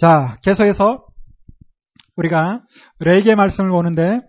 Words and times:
자, 0.00 0.38
계속해서 0.42 1.04
우리가 2.16 2.62
레게 3.00 3.34
말씀을 3.34 3.68
보는데 3.68 4.22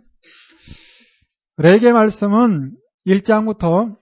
레게 1.55 1.94
말씀은 1.94 2.75
1장부터 3.08 3.96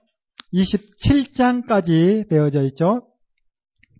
27장까지 0.52 2.28
되어져 2.28 2.62
있죠. 2.62 3.06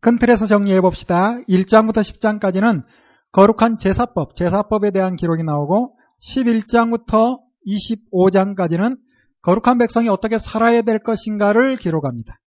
큰 0.01 0.19
틀에서 0.19 0.49
정리해 0.49 0.81
봅시다. 0.81 1.37
1장부터 1.49 2.01
10장까지는 2.01 2.83
거룩한 3.31 3.77
제사법, 3.77 4.35
제사법에 4.35 4.91
대한 4.91 5.15
기록이 5.15 5.45
나오고 5.45 5.97
11장부터 6.35 7.39
25장까지는 7.69 8.99
거룩한 9.43 9.79
백성이 9.79 10.09
어떻게 10.09 10.41
살아야 10.41 10.83
될 10.83 10.99
것인가를 10.99 11.77
기록합니다. 11.77 12.41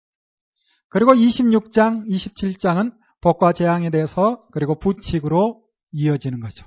그리고 0.88 1.12
26장, 1.12 2.08
27장은 2.08 2.94
복과 3.20 3.52
재앙에 3.52 3.90
대해서 3.90 4.46
그리고 4.52 4.78
부칙으로 4.78 5.62
이어지는 5.92 6.40
거죠. 6.40 6.66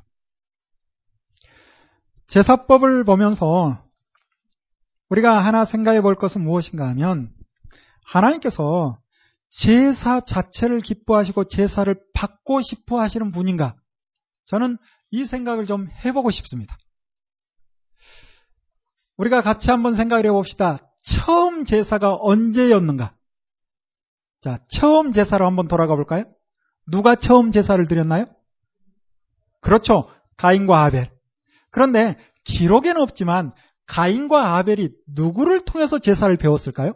제사법을 2.27 3.03
보면서 3.03 3.83
우리가 5.09 5.43
하나 5.43 5.65
생각해 5.65 6.01
볼 6.01 6.15
것은 6.15 6.41
무엇인가 6.41 6.87
하면 6.89 7.31
하나님께서 8.05 8.99
제사 9.49 10.19
자체를 10.21 10.81
기뻐하시고 10.81 11.45
제사를 11.45 11.95
받고 12.13 12.61
싶어 12.61 12.99
하시는 12.99 13.31
분인가? 13.31 13.75
저는 14.45 14.77
이 15.11 15.25
생각을 15.25 15.65
좀 15.65 15.87
해보고 16.03 16.31
싶습니다. 16.31 16.75
우리가 19.17 19.41
같이 19.41 19.69
한번 19.69 19.95
생각을 19.95 20.25
해봅시다. 20.25 20.79
처음 21.05 21.65
제사가 21.65 22.17
언제였는가? 22.19 23.15
자, 24.41 24.59
처음 24.69 25.11
제사로 25.11 25.45
한번 25.45 25.67
돌아가 25.67 25.95
볼까요? 25.95 26.25
누가 26.87 27.15
처음 27.15 27.51
제사를 27.51 27.85
드렸나요? 27.87 28.25
그렇죠. 29.61 30.09
가인과 30.37 30.83
아벨. 30.83 31.09
그런데 31.71 32.15
기록에는 32.43 33.01
없지만 33.01 33.51
가인과 33.87 34.57
아벨이 34.57 34.89
누구를 35.07 35.61
통해서 35.61 35.99
제사를 35.99 36.35
배웠을까요? 36.37 36.93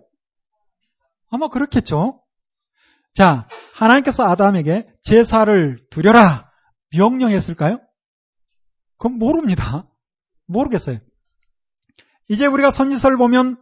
아마 1.29 1.47
그렇겠죠. 1.47 2.21
자, 3.13 3.47
하나님께서 3.73 4.23
아담에게 4.23 4.87
제사를 5.01 5.79
드려라 5.89 6.51
명령했을까요? 6.95 7.79
그건 8.97 9.17
모릅니다. 9.17 9.87
모르겠어요. 10.45 10.99
이제 12.29 12.45
우리가 12.45 12.71
선지서를 12.71 13.17
보면 13.17 13.57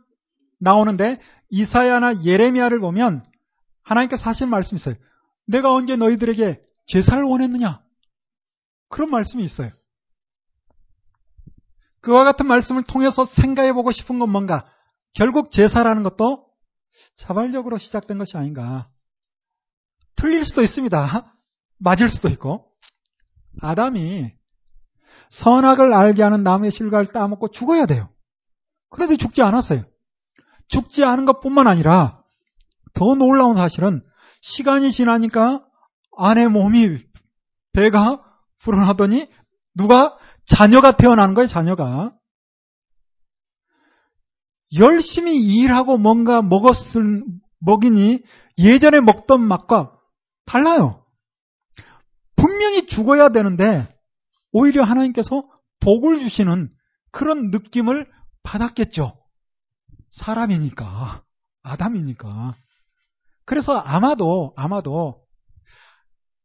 나오는데 0.59 1.19
이사야나 1.49 2.23
예레미야를 2.23 2.79
보면 2.79 3.23
하나님께서 3.83 4.29
하신 4.29 4.49
말씀이 4.49 4.77
있어요. 4.77 4.95
내가 5.45 5.73
언제 5.73 5.95
너희들에게 5.95 6.61
제사를 6.87 7.23
원했느냐? 7.23 7.83
그런 8.89 9.09
말씀이 9.09 9.43
있어요. 9.43 9.71
그와 12.01 12.23
같은 12.23 12.45
말씀을 12.45 12.83
통해서 12.83 13.25
생각해 13.25 13.73
보고 13.73 13.91
싶은 13.91 14.19
건 14.19 14.29
뭔가? 14.29 14.65
결국 15.13 15.51
제사라는 15.51 16.03
것도 16.03 16.47
자발적으로 17.15 17.77
시작된 17.77 18.17
것이 18.17 18.37
아닌가. 18.37 18.89
틀릴 20.15 20.45
수도 20.45 20.61
있습니다. 20.61 21.35
맞을 21.79 22.09
수도 22.09 22.29
있고. 22.29 22.71
아담이 23.61 24.33
선악을 25.29 25.93
알게 25.93 26.21
하는 26.21 26.43
나무의 26.43 26.71
실과를 26.71 27.07
따먹고 27.07 27.49
죽어야 27.49 27.85
돼요. 27.85 28.09
그런데 28.89 29.17
죽지 29.17 29.41
않았어요. 29.41 29.83
죽지 30.67 31.03
않은 31.03 31.25
것 31.25 31.39
뿐만 31.39 31.67
아니라 31.67 32.23
더 32.93 33.15
놀라운 33.15 33.55
사실은 33.55 34.03
시간이 34.45 34.91
지나니까 34.91 35.65
아내 36.17 36.47
몸이 36.47 36.99
배가 37.73 38.23
불어나더니 38.59 39.27
누가 39.73 40.17
자녀가 40.45 40.95
태어나는 40.95 41.33
거예요, 41.33 41.47
자녀가. 41.47 42.13
열심히 44.77 45.39
일하고 45.39 45.97
뭔가 45.97 46.43
먹었을, 46.43 47.23
먹이니 47.59 48.23
예전에 48.59 49.01
먹던 49.01 49.41
맛과 49.41 49.97
달라요. 50.45 51.03
분명히 52.35 52.85
죽어야 52.85 53.29
되는데 53.29 53.87
오히려 54.51 54.83
하나님께서 54.83 55.43
복을 55.79 56.19
주시는 56.19 56.71
그런 57.11 57.49
느낌을 57.49 58.07
받았겠죠. 58.43 59.17
사람이니까. 60.11 61.23
아담이니까. 61.63 62.53
그래서 63.45 63.77
아마도, 63.77 64.53
아마도 64.55 65.23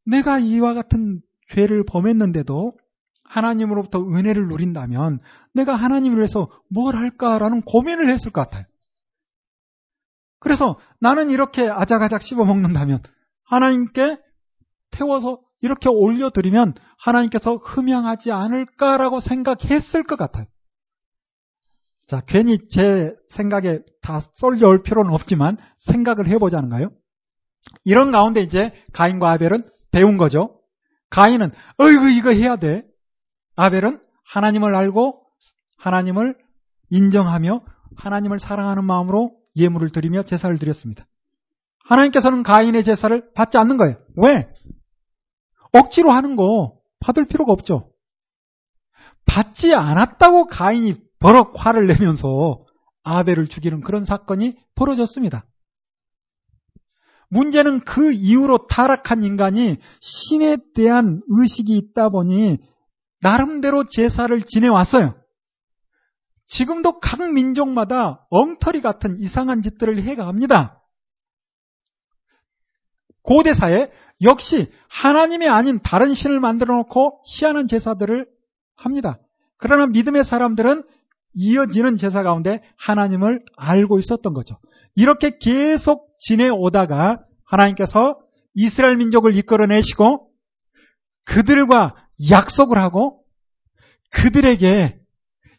내가 0.05 0.39
이와 0.39 0.75
같은 0.75 1.21
죄를 1.53 1.85
범했는데도 1.87 2.77
하나님으로부터 3.25 4.01
은혜를 4.01 4.49
누린다면 4.49 5.21
내가 5.55 5.75
하나님을 5.75 6.19
위해서 6.19 6.51
뭘 6.69 6.97
할까라는 6.97 7.63
고민을 7.63 8.09
했을 8.09 8.31
것 8.33 8.43
같아요. 8.43 8.65
그래서 10.41 10.79
나는 10.99 11.31
이렇게 11.31 11.69
아작아작 11.69 12.23
씹어 12.23 12.45
먹는다면 12.45 13.03
하나님께 13.45 14.19
태워서 14.91 15.41
이렇게 15.61 15.89
올려드리면 15.89 16.75
하나님께서 16.99 17.57
흠양하지 17.57 18.33
않을까라고 18.33 19.21
생각했을 19.21 20.03
것 20.05 20.17
같아요. 20.17 20.47
자, 22.11 22.21
괜히 22.27 22.59
제 22.67 23.15
생각에 23.29 23.83
다 24.03 24.19
쏠려올 24.33 24.83
필요는 24.83 25.13
없지만 25.13 25.57
생각을 25.77 26.27
해보자는가요? 26.27 26.91
이런 27.85 28.11
가운데 28.11 28.41
이제 28.41 28.73
가인과 28.93 29.31
아벨은 29.31 29.63
배운 29.93 30.17
거죠. 30.17 30.61
가인은 31.11 31.53
어이구 31.77 32.11
이거 32.11 32.31
해야 32.31 32.57
돼. 32.57 32.83
아벨은 33.55 34.03
하나님을 34.25 34.75
알고 34.75 35.23
하나님을 35.79 36.37
인정하며 36.89 37.61
하나님을 37.95 38.41
사랑하는 38.41 38.85
마음으로 38.85 39.37
예물을 39.57 39.91
드리며 39.91 40.25
제사를 40.25 40.59
드렸습니다. 40.59 41.07
하나님께서는 41.85 42.43
가인의 42.43 42.83
제사를 42.83 43.33
받지 43.35 43.57
않는 43.57 43.77
거예요. 43.77 43.99
왜? 44.17 44.53
억지로 45.71 46.11
하는 46.11 46.35
거 46.35 46.77
받을 46.99 47.29
필요가 47.29 47.53
없죠. 47.53 47.93
받지 49.27 49.73
않았다고 49.75 50.49
가인이 50.49 51.09
버럭 51.21 51.53
화를 51.55 51.87
내면서 51.87 52.65
아벨을 53.03 53.47
죽이는 53.47 53.81
그런 53.81 54.05
사건이 54.05 54.57
벌어졌습니다. 54.75 55.47
문제는 57.29 57.81
그 57.85 58.13
이후로 58.13 58.67
타락한 58.67 59.23
인간이 59.23 59.77
신에 60.01 60.57
대한 60.75 61.23
의식이 61.29 61.77
있다 61.77 62.09
보니 62.09 62.59
나름대로 63.21 63.85
제사를 63.85 64.41
지내왔어요. 64.43 65.15
지금도 66.47 66.99
각 66.99 67.33
민족마다 67.33 68.27
엉터리 68.31 68.81
같은 68.81 69.21
이상한 69.21 69.63
짓들을 69.63 70.03
해갑니다. 70.03 70.83
고대사에 73.23 73.93
역시 74.23 74.73
하나님이 74.89 75.49
아닌 75.49 75.79
다른 75.81 76.15
신을 76.15 76.41
만들어 76.41 76.77
놓고 76.79 77.23
희한한 77.27 77.69
제사들을 77.69 78.27
합니다. 78.75 79.21
그러나 79.57 79.87
믿음의 79.87 80.25
사람들은 80.25 80.83
이어지는 81.35 81.97
제사 81.97 82.23
가운데 82.23 82.63
하나님을 82.77 83.45
알고 83.57 83.99
있었던 83.99 84.35
거죠. 84.35 84.59
이렇게 84.95 85.39
계속 85.39 86.17
지내오다가 86.19 87.25
하나님께서 87.45 88.21
이스라엘 88.55 88.97
민족을 88.97 89.37
이끌어내시고 89.37 90.31
그들과 91.25 91.95
약속을 92.31 92.79
하고 92.79 93.25
그들에게 94.11 94.99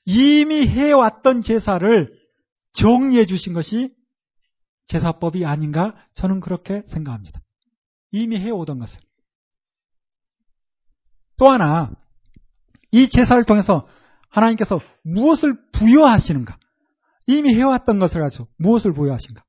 이미 0.06 0.68
해왔던 0.68 1.42
제사를 1.42 2.12
정리해 2.74 3.26
주신 3.26 3.54
것이 3.54 3.94
제사법이 4.88 5.46
아닌가 5.46 5.96
저는 6.14 6.42
그렇게 6.42 6.84
생각합니다. 6.86 7.40
이미 8.12 8.38
해오던 8.38 8.80
것을. 8.80 9.00
또 11.38 11.50
하나, 11.50 11.92
이 12.92 13.08
제사를 13.08 13.42
통해서 13.46 13.88
하나님께서 14.32 14.80
무엇을 15.04 15.56
부여하시는가? 15.72 16.58
이미 17.28 17.54
해왔던 17.56 18.00
것을 18.00 18.22
가지고 18.22 18.48
무엇을 18.58 18.94
부여하신가? 18.94 19.44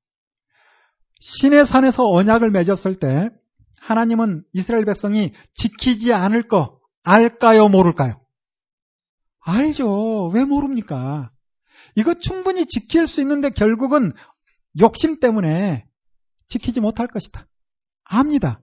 신의 1.20 1.66
산에서 1.66 2.04
언약을 2.04 2.50
맺었을 2.50 2.96
때 2.96 3.30
하나님은 3.80 4.44
이스라엘 4.52 4.84
백성이 4.84 5.32
지키지 5.54 6.12
않을 6.12 6.48
거 6.48 6.80
알까요, 7.02 7.68
모를까요? 7.68 8.20
알죠. 9.40 10.28
왜 10.28 10.44
모릅니까? 10.44 11.30
이거 11.96 12.14
충분히 12.14 12.66
지킬 12.66 13.06
수 13.06 13.20
있는데 13.20 13.50
결국은 13.50 14.12
욕심 14.80 15.18
때문에 15.20 15.84
지키지 16.46 16.80
못할 16.80 17.06
것이다. 17.08 17.46
압니다. 18.04 18.60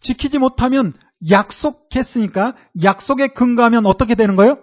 지키지 0.00 0.38
못하면 0.38 0.92
약속했으니까 1.30 2.56
약속에 2.82 3.28
근거하면 3.28 3.86
어떻게 3.86 4.14
되는 4.14 4.36
거예요? 4.36 4.58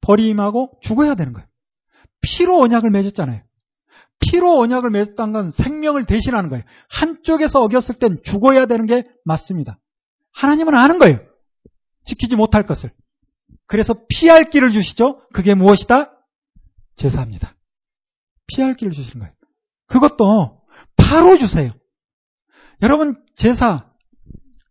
버림하고 0.00 0.78
죽어야 0.82 1.14
되는 1.14 1.32
거예요. 1.32 1.46
피로 2.20 2.60
언약을 2.60 2.90
맺었잖아요. 2.90 3.42
피로 4.20 4.58
언약을 4.58 4.90
맺었다는 4.90 5.32
건 5.32 5.50
생명을 5.52 6.04
대신하는 6.06 6.50
거예요. 6.50 6.64
한쪽에서 6.88 7.62
어겼을 7.62 7.96
땐 7.96 8.18
죽어야 8.24 8.66
되는 8.66 8.86
게 8.86 9.04
맞습니다. 9.24 9.78
하나님은 10.32 10.74
아는 10.74 10.98
거예요. 10.98 11.18
지키지 12.04 12.36
못할 12.36 12.64
것을. 12.64 12.90
그래서 13.66 13.94
피할 14.08 14.50
길을 14.50 14.70
주시죠. 14.70 15.22
그게 15.32 15.54
무엇이다? 15.54 16.12
제사입니다. 16.96 17.54
피할 18.46 18.74
길을 18.74 18.92
주시는 18.92 19.20
거예요. 19.20 19.34
그것도 19.86 20.62
바로 20.96 21.38
주세요. 21.38 21.72
여러분 22.82 23.22
제사 23.34 23.87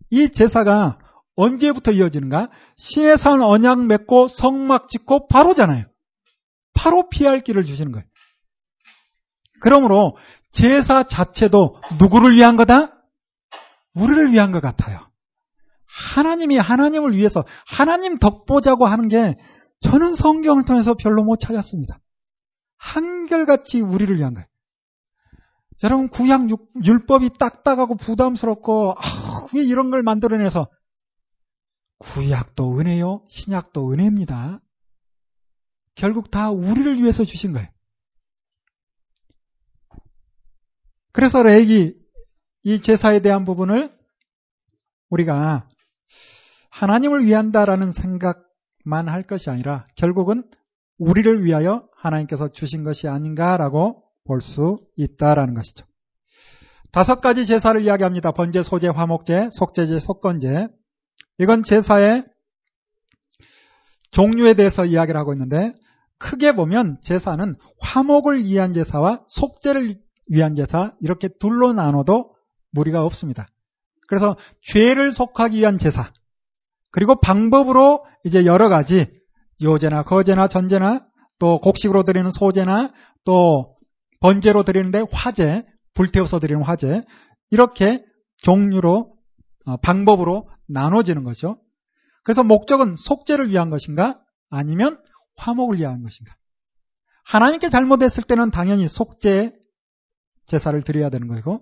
이 0.09 0.29
제사가 0.29 0.99
언제부터 1.35 1.91
이어지는가? 1.91 2.49
신의 2.77 3.17
산 3.17 3.41
언약 3.41 3.85
맺고 3.85 4.27
성막 4.27 4.89
짓고 4.89 5.27
바로잖아요. 5.27 5.85
바로 6.73 7.09
피할 7.09 7.41
길을 7.41 7.63
주시는 7.63 7.91
거예요. 7.91 8.05
그러므로 9.61 10.17
제사 10.51 11.03
자체도 11.03 11.81
누구를 11.99 12.35
위한 12.35 12.55
거다? 12.55 12.93
우리를 13.93 14.31
위한 14.31 14.51
것 14.51 14.61
같아요. 14.61 14.99
하나님이 15.85 16.57
하나님을 16.57 17.15
위해서 17.15 17.43
하나님 17.67 18.17
덕보자고 18.17 18.85
하는 18.85 19.07
게 19.07 19.35
저는 19.79 20.15
성경을 20.15 20.63
통해서 20.65 20.93
별로 20.93 21.23
못 21.23 21.39
찾았습니다. 21.39 21.99
한결같이 22.77 23.81
우리를 23.81 24.15
위한 24.17 24.33
거예요. 24.33 24.47
여러분 25.83 26.09
구약 26.09 26.47
율법이 26.83 27.31
딱딱하고 27.37 27.95
부담스럽고 27.95 28.95
아, 28.97 29.47
왜 29.53 29.63
이런 29.63 29.91
걸 29.91 30.01
만들어내서 30.01 30.69
구약도 31.99 32.79
은혜요, 32.79 33.25
신약도 33.27 33.91
은혜입니다. 33.91 34.61
결국 35.95 36.29
다 36.29 36.51
우리를 36.51 36.97
위해서 37.01 37.23
주신 37.23 37.53
거예요. 37.53 37.67
그래서 41.11 41.41
레이기 41.41 41.95
이 42.63 42.81
제사에 42.81 43.21
대한 43.21 43.43
부분을 43.43 43.95
우리가 45.09 45.67
하나님을 46.69 47.25
위한다라는 47.25 47.91
생각만 47.91 49.07
할 49.07 49.23
것이 49.23 49.49
아니라 49.49 49.87
결국은 49.95 50.43
우리를 50.99 51.43
위하여 51.43 51.87
하나님께서 51.95 52.49
주신 52.49 52.83
것이 52.83 53.07
아닌가라고 53.07 54.06
볼 54.27 54.41
수 54.41 54.79
있다라는 54.97 55.53
것이죠. 55.55 55.85
다섯 56.91 57.21
가지 57.21 57.45
제사를 57.45 57.79
이야기합니다. 57.81 58.31
번제, 58.31 58.63
소제, 58.63 58.87
화목제, 58.87 59.49
속제제, 59.51 59.99
속건제. 59.99 60.67
이건 61.39 61.63
제사의 61.63 62.25
종류에 64.11 64.53
대해서 64.53 64.85
이야기를 64.85 65.19
하고 65.19 65.33
있는데 65.33 65.73
크게 66.17 66.55
보면 66.55 66.97
제사는 67.01 67.55
화목을 67.79 68.43
위한 68.43 68.73
제사와 68.73 69.23
속죄를 69.27 69.95
위한 70.29 70.55
제사 70.55 70.93
이렇게 71.01 71.29
둘로 71.39 71.73
나눠도 71.73 72.33
무리가 72.71 73.03
없습니다. 73.03 73.47
그래서 74.07 74.35
죄를 74.63 75.11
속하기 75.11 75.57
위한 75.59 75.77
제사 75.77 76.11
그리고 76.91 77.19
방법으로 77.19 78.05
이제 78.23 78.45
여러 78.45 78.69
가지 78.69 79.05
요제나 79.61 80.03
거제나 80.03 80.47
전제나 80.47 81.05
또 81.39 81.59
곡식으로 81.59 82.03
드리는 82.03 82.31
소제나 82.31 82.93
또 83.25 83.76
번제로 84.19 84.63
드리는데 84.63 85.03
화제 85.11 85.63
불태워서 85.93 86.39
드리는 86.39 86.61
화제 86.61 87.03
이렇게 87.49 88.03
종류로 88.37 89.15
어, 89.65 89.77
방법으로 89.77 90.49
나눠지는 90.67 91.23
거죠. 91.23 91.59
그래서 92.23 92.43
목적은 92.43 92.95
속죄를 92.97 93.49
위한 93.49 93.69
것인가 93.69 94.19
아니면 94.49 95.01
화목을 95.37 95.77
위한 95.79 96.03
것인가. 96.03 96.33
하나님께 97.25 97.69
잘못했을 97.69 98.23
때는 98.23 98.51
당연히 98.51 98.87
속죄 98.87 99.53
제사를 100.45 100.81
드려야 100.81 101.09
되는 101.09 101.27
거고 101.27 101.61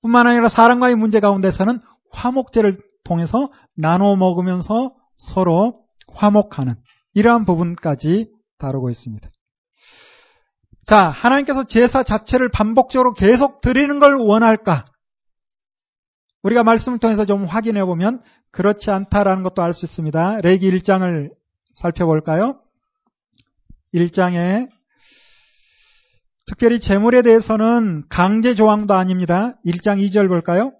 뿐만 0.00 0.26
아니라 0.26 0.48
사람과의 0.48 0.96
문제 0.96 1.20
가운데서는 1.20 1.80
화목제를 2.10 2.78
통해서 3.04 3.50
나눠 3.76 4.16
먹으면서 4.16 4.94
서로 5.16 5.84
화목하는 6.14 6.74
이러한 7.14 7.44
부분까지 7.44 8.30
다루고 8.58 8.90
있습니다. 8.90 9.28
자, 10.88 11.10
하나님께서 11.10 11.64
제사 11.64 12.02
자체를 12.02 12.48
반복적으로 12.48 13.12
계속 13.12 13.60
드리는 13.60 13.98
걸 13.98 14.14
원할까? 14.14 14.86
우리가 16.42 16.64
말씀을 16.64 16.96
통해서 16.96 17.26
좀 17.26 17.44
확인해 17.44 17.84
보면 17.84 18.22
그렇지 18.52 18.90
않다라는 18.90 19.42
것도 19.42 19.60
알 19.60 19.74
수 19.74 19.84
있습니다. 19.84 20.38
레기 20.42 20.70
1장을 20.70 21.30
살펴볼까요? 21.74 22.62
1장에 23.92 24.70
특별히 26.46 26.80
재물에 26.80 27.20
대해서는 27.20 28.04
강제 28.08 28.54
조항도 28.54 28.94
아닙니다. 28.94 29.58
1장 29.66 29.98
2절 29.98 30.28
볼까요? 30.28 30.72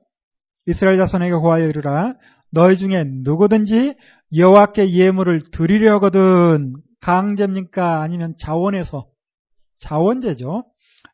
이스라엘 0.65 0.97
자손에게 0.97 1.35
고하여 1.35 1.67
이르라 1.69 2.15
너희 2.51 2.79
중에 2.79 3.05
누구든지 3.05 3.95
여호와께 4.35 4.91
예물을 4.91 5.43
드리려거든 5.53 6.77
강제입니까 7.03 8.01
아니면 8.01 8.37
자원에서 8.39 9.07
자원제죠. 9.79 10.65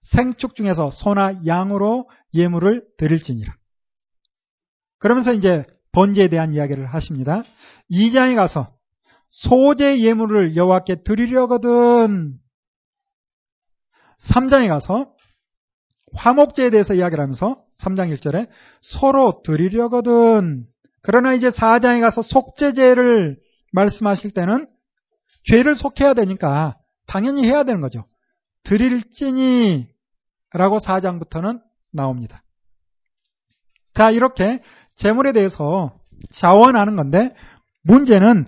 생축 0.02 0.54
중에서 0.54 0.90
소나 0.90 1.46
양으로 1.46 2.08
예물을 2.34 2.84
드릴지니라. 2.98 3.54
그러면서 4.98 5.32
이제 5.32 5.64
번제에 5.92 6.28
대한 6.28 6.52
이야기를 6.52 6.86
하십니다. 6.86 7.42
2장에 7.90 8.34
가서 8.36 8.74
소재 9.28 9.98
예물을 9.98 10.56
여호와께 10.56 11.02
드리려거든 11.02 12.38
3장에 14.18 14.68
가서 14.68 15.12
화목제에 16.14 16.70
대해서 16.70 16.94
이야기를 16.94 17.22
하면서 17.22 17.64
3장 17.78 18.16
1절에 18.16 18.48
서로 18.80 19.42
드리려거든 19.44 20.66
그러나 21.02 21.34
이제 21.34 21.48
4장에 21.48 22.00
가서 22.00 22.22
속죄제를 22.22 23.38
말씀하실 23.72 24.30
때는 24.30 24.68
죄를 25.44 25.74
속해야 25.74 26.14
되니까 26.14 26.78
당연히 27.06 27.44
해야 27.44 27.64
되는 27.64 27.80
거죠. 27.80 28.06
드릴지니 28.64 29.88
라고 30.52 30.78
4장부터는 30.78 31.62
나옵니다. 31.92 32.42
자, 33.94 34.10
이렇게 34.10 34.62
재물에 34.96 35.32
대해서 35.32 35.98
자원하는 36.30 36.96
건데 36.96 37.34
문제는 37.82 38.46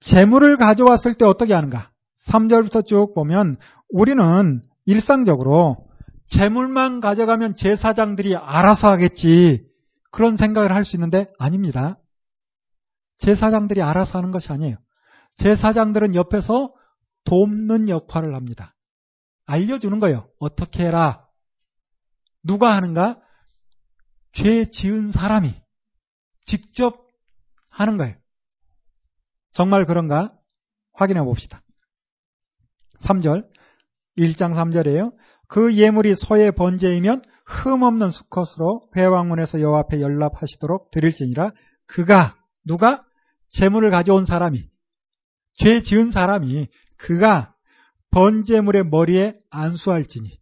재물을 0.00 0.56
가져왔을 0.56 1.14
때 1.14 1.24
어떻게 1.24 1.54
하는가? 1.54 1.90
3절부터 2.28 2.86
쭉 2.86 3.14
보면 3.14 3.56
우리는 3.90 4.62
일상적으로 4.84 5.88
재물만 6.26 7.00
가져가면 7.00 7.54
제사장들이 7.54 8.36
알아서 8.36 8.90
하겠지. 8.90 9.66
그런 10.10 10.36
생각을 10.36 10.74
할 10.74 10.84
수 10.84 10.96
있는데 10.96 11.26
아닙니다. 11.38 11.98
제사장들이 13.16 13.82
알아서 13.82 14.18
하는 14.18 14.30
것이 14.30 14.52
아니에요. 14.52 14.76
제사장들은 15.38 16.14
옆에서 16.14 16.72
돕는 17.24 17.88
역할을 17.88 18.34
합니다. 18.34 18.74
알려주는 19.48 19.98
거예요. 19.98 20.28
어떻게 20.38 20.84
해라. 20.84 21.26
누가 22.44 22.76
하는가? 22.76 23.18
죄 24.32 24.68
지은 24.68 25.10
사람이 25.10 25.54
직접 26.44 27.08
하는 27.70 27.96
거예요. 27.96 28.14
정말 29.52 29.84
그런가? 29.84 30.32
확인해 30.92 31.22
봅시다. 31.22 31.62
3절, 33.00 33.48
1장 34.18 34.52
3절이에요. 34.52 35.16
그 35.48 35.74
예물이 35.74 36.14
소의 36.14 36.52
번제이면 36.52 37.22
흠없는 37.46 38.10
수컷으로 38.10 38.82
회왕문에서 38.96 39.62
여호와 39.62 39.80
앞에 39.80 40.02
연락하시도록 40.02 40.90
드릴지니라 40.90 41.52
그가 41.86 42.36
누가 42.66 43.06
재물을 43.48 43.90
가져온 43.90 44.26
사람이 44.26 44.68
죄 45.56 45.82
지은 45.82 46.10
사람이 46.10 46.68
그가 46.98 47.54
번제물의 48.10 48.84
머리에 48.84 49.34
안수할지니 49.50 50.38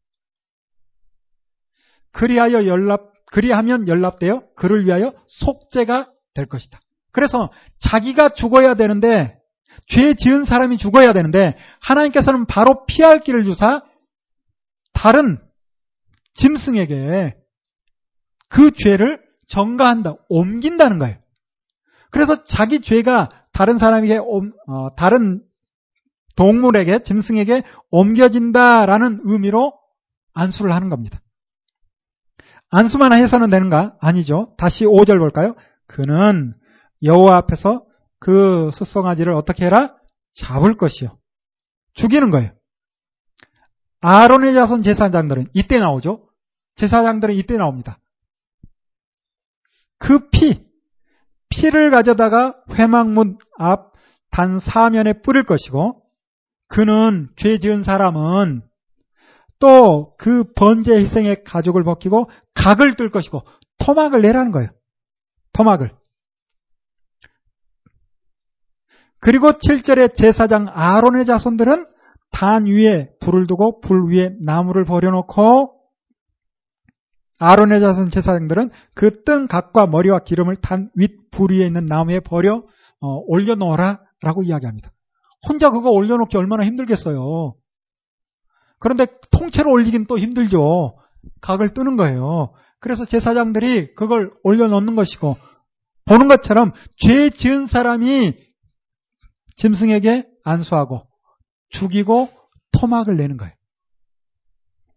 그리하여 2.13 2.67
연락 2.67 3.13
그리하면 3.27 3.89
연락되어 3.89 4.43
그를 4.55 4.87
위하여 4.87 5.13
속죄가 5.27 6.13
될 6.35 6.47
것이다. 6.47 6.81
그래서 7.13 7.51
자기가 7.79 8.31
죽어야 8.31 8.75
되는데 8.75 9.39
죄 9.89 10.15
지은 10.15 10.45
사람이 10.45 10.79
죽어야 10.79 11.13
되는데 11.13 11.57
하나님께서는 11.81 12.47
바로 12.47 12.87
피할 12.87 13.21
길을 13.21 13.45
주사 13.45 13.83
다른 14.93 15.39
짐승에게 16.35 17.37
그 18.49 18.71
죄를 18.71 19.23
전가한다, 19.47 20.15
옮긴다는 20.29 20.99
거예요. 20.99 21.19
그래서 22.11 22.43
자기 22.43 22.81
죄가 22.81 23.29
다른 23.53 23.79
사람에게, 23.79 24.19
어, 24.19 24.95
다른 24.97 25.43
동물에게, 26.37 27.01
짐승에게 27.01 27.63
옮겨진다라는 27.91 29.21
의미로 29.25 29.73
안수를 30.35 30.73
하는 30.73 30.89
겁니다. 30.89 31.21
안수만 32.71 33.13
해서는 33.13 33.49
되는가? 33.51 33.97
아니죠. 34.01 34.55
다시 34.59 34.85
5절 34.85 35.19
볼까요? 35.19 35.55
그는 35.87 36.55
여호와 37.03 37.37
앞에서 37.39 37.85
그 38.19 38.71
숫송아지를 38.73 39.33
어떻게 39.33 39.67
해라? 39.67 39.97
잡을 40.33 40.77
것이요. 40.77 41.19
죽이는 41.95 42.31
거예요. 42.31 42.53
아론의 44.01 44.55
자손 44.55 44.83
제사장들은 44.83 45.47
이때 45.55 45.79
나오죠. 45.79 46.29
제사장들은 46.75 47.35
이때 47.35 47.57
나옵니다. 47.57 47.99
그 49.99 50.29
피, 50.29 50.67
피를 51.49 51.91
가져다가 51.91 52.57
회막문 52.71 53.39
앞 53.59 53.97
단 54.37 54.59
사면에 54.59 55.15
뿌릴 55.23 55.45
것이고 55.45 56.03
그는 56.69 57.29
죄 57.37 57.59
지은 57.59 57.83
사람은 57.83 58.63
또 59.59 60.17
그 60.19 60.45
번제 60.55 60.97
희생의 60.97 61.45
가죽을 61.45 61.83
벗기고 61.83 62.29
각을 62.55 62.97
뜰 62.97 63.11
것이고 63.11 63.43
토막을 63.79 64.23
내라는 64.23 64.51
거예요. 64.53 64.71
토막을. 65.53 65.91
그리고 69.21 69.53
7절에 69.53 70.15
제사장 70.15 70.67
아론의 70.69 71.25
자손들은 71.25 71.87
단 72.31 72.67
위에 72.67 73.11
불을 73.21 73.47
두고 73.47 73.81
불 73.81 74.11
위에 74.11 74.35
나무를 74.45 74.85
버려놓고 74.85 75.73
아론의 77.39 77.81
자손 77.81 78.11
제사장들은 78.11 78.71
그 78.95 79.23
뜬 79.25 79.47
각과 79.47 79.87
머리와 79.87 80.21
기름을 80.21 80.57
단 80.57 80.91
윗 80.95 81.31
불 81.31 81.53
위에 81.53 81.67
있는 81.67 81.87
나무에 81.87 82.21
버려 82.21 82.65
어, 83.01 83.09
올려놓으라 83.27 84.01
라고 84.23 84.43
이야기합니다. 84.43 84.91
혼자 85.49 85.71
그거 85.71 85.91
올려놓기 85.91 86.37
얼마나 86.37 86.65
힘들겠어요. 86.65 87.55
그런데 88.79 89.07
통째로 89.31 89.71
올리긴 89.71 90.07
또 90.07 90.19
힘들죠. 90.19 90.99
각을 91.41 91.75
뜨는 91.75 91.97
거예요. 91.97 92.53
그래서 92.79 93.05
제사장들이 93.05 93.95
그걸 93.95 94.33
올려놓는 94.43 94.97
것이고 94.97 95.37
보는 96.05 96.29
것처럼 96.29 96.73
죄 96.97 97.31
지은 97.31 97.67
사람이 97.67 98.35
짐승에게 99.57 100.29
안수하고 100.45 101.07
죽이고 101.71 102.29
토막을 102.73 103.17
내는 103.17 103.37
거예요. 103.37 103.55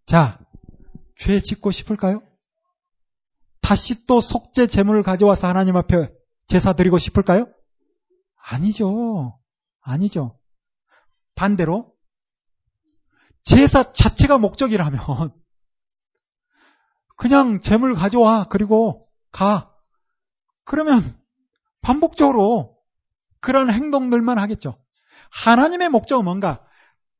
자, 0.05 0.39
죄 1.17 1.41
짓고 1.41 1.71
싶을까요? 1.71 2.21
다시 3.61 4.05
또 4.05 4.21
속죄 4.21 4.67
제물을 4.67 5.03
가져와서 5.03 5.47
하나님 5.47 5.75
앞에 5.77 6.09
제사 6.47 6.73
드리고 6.73 6.97
싶을까요? 6.97 7.47
아니죠. 8.43 9.39
아니죠. 9.81 10.38
반대로 11.39 11.93
제사 13.43 13.93
자체가 13.93 14.37
목적이라면 14.39 14.99
그냥 17.15 17.61
재물 17.61 17.95
가져와 17.95 18.43
그리고 18.49 19.07
가. 19.31 19.73
그러면 20.65 21.17
반복적으로 21.81 22.75
그런 23.39 23.71
행동들만 23.71 24.37
하겠죠. 24.37 24.83
하나님의 25.31 25.87
목적은 25.89 26.25
뭔가 26.25 26.61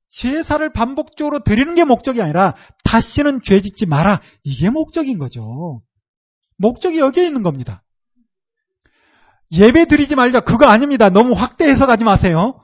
제사를 0.10 0.70
반복적으로 0.74 1.40
드리는 1.40 1.74
게 1.76 1.86
목적이 1.86 2.22
아니라 2.22 2.56
다시는 2.84 3.40
죄 3.42 3.62
짓지 3.62 3.86
마라. 3.86 4.22
이게 4.44 4.70
목적인 4.70 5.18
거죠. 5.18 5.82
목적이 6.58 7.00
여기에 7.00 7.26
있는 7.26 7.42
겁니다. 7.42 7.84
예배 9.54 9.86
드리지 9.86 10.16
말자. 10.16 10.42
그거 10.42 10.68
아닙니다. 10.68 11.10
너무 11.10 11.34
확대해서 11.34 11.86
가지 11.86 12.04
마세요. 12.04 12.62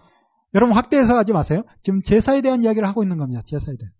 여러분 0.55 0.75
확대해서 0.75 1.13
가지 1.13 1.33
마세요. 1.33 1.63
지금 1.83 2.01
제사에 2.01 2.41
대한 2.41 2.63
이야기를 2.63 2.87
하고 2.87 3.03
있는 3.03 3.17
겁니다. 3.17 3.41
제사에 3.45 3.75
대한. 3.75 3.93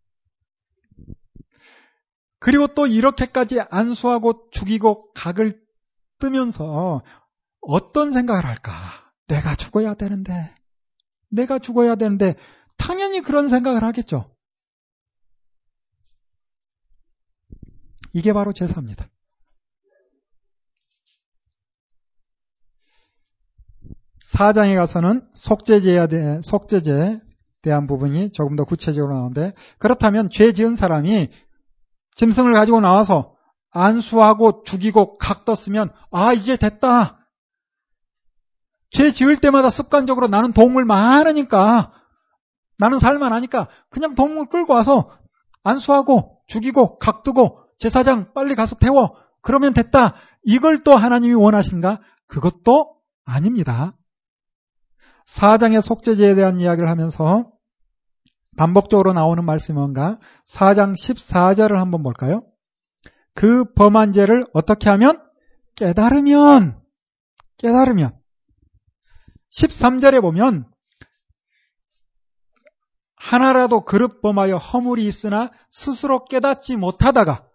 그리고 2.40 2.68
또 2.68 2.88
이렇게까지 2.88 3.60
안수하고 3.70 4.50
죽이고 4.52 5.12
각을 5.14 5.62
뜨면서 6.20 7.04
어떤 7.60 8.14
생각을 8.14 8.46
할까? 8.46 8.72
내가 9.28 9.56
죽어야 9.56 9.96
되는데, 9.96 10.56
내가 11.30 11.60
죽어야 11.60 11.96
되는데, 11.96 12.36
당연히 12.78 13.22
그런 13.22 13.50
생각을 13.50 13.84
하겠죠. 13.84 14.34
이게 18.14 18.32
바로 18.32 18.54
제사입니다. 18.54 19.10
사장에 24.26 24.76
가서는 24.76 25.22
속죄제에 25.34 26.08
대한, 26.08 26.42
속죄제에 26.42 27.20
대한 27.62 27.88
부분이 27.88 28.32
조금 28.32 28.56
더 28.56 28.64
구체적으로 28.64 29.14
나오는데, 29.14 29.54
그렇다면 29.78 30.30
죄 30.32 30.52
지은 30.52 30.76
사람이 30.76 31.30
짐승을 32.16 32.54
가지고 32.54 32.82
나와서 32.82 33.36
안수하고 33.72 34.64
죽이고 34.64 35.18
각 35.18 35.46
떴으면, 35.46 35.92
아, 36.12 36.34
이제 36.34 36.58
됐다. 36.58 37.20
죄 38.90 39.12
지을 39.12 39.38
때마다 39.38 39.70
습관적으로 39.70 40.28
나는 40.28 40.54
동물 40.54 40.86
많으니까, 40.86 41.92
나는 42.78 43.00
살만하니까, 43.00 43.68
그냥 43.90 44.16
동물 44.16 44.48
끌고 44.48 44.74
와서 44.74 45.10
안수하고 45.64 46.40
죽이고 46.48 46.98
각 47.00 47.24
뜨고 47.24 47.60
제사장 47.80 48.34
빨리 48.34 48.56
가서 48.56 48.76
태워. 48.76 49.16
그러면 49.42 49.74
됐다. 49.74 50.16
이걸 50.44 50.84
또 50.84 50.96
하나님이 50.96 51.34
원하신가? 51.36 52.00
그것도 52.28 52.96
아닙니다. 53.26 53.94
사장의 55.26 55.82
속죄제에 55.82 56.36
대한 56.36 56.60
이야기를 56.60 56.90
하면서 56.90 57.52
반복적으로 58.58 59.14
나오는 59.14 59.44
말씀이 59.44 59.76
뭔가? 59.78 60.20
4장 60.48 60.94
14절을 60.94 61.76
한번 61.76 62.04
볼까요? 62.04 62.44
그 63.34 63.66
범한 63.74 64.14
죄를 64.14 64.46
어떻게 64.54 64.90
하면? 64.90 65.22
깨달으면, 65.76 66.80
깨달으면. 67.58 68.18
13절에 69.52 70.22
보면, 70.22 70.66
하나라도 73.18 73.82
그릇 73.82 74.22
범하여 74.22 74.58
허물이 74.58 75.06
있으나 75.06 75.52
스스로 75.72 76.26
깨닫지 76.26 76.76
못하다가 76.76 77.48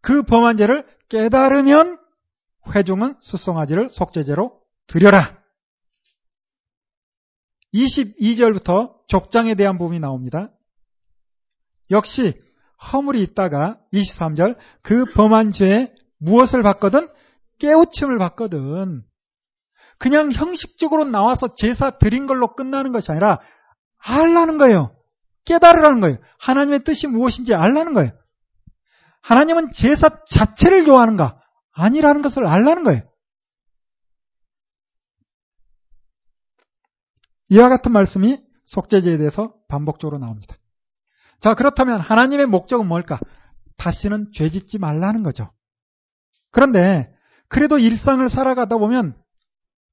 그 0.00 0.22
범한 0.22 0.56
죄를 0.56 0.86
깨달으면 1.08 1.98
회중은 2.72 3.16
수송아지를 3.20 3.90
속죄제로 3.90 4.60
드려라. 4.86 5.41
22절부터 7.74 8.94
족장에 9.08 9.54
대한 9.54 9.78
부분이 9.78 10.00
나옵니다. 10.00 10.50
역시 11.90 12.34
허물이 12.92 13.22
있다가 13.22 13.78
23절 13.92 14.56
그 14.82 15.04
범한 15.04 15.52
죄에 15.52 15.92
무엇을 16.18 16.62
받거든? 16.62 17.08
깨우침을 17.58 18.18
받거든. 18.18 19.02
그냥 19.98 20.32
형식적으로 20.32 21.04
나와서 21.04 21.54
제사 21.54 21.98
드린 21.98 22.26
걸로 22.26 22.54
끝나는 22.54 22.92
것이 22.92 23.10
아니라 23.10 23.38
알라는 23.98 24.58
거예요. 24.58 24.96
깨달으라는 25.44 26.00
거예요. 26.00 26.18
하나님의 26.38 26.84
뜻이 26.84 27.06
무엇인지 27.06 27.54
알라는 27.54 27.94
거예요. 27.94 28.10
하나님은 29.22 29.70
제사 29.72 30.10
자체를 30.28 30.84
좋아하는가? 30.84 31.40
아니라는 31.72 32.22
것을 32.22 32.46
알라는 32.46 32.82
거예요. 32.82 33.02
이와 37.52 37.68
같은 37.68 37.92
말씀이 37.92 38.38
속죄제에 38.64 39.18
대해서 39.18 39.52
반복적으로 39.68 40.18
나옵니다. 40.18 40.56
자, 41.38 41.52
그렇다면 41.52 42.00
하나님의 42.00 42.46
목적은 42.46 42.88
뭘까? 42.88 43.20
다시는 43.76 44.30
죄 44.32 44.48
짓지 44.48 44.78
말라는 44.78 45.22
거죠. 45.22 45.50
그런데 46.50 47.12
그래도 47.48 47.78
일상을 47.78 48.26
살아가다 48.26 48.78
보면 48.78 49.14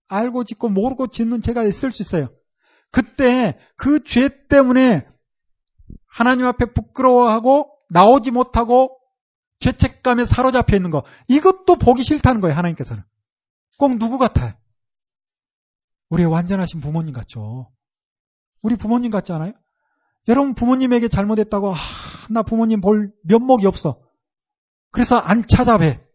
알고 0.08 0.46
짓고 0.46 0.70
모르고 0.70 1.08
짓는 1.08 1.42
죄가 1.42 1.63
있을 1.63 1.92
수 1.92 2.01
있어요. 2.01 2.30
그때 2.92 3.60
그 3.75 4.00
죄 4.06 4.30
때문에 4.48 5.06
하나님 6.08 6.46
앞에 6.46 6.72
부끄러워하고 6.74 7.70
나오지 7.89 8.32
못하고 8.32 8.98
죄책감에 9.60 10.25
사로잡혀 10.25 10.78
있는 10.78 10.92
거. 10.92 11.04
이것도 11.28 11.75
보기 11.75 12.04
싫다는 12.04 12.39
거예요, 12.39 12.56
하나님께서는. 12.56 13.04
꼭 13.78 13.98
누구 14.00 14.18
같아요? 14.18 14.54
우리 16.10 16.25
완전하신 16.25 16.82
부모님 16.82 17.13
같죠. 17.13 17.72
우리 18.62 18.75
부모님 18.75 19.12
같지 19.12 19.32
않아요? 19.32 19.54
여러분 20.28 20.54
부모님에게 20.54 21.08
잘못했다고 21.08 21.74
아, 21.74 21.78
나 22.30 22.44
부모님 22.44 22.82
볼 22.82 23.13
면목이 23.24 23.66
없어. 23.66 24.01
그래서 24.92 25.16
안 25.16 25.44
찾아뵈. 25.48 26.06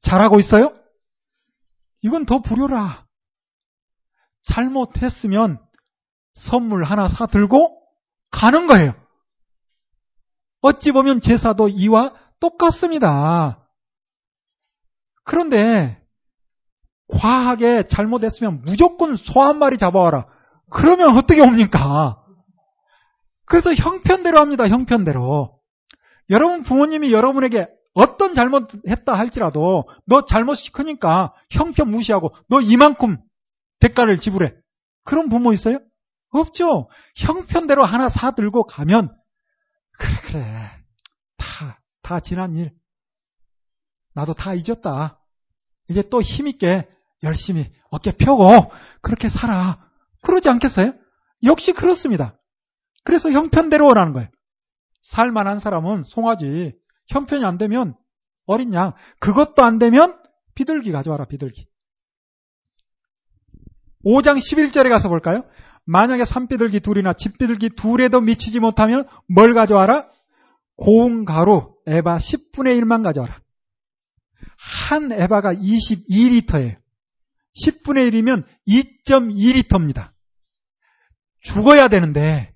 잘하고 0.00 0.40
있어요? 0.40 0.76
이건 2.00 2.26
더 2.26 2.40
불효라. 2.40 3.06
잘못했으면 4.42 5.64
선물 6.34 6.82
하나 6.84 7.08
사 7.08 7.26
들고 7.26 7.80
가는 8.30 8.66
거예요. 8.66 8.94
어찌 10.60 10.92
보면 10.92 11.20
제사도 11.20 11.68
이와 11.68 12.14
똑같습니다. 12.40 13.68
그런데 15.24 16.01
과하게 17.12 17.86
잘못했으면 17.88 18.62
무조건 18.62 19.16
소 19.16 19.40
한 19.40 19.58
마리 19.58 19.78
잡아와라. 19.78 20.26
그러면 20.70 21.16
어떻게 21.16 21.40
옵니까? 21.40 22.18
그래서 23.44 23.74
형편대로 23.74 24.38
합니다. 24.38 24.68
형편대로. 24.68 25.58
여러분 26.30 26.62
부모님이 26.62 27.12
여러분에게 27.12 27.68
어떤 27.94 28.34
잘못했다 28.34 29.12
할지라도 29.12 29.84
너 30.06 30.24
잘못이 30.24 30.72
크니까 30.72 31.34
형편 31.50 31.90
무시하고 31.90 32.34
너 32.48 32.60
이만큼 32.60 33.18
대가를 33.80 34.18
지불해. 34.18 34.54
그런 35.04 35.28
부모 35.28 35.52
있어요? 35.52 35.78
없죠. 36.30 36.88
형편대로 37.16 37.84
하나 37.84 38.08
사들고 38.08 38.64
가면 38.64 39.14
그래 39.98 40.16
그래 40.22 40.42
다 41.36 41.78
다 42.02 42.20
지난 42.20 42.54
일 42.56 42.72
나도 44.14 44.34
다 44.34 44.54
잊었다. 44.54 45.20
이제 45.90 46.02
또 46.10 46.20
힘있게 46.20 46.88
열심히 47.22 47.70
어깨 47.90 48.12
펴고 48.12 48.72
그렇게 49.00 49.28
살아. 49.28 49.78
그러지 50.22 50.48
않겠어요? 50.48 50.94
역시 51.44 51.72
그렇습니다. 51.72 52.38
그래서 53.04 53.30
형편대로 53.30 53.86
오라는 53.88 54.12
거예요. 54.12 54.28
살만한 55.02 55.58
사람은 55.58 56.04
송아지. 56.04 56.74
형편이 57.08 57.44
안 57.44 57.58
되면 57.58 57.96
어린 58.46 58.72
양. 58.72 58.92
그것도 59.18 59.64
안 59.64 59.78
되면 59.78 60.18
비둘기 60.54 60.92
가져와라, 60.92 61.26
비둘기. 61.26 61.66
5장 64.04 64.38
11절에 64.38 64.88
가서 64.88 65.08
볼까요? 65.08 65.44
만약에 65.84 66.24
산비둘기 66.24 66.80
둘이나 66.80 67.12
집비둘기 67.12 67.70
둘에도 67.76 68.20
미치지 68.20 68.60
못하면 68.60 69.06
뭘 69.28 69.54
가져와라? 69.54 70.08
고운 70.76 71.24
가루 71.24 71.74
에바 71.86 72.18
10분의 72.18 72.80
1만 72.80 73.02
가져와라. 73.02 73.40
한 74.88 75.12
에바가 75.12 75.54
22리터예요. 75.54 76.81
10분의 77.56 78.10
1이면 78.10 78.46
2.2리터입니다. 78.68 80.12
죽어야 81.40 81.88
되는데 81.88 82.54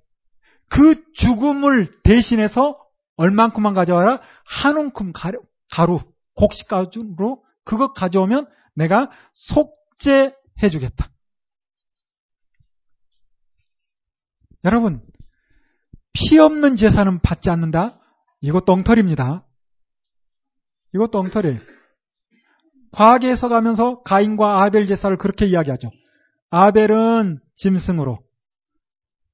그 0.68 1.04
죽음을 1.14 2.02
대신해서 2.02 2.78
얼만큼만 3.16 3.74
가져와라? 3.74 4.20
한 4.44 4.76
움큼 4.76 5.12
가루, 5.12 5.42
가루 5.70 6.00
곡식 6.34 6.68
가루로 6.68 7.44
그것 7.64 7.94
가져오면 7.94 8.48
내가 8.74 9.10
속죄해 9.32 10.70
주겠다. 10.70 11.10
여러분, 14.64 15.02
피 16.12 16.38
없는 16.38 16.76
제사는 16.76 17.20
받지 17.20 17.50
않는다? 17.50 18.00
이것도 18.40 18.72
엉터리입니다. 18.72 19.46
이것도 20.94 21.18
엉터리예요. 21.18 21.75
과하게 22.92 23.30
해석하면서 23.30 24.02
가인과 24.02 24.64
아벨 24.64 24.86
제사를 24.86 25.16
그렇게 25.16 25.46
이야기하죠. 25.46 25.90
아벨은 26.50 27.40
짐승으로, 27.54 28.18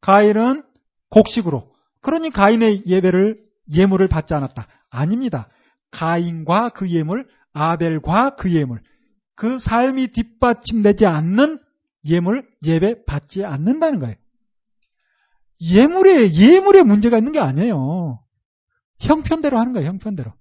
가인은 0.00 0.64
곡식으로. 1.10 1.72
그러니 2.00 2.30
가인의 2.30 2.84
예배를 2.86 3.38
예물을 3.72 4.08
받지 4.08 4.34
않았다. 4.34 4.66
아닙니다. 4.90 5.48
가인과 5.90 6.70
그 6.70 6.90
예물, 6.90 7.28
아벨과 7.52 8.34
그 8.36 8.52
예물, 8.52 8.82
그 9.34 9.58
삶이 9.58 10.08
뒷받침되지 10.08 11.06
않는 11.06 11.60
예물 12.04 12.48
예배 12.64 13.04
받지 13.04 13.44
않는다는 13.44 13.98
거예요. 14.00 14.16
예물에 15.60 16.32
예물에 16.32 16.82
문제가 16.82 17.18
있는 17.18 17.32
게 17.32 17.38
아니에요. 17.38 18.20
형편대로 18.98 19.58
하는 19.58 19.72
거예요. 19.72 19.88
형편대로. 19.88 20.32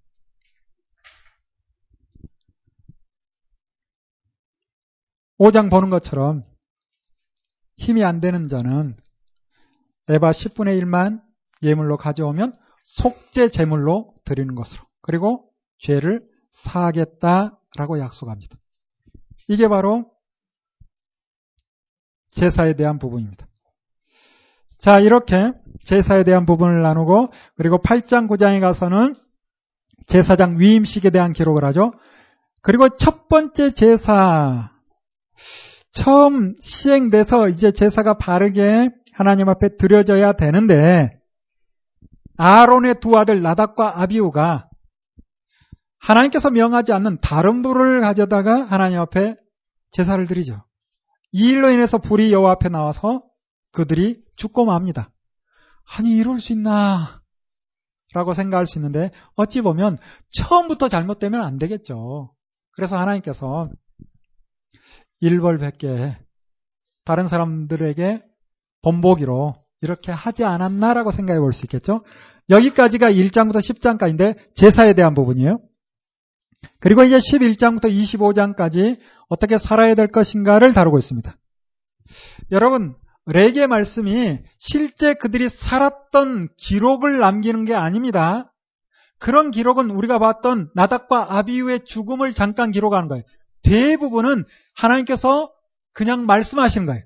오장 5.44 5.72
보는 5.72 5.90
것처럼 5.90 6.44
힘이 7.76 8.04
안 8.04 8.22
되는 8.22 8.48
자는 8.48 8.96
에바 10.08 10.30
10분의 10.30 10.80
1만 10.84 11.20
예물로 11.64 11.98
가져오면 11.98 12.54
속죄 12.84 13.50
제물로 13.50 14.14
드리는 14.24 14.54
것으로 14.54 14.84
그리고 15.02 15.50
죄를 15.80 16.24
사하겠다라고 16.52 17.98
약속합니다. 17.98 18.56
이게 19.48 19.68
바로 19.68 20.12
제사에 22.30 22.74
대한 22.74 23.00
부분입니다. 23.00 23.48
자, 24.78 25.00
이렇게 25.00 25.54
제사에 25.86 26.24
대한 26.24 26.46
부분을 26.46 26.84
나누고 26.84 27.32
그리고 27.56 27.80
8장 27.80 28.30
9장에 28.30 28.62
가서는 28.62 29.16
제사장 30.06 30.60
위임식에 30.60 31.10
대한 31.10 31.34
기록을 31.34 31.66
하죠. 31.66 31.90
그리고 32.62 32.90
첫 32.90 33.28
번째 33.28 33.74
제사 33.74 34.71
처음 35.92 36.56
시행돼서 36.60 37.50
이제 37.50 37.72
제사가 37.72 38.18
바르게 38.18 38.90
하나님 39.14 39.50
앞에 39.50 39.78
드려져야 39.78 40.34
되는데 40.34 41.10
아론의 42.38 43.02
두 43.02 43.18
아들 43.18 43.42
나답과 43.42 44.02
아비우가 44.02 44.70
하나님께서 46.00 46.50
명하지 46.50 46.94
않는 46.94 47.20
다른 47.22 47.62
불을 47.62 48.02
가져다가 48.02 48.64
하나님 48.64 49.00
앞에 49.00 49.36
제사를 49.92 50.26
드리죠. 50.26 50.64
이 51.32 51.50
일로 51.50 51.70
인해서 51.70 51.98
불이 51.98 52.34
여호와 52.34 52.54
앞에 52.54 52.70
나와서 52.70 53.24
그들이 53.72 54.24
죽고 54.36 54.66
맙니다. 54.66 55.12
아니 55.98 56.16
이럴 56.16 56.40
수 56.40 56.54
있나? 56.54 57.22
라고 58.14 58.34
생각할 58.34 58.68
수 58.68 58.78
있는데 58.80 59.12
어찌 59.36 59.62
보면 59.62 59.98
처음부터 60.34 60.90
잘못되면 60.90 61.42
안 61.42 61.58
되겠죠. 61.58 62.34
그래서 62.74 62.98
하나님께서 62.98 63.70
일벌백계 65.22 66.18
다른 67.06 67.28
사람들에게 67.28 68.22
본보기로 68.82 69.56
이렇게 69.82 70.12
하지 70.12 70.44
않았나라고 70.44 71.12
생각해 71.12 71.40
볼 71.40 71.54
수 71.54 71.66
있겠죠. 71.66 72.04
여기까지가 72.50 73.12
1장부터 73.12 73.58
10장까지인데 73.58 74.54
제사에 74.54 74.94
대한 74.94 75.14
부분이에요. 75.14 75.60
그리고 76.80 77.04
이제 77.04 77.18
11장부터 77.18 77.86
25장까지 77.86 79.00
어떻게 79.30 79.58
살아야 79.58 79.96
될 79.96 80.08
것인가를 80.08 80.74
다루고 80.74 81.00
있습니다. 81.00 81.36
여러분, 82.52 82.96
레게 83.26 83.68
말씀이 83.68 84.40
실제 84.58 85.14
그들이 85.14 85.48
살았던 85.50 86.50
기록을 86.58 87.20
남기는 87.20 87.66
게 87.66 87.74
아닙니다. 87.74 88.52
그런 89.20 89.52
기록은 89.52 89.92
우리가 89.92 90.20
봤던 90.20 90.72
나닥과 90.74 91.38
아비우의 91.38 91.86
죽음을 91.86 92.34
잠깐 92.34 92.72
기록하는 92.72 93.08
거예요. 93.08 93.24
대부분은 93.64 94.46
하나님께서 94.74 95.52
그냥 95.94 96.26
말씀하시는 96.26 96.86
거예요. 96.88 97.04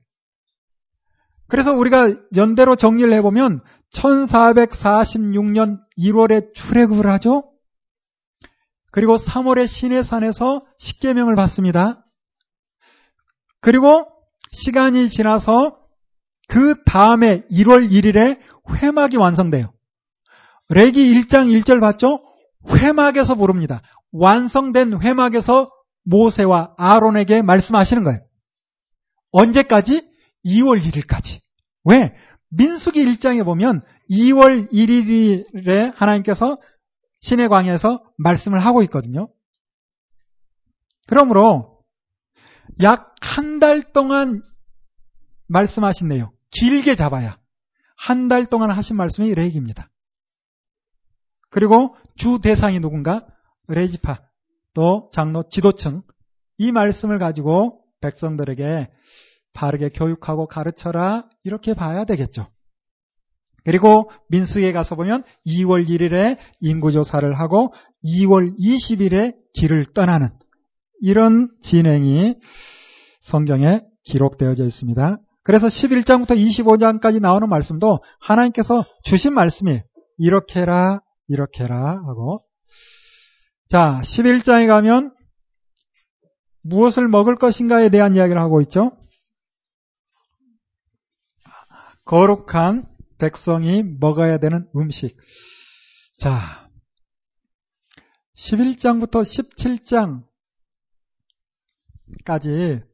그래서 1.47 1.73
우리가 1.73 2.13
연대로 2.35 2.75
정리를 2.75 3.11
해보면 3.13 3.61
1446년 3.93 5.79
1월에 5.97 6.53
출애굽을 6.53 7.07
하죠. 7.11 7.51
그리고 8.91 9.15
3월에 9.15 9.67
시내산에서 9.67 10.65
십계명을 10.77 11.35
받습니다. 11.35 12.03
그리고 13.61 14.07
시간이 14.51 15.09
지나서 15.09 15.77
그 16.47 16.83
다음에 16.85 17.41
1월 17.51 17.89
1일에 17.89 18.39
회막이 18.69 19.17
완성돼요. 19.17 19.73
레기 20.69 21.13
1장 21.13 21.47
1절 21.47 21.79
봤죠? 21.79 22.23
회막에서 22.69 23.35
부릅니다. 23.35 23.81
완성된 24.11 25.01
회막에서 25.01 25.69
모세와 26.05 26.73
아론에게 26.77 27.41
말씀하시는 27.41 28.03
거예요. 28.03 28.19
언제까지? 29.31 30.01
2월 30.45 30.81
1일까지. 30.81 31.41
왜? 31.83 32.15
민수기 32.49 33.03
1장에 33.03 33.43
보면 33.43 33.81
2월 34.09 34.71
1일에 34.71 35.93
하나님께서 35.95 36.57
신의 37.17 37.49
광에서 37.49 38.03
말씀을 38.17 38.59
하고 38.59 38.81
있거든요. 38.83 39.29
그러므로 41.07 41.81
약 42.81 43.15
한 43.21 43.59
달 43.59 43.81
동안 43.81 44.43
말씀하신 45.47 46.07
내용, 46.07 46.31
길게 46.51 46.95
잡아야 46.95 47.37
한 47.97 48.27
달 48.27 48.45
동안 48.45 48.69
하신 48.71 48.95
말씀이 48.95 49.33
레기입니다. 49.33 49.89
그리고 51.49 51.95
주 52.17 52.39
대상이 52.41 52.79
누군가? 52.79 53.25
레지파, 53.67 54.19
또 54.75 55.09
장로 55.11 55.43
지도층 55.49 56.03
이 56.59 56.71
말씀을 56.71 57.17
가지고 57.17 57.81
백성들에게 58.01 58.89
바르게 59.53 59.89
교육하고 59.89 60.45
가르쳐라 60.45 61.25
이렇게 61.43 61.73
봐야 61.73 62.05
되겠죠. 62.05 62.47
그리고 63.63 64.11
민수에 64.29 64.71
가서 64.73 64.95
보면 64.95 65.23
2월 65.47 65.87
1일에 65.87 66.37
인구조사를 66.59 67.33
하고 67.33 67.73
2월 68.03 68.55
20일에 68.59 69.35
길을 69.53 69.87
떠나는 69.93 70.29
이런 71.01 71.49
진행이 71.61 72.35
성경에 73.21 73.81
기록되어져 74.03 74.65
있습니다. 74.65 75.17
그래서 75.43 75.67
11장부터 75.67 76.37
25장까지 76.37 77.19
나오는 77.19 77.49
말씀도 77.49 77.99
하나님께서 78.19 78.83
주신 79.03 79.33
말씀이 79.33 79.81
이렇게 80.17 80.61
해라, 80.61 81.01
이렇게 81.27 81.63
해라 81.63 82.01
하고 82.05 82.39
자, 83.67 84.01
11장에 84.03 84.67
가면 84.67 85.15
무엇을 86.61 87.07
먹을 87.07 87.35
것인가에 87.35 87.89
대한 87.89 88.15
이야기를 88.15 88.39
하고 88.39 88.61
있죠. 88.61 88.97
거룩한 92.05 92.87
백성이 93.17 93.81
먹어야 93.83 94.37
되는 94.37 94.69
음식. 94.75 95.17
자, 96.19 96.69
11장부터 98.35 99.23
17장까지 102.25 102.85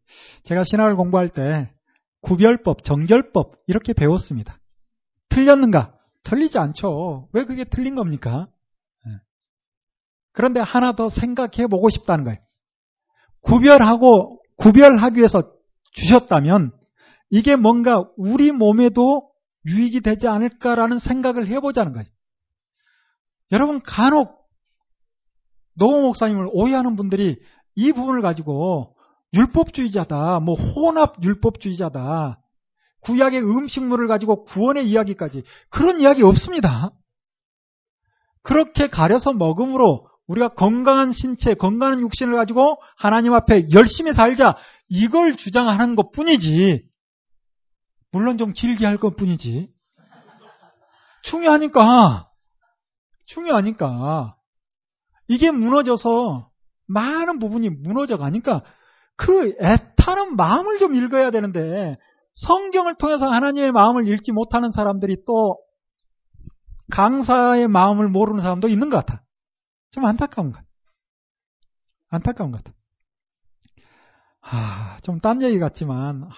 제가 0.44 0.64
신학을 0.64 0.96
공부할 0.96 1.30
때 1.30 1.74
구별법, 2.22 2.84
정결법 2.84 3.52
이렇게 3.68 3.92
배웠습니다. 3.94 4.60
틀렸는가? 5.30 5.98
틀리지 6.24 6.58
않죠. 6.58 7.30
왜 7.34 7.46
그게 7.46 7.64
틀린 7.66 7.96
겁니까? 7.96 8.48
예. 10.32 10.34
그런데 10.34 10.60
하나 10.60 10.94
더 10.94 11.10
생각해 11.10 11.68
보고 11.68 11.90
싶다는 11.90 12.24
거예요. 12.24 12.40
구별하고 13.42 14.42
구별하기 14.58 15.18
위해서 15.18 15.42
주셨다면 15.94 16.72
이게 17.30 17.56
뭔가 17.56 18.04
우리 18.18 18.52
몸에도 18.52 19.32
유익이 19.66 20.02
되지 20.02 20.28
않을까라는 20.28 21.00
생각을 21.00 21.48
해보자는 21.48 21.94
거죠. 21.94 22.10
여러분 23.52 23.82
간혹 23.82 24.42
노호 25.76 26.02
목사님을 26.02 26.50
오해하는 26.52 26.96
분들이 26.96 27.42
이 27.76 27.92
부분을 27.94 28.22
가지고 28.22 28.96
율법주의자다, 29.34 30.42
뭐 30.42 30.56
혼합 30.56 31.24
율법주의자다, 31.24 32.42
구약의 33.02 33.42
음식물을 33.42 34.08
가지고 34.08 34.44
구원의 34.44 34.88
이야기까지 34.90 35.44
그런 35.70 36.02
이야기 36.02 36.22
없습니다. 36.24 36.92
그렇게 38.44 38.88
가려서 38.88 39.34
먹음으로 39.34 40.11
우리가 40.28 40.50
건강한 40.50 41.12
신체, 41.12 41.54
건강한 41.54 42.00
육신을 42.00 42.34
가지고 42.36 42.78
하나님 42.98 43.34
앞에 43.34 43.68
열심히 43.74 44.14
살자 44.14 44.56
이걸 44.88 45.36
주장하는 45.36 45.96
것 45.96 46.12
뿐이지. 46.12 46.86
물론 48.12 48.38
좀 48.38 48.54
길게 48.54 48.86
할 48.86 48.98
것 48.98 49.16
뿐이지. 49.16 49.70
중요하니까. 51.24 52.30
중요하니까. 53.26 54.36
이게 55.28 55.52
무너져서 55.52 56.50
많은 56.88 57.40
부분이 57.40 57.70
무너져 57.70 58.18
가니까 58.18 58.64
그 59.16 59.56
애타는 59.62 60.36
마음을 60.36 60.80
좀 60.80 60.96
읽어야 60.96 61.32
되는데 61.32 61.98
성경을 62.34 62.96
통해서 62.96 63.30
하나님의 63.30 63.72
마음을 63.72 64.08
읽지 64.08 64.32
못하는 64.32 64.72
사람들이 64.72 65.18
또 65.26 65.58
강사의 66.92 67.68
마음을 67.68 68.10
모르는 68.10 68.42
사람도 68.42 68.68
있는 68.68 68.90
것 68.90 69.06
같아. 69.06 69.24
좀 69.92 70.06
안타까운 70.06 70.52
것. 70.52 70.64
안타까운 72.10 72.52
것. 72.52 72.64
아, 74.42 74.98
좀 75.04 75.20
딴 75.20 75.42
얘기 75.42 75.60
같지만, 75.60 76.24
아, 76.24 76.30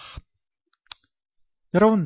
여러분, 1.73 2.05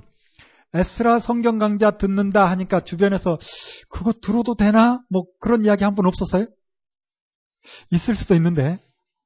에스라 0.73 1.19
성경 1.19 1.57
강좌 1.57 1.91
듣는다 1.91 2.45
하니까 2.51 2.83
주변에서 2.83 3.37
그거 3.89 4.13
들어도 4.13 4.55
되나? 4.55 5.01
뭐 5.09 5.25
그런 5.39 5.65
이야기 5.65 5.83
한 5.83 5.95
번 5.95 6.05
없었어요? 6.05 6.45
있을 7.91 8.15
수도 8.15 8.35
있는데, 8.35 8.79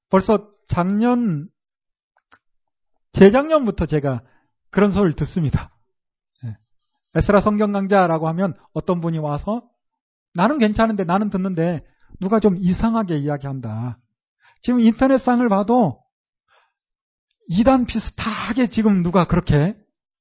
벌써 0.10 0.50
작년, 0.68 1.50
재작년부터 3.14 3.86
제가 3.86 4.22
그런 4.70 4.92
소리를 4.92 5.14
듣습니다. 5.18 5.76
예. 6.46 6.56
에스라 7.16 7.42
성경 7.42 7.72
강좌라고 7.72 8.28
하면 8.30 8.54
어떤 8.74 9.02
분이 9.02 9.18
와서 9.18 9.68
나는 10.34 10.58
괜찮은데 10.60 11.04
나는 11.04 11.30
듣는데 11.30 11.82
누가 12.20 12.40
좀 12.40 12.58
이상하게 12.58 13.18
이야기한다. 13.18 13.98
지금 14.62 14.80
인터넷상을 14.80 15.48
봐도 15.50 16.04
이단 17.48 17.86
비슷하게 17.86 18.68
지금 18.70 19.02
누가 19.02 19.26
그렇게 19.26 19.76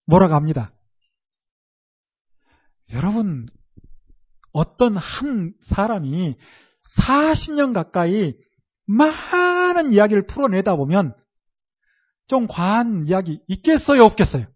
몰아갑니다. 0.07 0.73
여러분, 2.93 3.47
어떤 4.53 4.97
한 4.97 5.55
사람이 5.63 6.37
40년 6.99 7.73
가까이 7.73 8.35
많은 8.87 9.93
이야기를 9.93 10.27
풀어내다 10.27 10.75
보면 10.75 11.15
좀 12.27 12.47
과한 12.49 13.07
이야기 13.07 13.41
있겠어요, 13.47 14.05
없겠어요? 14.05 14.47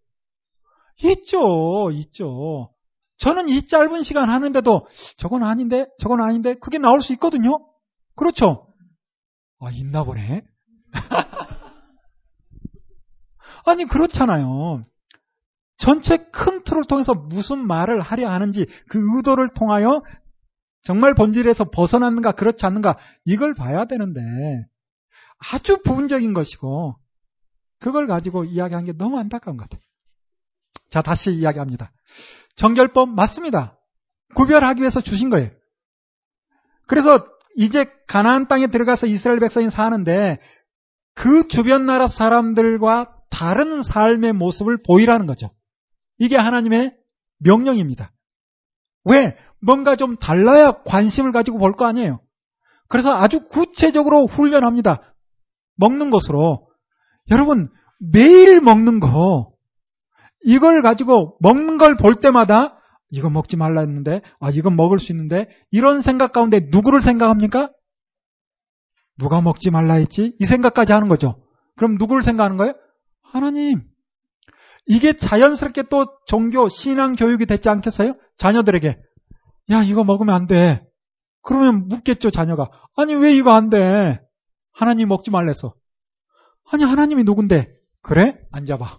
있죠, 1.03 1.91
있죠. 1.93 2.74
저는 3.25 3.49
이 3.49 3.67
짧은 3.67 4.03
시간 4.03 4.29
하는데도 4.29 4.87
저건 5.17 5.45
아닌데, 5.45 5.87
저건 5.99 6.21
아닌데, 6.21 6.57
그게 6.61 6.77
나올 6.77 7.01
수 7.01 7.15
있거든요? 7.15 7.59
그렇죠? 8.17 8.67
아, 9.61 9.71
있나 9.71 10.05
보네. 10.05 10.45
아니, 13.65 13.87
그렇잖아요. 13.87 14.83
전체 15.79 16.19
큰 16.19 16.65
틀을 16.65 16.85
통해서 16.85 17.15
무슨 17.15 17.67
말을 17.67 17.99
하려 17.99 18.29
하는지 18.29 18.67
그 18.91 18.99
의도를 19.17 19.49
통하여 19.55 20.03
정말 20.83 21.15
본질에서 21.15 21.71
벗어났는가 21.71 22.33
그렇지 22.33 22.67
않는가 22.67 22.99
이걸 23.25 23.55
봐야 23.55 23.87
되는데 23.87 24.21
아주 25.39 25.81
부분적인 25.83 26.35
것이고 26.35 26.95
그걸 27.81 28.07
가지고 28.07 28.45
이야기한 28.45 28.85
게 28.85 28.93
너무 28.93 29.19
안타까운 29.19 29.57
것 29.57 29.69
같아요. 29.69 29.83
자, 30.91 31.01
다시 31.01 31.33
이야기합니다. 31.33 31.91
정결법 32.57 33.11
맞습니다. 33.11 33.79
구별하기 34.35 34.81
위해서 34.81 35.01
주신 35.01 35.31
거예요. 35.31 35.51
그래서 36.87 37.25
이제 37.57 37.87
가나안 38.09 38.47
땅에 38.47 38.67
들어가서 38.67 39.07
이스라엘 39.07 39.41
백성이 39.41 39.71
사는데 39.71 40.39
그 41.15 41.47
주변 41.49 41.87
나라 41.87 42.09
사람들과 42.09 43.17
다른 43.31 43.83
삶의 43.83 44.33
모습을 44.33 44.83
보이라는 44.83 45.27
거죠. 45.27 45.51
이게 46.19 46.37
하나님의 46.37 46.97
명령입니다. 47.39 48.13
왜? 49.05 49.37
뭔가 49.61 49.97
좀 49.97 50.17
달라야 50.17 50.83
관심을 50.85 51.33
가지고 51.33 51.59
볼 51.59 51.73
거 51.73 51.87
아니에요. 51.87 52.21
그래서 52.89 53.13
아주 53.15 53.41
구체적으로 53.41 54.27
훈련합니다. 54.27 55.15
먹는 55.77 56.11
것으로. 56.11 56.69
여러분, 57.31 57.71
매일 57.99 58.61
먹는 58.61 59.01
거, 59.01 59.54
이걸 60.45 60.83
가지고 60.83 61.37
먹는 61.41 61.79
걸 61.79 61.97
볼 61.97 62.15
때마다 62.17 62.79
이거 63.11 63.31
먹지 63.31 63.57
말라 63.57 63.81
했는데, 63.81 64.23
아, 64.41 64.51
이건 64.51 64.75
먹을 64.77 64.99
수 64.99 65.13
있는데, 65.13 65.47
이런 65.71 66.03
생각 66.03 66.33
가운데 66.33 66.61
누구를 66.71 67.01
생각합니까? 67.01 67.71
누가 69.19 69.41
먹지 69.41 69.71
말라 69.71 69.95
했지? 69.95 70.35
이 70.41 70.47
생각까지 70.47 70.93
하는 70.93 71.09
거죠. 71.09 71.41
그럼 71.77 71.95
누구를 71.99 72.23
생각하는 72.25 72.57
거예요? 72.57 72.75
하나님. 73.23 73.83
이게 74.87 75.13
자연스럽게 75.13 75.85
또 75.85 76.05
종교, 76.27 76.69
신앙 76.69 77.15
교육이 77.15 77.47
됐지 77.47 77.69
않겠어요? 77.69 78.15
자녀들에게. 78.37 78.97
야, 79.71 79.83
이거 79.83 80.03
먹으면 80.03 80.35
안 80.35 80.47
돼. 80.47 80.83
그러면 81.43 81.87
묻겠죠, 81.89 82.31
자녀가. 82.31 82.69
아니, 82.97 83.15
왜 83.15 83.35
이거 83.37 83.53
안 83.53 83.71
돼? 83.71 84.21
하나님 84.73 85.09
먹지 85.09 85.31
말랬어. 85.31 85.75
아니, 86.71 86.83
하나님이 86.83 87.23
누군데? 87.25 87.69
그래? 88.03 88.35
앉아봐. 88.51 88.99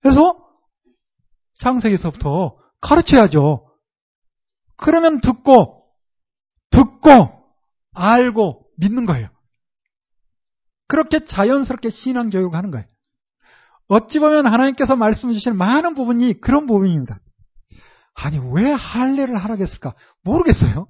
그래서 0.00 0.45
창세기서부터 1.58 2.56
가르쳐야죠. 2.80 3.66
그러면 4.76 5.20
듣고, 5.20 5.86
듣고, 6.70 7.44
알고, 7.94 8.66
믿는 8.76 9.06
거예요. 9.06 9.28
그렇게 10.88 11.24
자연스럽게 11.24 11.90
신앙 11.90 12.30
교육을 12.30 12.56
하는 12.56 12.70
거예요. 12.70 12.86
어찌 13.88 14.18
보면 14.18 14.46
하나님께서 14.46 14.96
말씀 14.96 15.32
주시는 15.32 15.56
많은 15.56 15.94
부분이 15.94 16.40
그런 16.40 16.66
부분입니다. 16.66 17.20
아니, 18.14 18.38
왜 18.52 18.70
할례를 18.70 19.36
하라겠을까? 19.36 19.94
모르겠어요. 20.22 20.88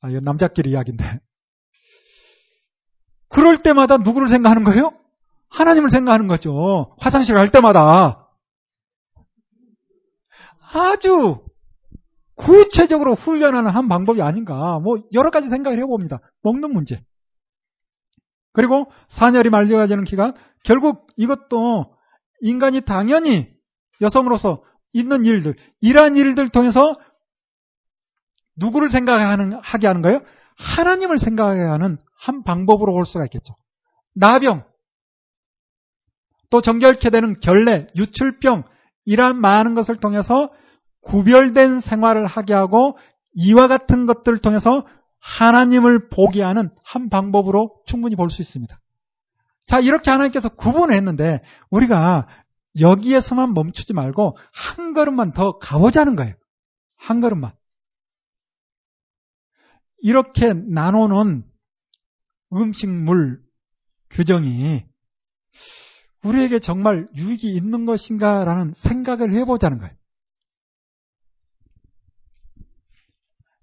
아, 0.00 0.10
이건 0.10 0.24
남자끼리 0.24 0.70
이야기인데. 0.70 1.20
그럴 3.28 3.58
때마다 3.58 3.96
누구를 3.98 4.28
생각하는 4.28 4.64
거예요? 4.64 4.92
하나님을 5.48 5.90
생각하는 5.90 6.26
거죠. 6.26 6.94
화장실 6.98 7.34
갈 7.34 7.50
때마다. 7.50 8.25
아주 10.76 11.42
구체적으로 12.34 13.14
훈련하는 13.14 13.70
한 13.70 13.88
방법이 13.88 14.20
아닌가. 14.20 14.78
뭐 14.78 14.98
여러 15.14 15.30
가지 15.30 15.48
생각을 15.48 15.78
해봅니다. 15.78 16.20
먹는 16.42 16.72
문제. 16.72 17.02
그리고 18.52 18.90
사녀리 19.08 19.50
말려가지는 19.50 20.04
기간 20.04 20.34
결국 20.64 21.06
이것도 21.16 21.94
인간이 22.40 22.82
당연히 22.82 23.48
여성으로서 24.00 24.62
있는 24.92 25.24
일들, 25.24 25.54
이러한 25.80 26.16
일들 26.16 26.48
통해서 26.50 26.94
누구를 28.56 28.90
생각하는 28.90 29.52
하게 29.62 29.86
하는 29.86 30.02
거예요? 30.02 30.20
하나님을 30.58 31.18
생각하게 31.18 31.60
하는 31.60 31.98
한 32.18 32.42
방법으로 32.44 32.92
볼 32.92 33.04
수가 33.04 33.24
있겠죠. 33.24 33.54
나병, 34.14 34.64
또 36.50 36.60
정결케 36.60 37.10
되는 37.10 37.38
결례, 37.40 37.86
유출병 37.96 38.64
이러한 39.04 39.40
많은 39.40 39.74
것을 39.74 39.96
통해서 39.96 40.50
구별된 41.06 41.80
생활을 41.80 42.26
하게 42.26 42.52
하고 42.54 42.96
이와 43.32 43.68
같은 43.68 44.06
것들을 44.06 44.38
통해서 44.38 44.86
하나님을 45.18 46.08
보게 46.08 46.42
하는 46.42 46.70
한 46.84 47.08
방법으로 47.08 47.80
충분히 47.86 48.16
볼 48.16 48.28
수 48.30 48.42
있습니다. 48.42 48.78
자, 49.66 49.80
이렇게 49.80 50.10
하나님께서 50.10 50.48
구분했는데 50.50 51.42
우리가 51.70 52.28
여기에서만 52.78 53.54
멈추지 53.54 53.92
말고 53.94 54.36
한 54.52 54.92
걸음만 54.92 55.32
더 55.32 55.58
가보자는 55.58 56.14
거예요. 56.14 56.34
한 56.96 57.20
걸음만. 57.20 57.52
이렇게 60.02 60.52
나누는 60.52 61.44
음식물 62.52 63.40
규정이 64.10 64.84
우리에게 66.22 66.58
정말 66.58 67.06
유익이 67.16 67.52
있는 67.52 67.86
것인가라는 67.86 68.72
생각을 68.74 69.32
해보자는 69.32 69.78
거예요. 69.78 69.94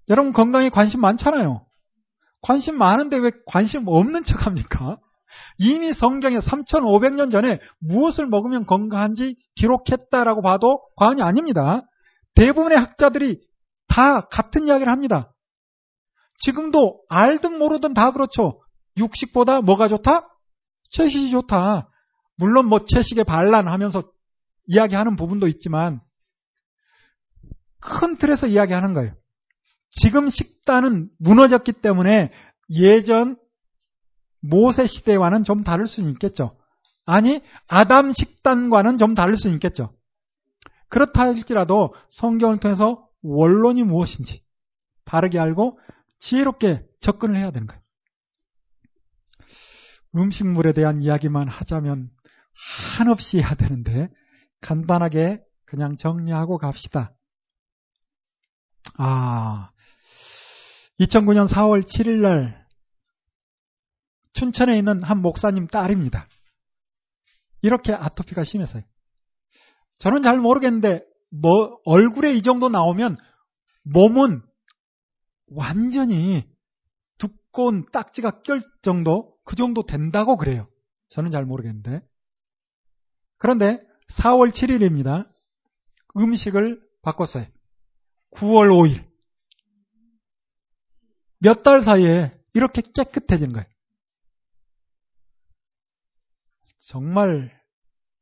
여러분 0.08 0.32
건강에 0.32 0.68
관심 0.68 1.00
많잖아요. 1.00 1.66
관심 2.42 2.76
많은데 2.76 3.16
왜 3.18 3.30
관심 3.46 3.84
없는 3.86 4.24
척 4.24 4.46
합니까? 4.46 4.98
이미 5.58 5.92
성경에 5.92 6.38
3,500년 6.38 7.30
전에 7.30 7.58
무엇을 7.80 8.26
먹으면 8.26 8.66
건강한지 8.66 9.36
기록했다라고 9.56 10.42
봐도 10.42 10.82
과언이 10.96 11.22
아닙니다. 11.22 11.82
대부분의 12.34 12.78
학자들이 12.78 13.40
다 13.88 14.22
같은 14.22 14.66
이야기를 14.66 14.92
합니다. 14.92 15.32
지금도 16.38 17.04
알든 17.08 17.58
모르든 17.58 17.94
다 17.94 18.12
그렇죠. 18.12 18.60
육식보다 18.96 19.60
뭐가 19.62 19.88
좋다? 19.88 20.28
채식이 20.90 21.30
좋다. 21.30 21.88
물론 22.36 22.66
뭐 22.66 22.84
채식에 22.84 23.24
반란하면서 23.24 24.02
이야기하는 24.66 25.16
부분도 25.16 25.46
있지만 25.48 26.00
큰 27.80 28.18
틀에서 28.18 28.46
이야기하는 28.46 28.94
거예요. 28.94 29.14
지금 30.00 30.28
식단은 30.28 31.10
무너졌기 31.18 31.72
때문에 31.72 32.32
예전 32.70 33.36
모세 34.40 34.86
시대와는 34.86 35.44
좀 35.44 35.62
다를 35.62 35.86
수는 35.86 36.10
있겠죠. 36.12 36.58
아니, 37.06 37.42
아담 37.68 38.12
식단과는 38.12 38.98
좀 38.98 39.14
다를 39.14 39.36
수는 39.36 39.54
있겠죠. 39.56 39.94
그렇다 40.88 41.22
할지라도 41.22 41.94
성경을 42.10 42.58
통해서 42.58 43.08
원론이 43.22 43.82
무엇인지 43.84 44.42
바르게 45.04 45.38
알고 45.38 45.78
지혜롭게 46.18 46.84
접근을 47.00 47.36
해야 47.36 47.50
되는 47.50 47.66
거예요. 47.66 47.82
음식물에 50.16 50.72
대한 50.72 51.00
이야기만 51.00 51.48
하자면 51.48 52.10
한없이 52.96 53.38
해야 53.38 53.54
되는데 53.54 54.08
간단하게 54.60 55.42
그냥 55.66 55.96
정리하고 55.96 56.58
갑시다. 56.58 57.14
아, 58.96 59.70
2009년 61.00 61.48
4월 61.48 61.82
7일 61.82 62.20
날 62.20 62.66
춘천에 64.32 64.76
있는 64.78 65.02
한 65.02 65.22
목사님 65.22 65.66
딸입니다. 65.66 66.28
이렇게 67.62 67.92
아토피가 67.94 68.44
심해서요. 68.44 68.82
저는 69.96 70.22
잘 70.22 70.38
모르겠는데 70.38 71.04
뭐 71.30 71.78
얼굴에 71.84 72.34
이 72.34 72.42
정도 72.42 72.68
나오면 72.68 73.16
몸은 73.84 74.42
완전히 75.46 76.48
두꺼운 77.18 77.86
딱지가 77.90 78.42
껴 78.42 78.58
정도 78.82 79.36
그 79.44 79.56
정도 79.56 79.84
된다고 79.84 80.36
그래요. 80.36 80.68
저는 81.08 81.30
잘 81.30 81.44
모르겠는데. 81.44 82.00
그런데 83.38 83.78
4월 84.12 84.50
7일입니다. 84.52 85.30
음식을 86.16 86.80
바꿨어요. 87.02 87.46
9월 88.32 88.68
5일. 88.68 89.13
몇 91.44 91.62
달 91.62 91.82
사이에 91.82 92.32
이렇게 92.54 92.80
깨끗해진 92.80 93.52
거예요. 93.52 93.66
정말 96.80 97.50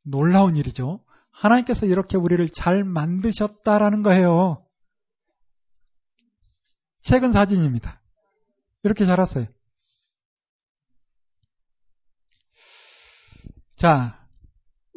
놀라운 0.02 0.56
일이죠. 0.56 1.04
하나님께서 1.30 1.86
이렇게 1.86 2.16
우리를 2.16 2.48
잘 2.50 2.82
만드셨다라는 2.82 4.02
거예요. 4.02 4.66
최근 7.00 7.32
사진입니다. 7.32 8.00
이렇게 8.82 9.06
자랐어요. 9.06 9.46
자, 13.76 14.26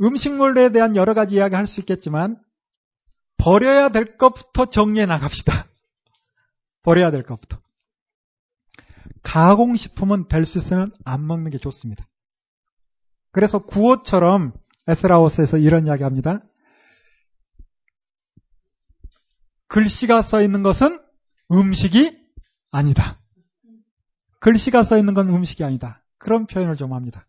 음식물에 0.01 0.71
대한 0.71 0.95
여러 0.95 1.13
가지 1.13 1.35
이야기 1.35 1.53
할 1.55 1.67
수 1.67 1.79
있겠지만, 1.79 2.43
버려야 3.37 3.89
될 3.89 4.17
것부터 4.17 4.65
정리해 4.65 5.05
나갑시다. 5.05 5.67
버려야 6.81 7.11
될 7.11 7.23
것부터. 7.23 7.64
가공식품은 9.25 10.27
될 10.29 10.45
수 10.45 10.59
있으면 10.59 10.93
안 11.03 11.27
먹는 11.27 11.51
게 11.51 11.57
좋습니다. 11.57 12.07
그래서 13.31 13.59
구호처럼 13.59 14.53
에스라오스에서 14.87 15.57
이런 15.57 15.87
이야기 15.87 16.03
합니다. 16.03 16.39
글씨가 19.67 20.21
써 20.21 20.41
있는 20.41 20.63
것은 20.63 21.01
음식이 21.51 22.17
아니다. 22.71 23.19
글씨가 24.39 24.83
써 24.83 24.97
있는 24.97 25.13
건 25.15 25.29
음식이 25.29 25.63
아니다. 25.63 26.03
그런 26.17 26.45
표현을 26.45 26.75
좀 26.75 26.93
합니다. 26.93 27.27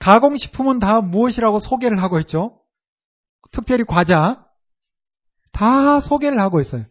가공식품은 0.00 0.78
다 0.78 1.02
무엇이라고 1.02 1.58
소개를 1.58 2.02
하고 2.02 2.18
있죠? 2.20 2.58
특별히 3.52 3.84
과자. 3.84 4.46
다 5.52 6.00
소개를 6.00 6.40
하고 6.40 6.60
있어요. 6.60 6.86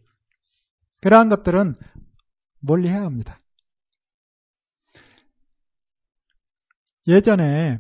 그러한 1.02 1.30
것들은 1.30 1.76
멀리 2.60 2.90
해야 2.90 3.04
합니다. 3.04 3.40
예전에 7.08 7.80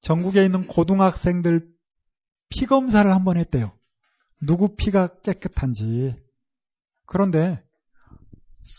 전국에 0.00 0.44
있는 0.44 0.66
고등학생들 0.66 1.68
피 2.48 2.66
검사를 2.66 3.10
한번 3.10 3.36
했대요. 3.36 3.76
누구 4.42 4.76
피가 4.76 5.20
깨끗한지. 5.22 6.14
그런데 7.06 7.62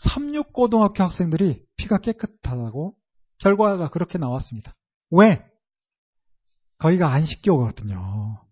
36고등학교 0.04 0.98
학생들이 0.98 1.64
피가 1.76 1.98
깨끗하다고 1.98 2.96
결과가 3.38 3.88
그렇게 3.90 4.18
나왔습니다. 4.18 4.74
왜? 5.10 5.44
거기가 6.78 7.12
안식교거든요. 7.12 8.44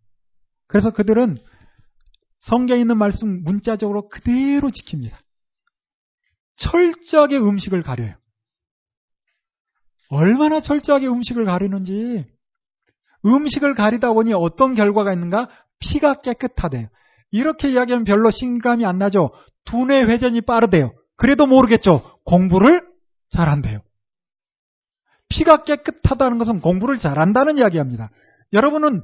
그래서 0.67 0.91
그들은 0.91 1.37
성경에 2.45 2.83
있는 2.83 2.99
말씀 2.99 3.43
문자적으로 3.43 4.03
그대로 4.09 4.69
지킵니다. 4.69 5.17
철저하게 6.57 7.39
음식을 7.39 7.83
가려요. 7.83 8.15
얼마나 10.11 10.61
철저하게 10.61 11.09
음식을 11.09 11.45
가리는지 11.47 12.27
음식을 13.25 13.75
가리다 13.75 14.13
보니 14.13 14.35
어떤 14.35 14.75
결과가 14.75 15.15
있는가? 15.15 15.49
피가 15.79 16.17
깨끗하대요. 16.17 16.89
이렇게 17.31 17.71
이야기하면 17.71 18.05
별로 18.05 18.31
신감이 18.31 18.85
안 18.85 18.99
나죠. 18.99 19.31
두뇌 19.65 20.05
회전이 20.05 20.43
빠르대요. 20.43 20.93
그래도 21.17 21.47
모르겠죠. 21.47 22.19
공부를 22.27 22.87
잘한대요. 23.31 23.81
피가 25.31 25.65
깨끗하다는 25.65 26.37
것은 26.37 26.61
공부를 26.61 26.99
잘한다는 26.99 27.57
이야기합니다. 27.57 28.11
여러분은 28.53 29.03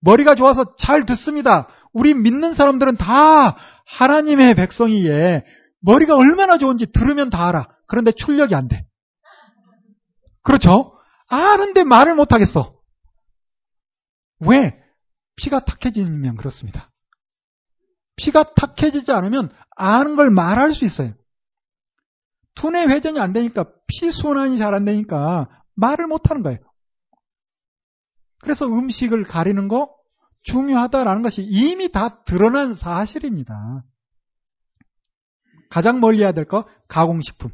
머리가 0.00 0.34
좋아서 0.34 0.76
잘 0.76 1.06
듣습니다. 1.06 1.68
우리 1.92 2.14
믿는 2.14 2.54
사람들은 2.54 2.96
다 2.96 3.56
하나님의 3.86 4.54
백성이에 4.54 5.44
머리가 5.80 6.16
얼마나 6.16 6.58
좋은지 6.58 6.86
들으면 6.86 7.30
다 7.30 7.48
알아. 7.48 7.68
그런데 7.86 8.12
출력이 8.12 8.54
안 8.54 8.68
돼. 8.68 8.86
그렇죠? 10.42 10.96
아는데 11.28 11.84
말을 11.84 12.14
못 12.14 12.32
하겠어. 12.32 12.80
왜? 14.40 14.78
피가 15.36 15.60
탁해지면 15.60 16.36
그렇습니다. 16.36 16.90
피가 18.16 18.44
탁해지지 18.44 19.10
않으면 19.12 19.50
아는 19.76 20.16
걸 20.16 20.30
말할 20.30 20.72
수 20.72 20.84
있어요. 20.84 21.14
두뇌 22.54 22.86
회전이 22.86 23.18
안 23.18 23.32
되니까 23.32 23.64
피 23.86 24.10
순환이 24.10 24.58
잘 24.58 24.74
안 24.74 24.84
되니까 24.84 25.48
말을 25.74 26.06
못 26.06 26.30
하는 26.30 26.42
거예요. 26.42 26.58
그래서 28.42 28.66
음식을 28.66 29.24
가리는 29.24 29.68
거 29.68 29.90
중요하다라는 30.42 31.22
것이 31.22 31.42
이미 31.42 31.90
다 31.92 32.22
드러난 32.24 32.74
사실입니다. 32.74 33.84
가장 35.70 36.00
멀리 36.00 36.22
해야 36.22 36.32
될 36.32 36.44
거 36.46 36.66
가공식품. 36.88 37.50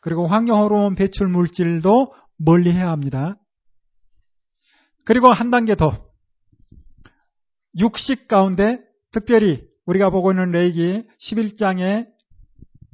그리고 0.00 0.26
환경호르몬 0.26 0.94
배출 0.94 1.28
물질도 1.28 2.12
멀리 2.36 2.72
해야 2.72 2.90
합니다. 2.90 3.36
그리고 5.04 5.32
한 5.32 5.50
단계 5.50 5.74
더. 5.74 6.06
육식 7.78 8.28
가운데 8.28 8.80
특별히 9.12 9.66
우리가 9.86 10.10
보고 10.10 10.32
있는 10.32 10.50
레이기 10.50 11.04
11장에 11.20 12.06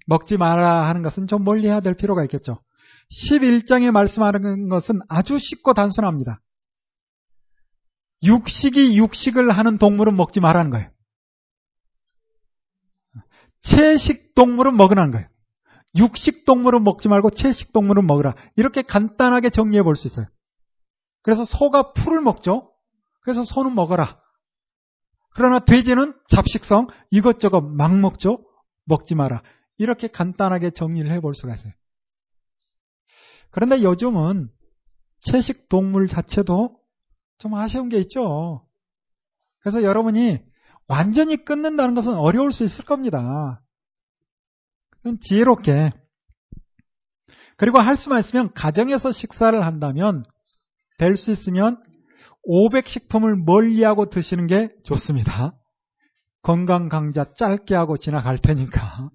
먹지 0.07 0.37
마라 0.37 0.89
하는 0.89 1.03
것은 1.03 1.27
좀 1.27 1.45
멀리 1.45 1.67
해야 1.67 1.81
될 1.81 1.95
필요가 1.95 2.23
있겠죠. 2.25 2.61
11장에 3.11 3.91
말씀하는 3.91 4.69
것은 4.69 5.01
아주 5.09 5.39
쉽고 5.39 5.75
단순합니다. 5.75 6.41
육식이 8.25 8.97
육식을 8.99 9.51
하는 9.51 9.79
동물은 9.79 10.17
먹지 10.17 10.41
말라는 10.41 10.71
거예요. 10.71 10.91
채식 13.63 14.35
동물은 14.35 14.77
먹으라는 14.77 15.13
거예요. 15.13 15.29
육식 15.97 16.45
동물은 16.45 16.85
먹지 16.85 17.09
말고 17.09 17.31
채식 17.31 17.73
동물은 17.73 18.07
먹으라. 18.07 18.35
이렇게 18.57 18.83
간단하게 18.83 19.51
정리해 19.51 19.83
볼 19.83 19.95
수 19.95 20.07
있어요. 20.07 20.27
그래서 21.23 21.45
소가 21.45 21.93
풀을 21.93 22.21
먹죠. 22.21 22.73
그래서 23.21 23.45
소는 23.45 23.75
먹어라. 23.75 24.21
그러나 25.35 25.61
돼지는 25.61 26.15
잡식성 26.29 26.89
이것저것 27.11 27.61
막 27.61 27.97
먹죠. 27.99 28.45
먹지 28.85 29.15
마라. 29.15 29.43
이렇게 29.79 30.09
간단하게 30.09 30.71
정리를 30.71 31.11
해 31.11 31.21
볼 31.21 31.35
수가 31.35 31.55
있어요. 31.55 31.73
그런데 33.51 33.83
요즘은 33.83 34.51
채식 35.21 35.69
동물 35.69 36.09
자체도 36.09 36.77
좀 37.43 37.55
아쉬운 37.57 37.89
게 37.89 37.99
있죠. 37.99 38.65
그래서 39.59 39.83
여러분이 39.83 40.39
완전히 40.87 41.45
끊는다는 41.45 41.95
것은 41.95 42.15
어려울 42.15 42.53
수 42.53 42.63
있을 42.63 42.85
겁니다. 42.85 43.61
지혜롭게 45.21 45.91
그리고 47.57 47.81
할 47.81 47.97
수만 47.97 48.21
있으면 48.21 48.53
가정에서 48.53 49.11
식사를 49.11 49.61
한다면 49.61 50.23
될 50.99 51.17
수 51.17 51.33
있으면 51.33 51.83
500식품을 52.49 53.43
멀리하고 53.45 54.09
드시는 54.09 54.47
게 54.47 54.71
좋습니다. 54.85 55.57
건강 56.43 56.89
강좌 56.89 57.33
짧게 57.35 57.75
하고 57.75 57.97
지나갈 57.97 58.39
테니까. 58.39 59.11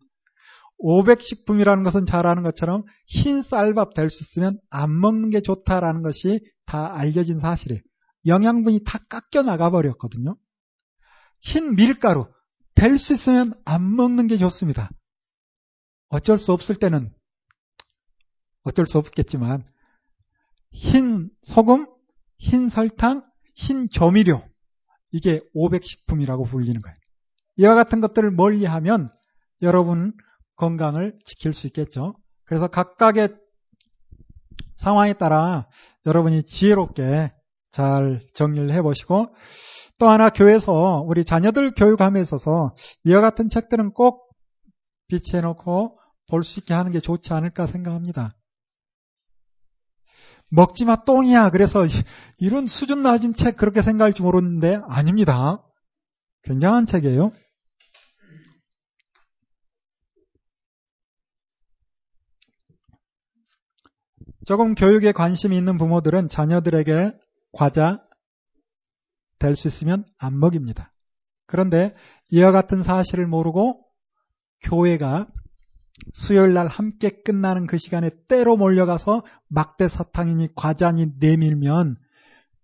500식품이라는 0.83 1.85
것은 1.85 2.05
잘 2.05 2.27
아는 2.27 2.43
것처럼 2.43 2.83
흰 3.07 3.41
쌀밥 3.41 3.93
될 3.93 4.09
수 4.09 4.21
있으면 4.23 4.59
안 4.69 4.99
먹는 4.99 5.29
게 5.29 5.39
좋다라는 5.39 6.03
것이 6.03 6.41
다 6.65 6.91
알려진 6.93 7.39
사실이에요. 7.39 7.81
영양분이 8.27 8.81
다 8.85 8.99
깎여 9.09 9.43
나가 9.43 9.69
버렸거든요. 9.69 10.37
흰 11.41 11.75
밀가루 11.75 12.27
될 12.75 12.97
수 12.97 13.13
있으면 13.13 13.53
안 13.65 13.95
먹는 13.95 14.27
게 14.27 14.37
좋습니다. 14.37 14.91
어쩔 16.09 16.37
수 16.37 16.53
없을 16.53 16.75
때는 16.75 17.11
어쩔 18.63 18.85
수 18.85 18.97
없겠지만 18.97 19.65
흰 20.71 21.29
소금, 21.41 21.87
흰 22.37 22.69
설탕, 22.69 23.23
흰 23.55 23.89
조미료 23.89 24.43
이게 25.11 25.41
500식품이라고 25.55 26.47
불리는 26.47 26.79
거예요. 26.81 26.95
이와 27.57 27.73
같은 27.73 28.01
것들을 28.01 28.29
멀리하면 28.31 29.09
여러분 29.61 30.13
건강을 30.55 31.17
지킬 31.25 31.53
수 31.53 31.65
있겠죠. 31.67 32.15
그래서 32.45 32.67
각각의 32.67 33.35
상황에 34.75 35.13
따라 35.13 35.67
여러분이 36.05 36.43
지혜롭게 36.43 37.31
잘 37.77 38.21
정리를 38.33 38.73
해보시고 38.73 39.27
또 39.99 40.09
하나 40.09 40.29
교회에서 40.29 41.03
우리 41.05 41.23
자녀들 41.23 41.75
교육함에 41.75 42.19
있어서 42.21 42.73
이와 43.03 43.21
같은 43.21 43.49
책들은 43.49 43.91
꼭 43.93 44.31
비치해놓고 45.09 45.99
볼 46.29 46.43
수 46.43 46.59
있게 46.59 46.73
하는 46.73 46.91
게 46.91 46.99
좋지 46.99 47.33
않을까 47.33 47.67
생각합니다. 47.67 48.31
먹지마 50.49 51.03
똥이야. 51.05 51.51
그래서 51.51 51.83
이런 52.39 52.65
수준 52.65 53.03
낮은 53.03 53.35
책 53.35 53.57
그렇게 53.57 53.83
생각할지 53.83 54.23
모르는데 54.23 54.79
아닙니다. 54.87 55.63
굉장한 56.43 56.87
책이에요. 56.87 57.31
조금 64.47 64.73
교육에 64.73 65.11
관심이 65.11 65.55
있는 65.55 65.77
부모들은 65.77 66.29
자녀들에게 66.29 67.26
과자 67.51 68.03
될 69.39 69.55
수 69.55 69.67
있으면 69.67 70.05
안 70.17 70.39
먹입니다. 70.39 70.93
그런데 71.45 71.95
이와 72.29 72.51
같은 72.51 72.83
사실을 72.83 73.27
모르고 73.27 73.85
교회가 74.63 75.27
수요일 76.13 76.53
날 76.53 76.67
함께 76.67 77.21
끝나는 77.23 77.67
그 77.67 77.77
시간에 77.77 78.09
때로 78.27 78.57
몰려가서 78.57 79.23
막대 79.47 79.87
사탕이니 79.87 80.49
과자니 80.55 81.13
내밀면 81.19 81.97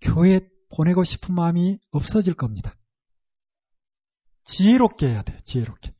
교회 0.02 0.41
보내고 0.76 1.04
싶은 1.04 1.34
마음이 1.36 1.80
없어질 1.91 2.34
겁니다. 2.34 2.76
지혜롭게 4.46 5.08
해야 5.08 5.22
돼요. 5.22 5.38
지혜롭게. 5.46 5.93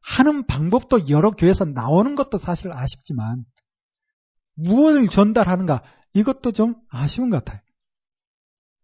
하는 0.00 0.46
방법도 0.46 1.08
여러 1.08 1.32
교회에서 1.32 1.66
나오는 1.66 2.14
것도 2.14 2.38
사실 2.38 2.72
아쉽지만 2.72 3.44
무엇을 4.54 5.08
전달하는가 5.08 5.82
이것도 6.14 6.52
좀 6.52 6.76
아쉬운 6.88 7.30
것 7.30 7.44
같아요. 7.44 7.60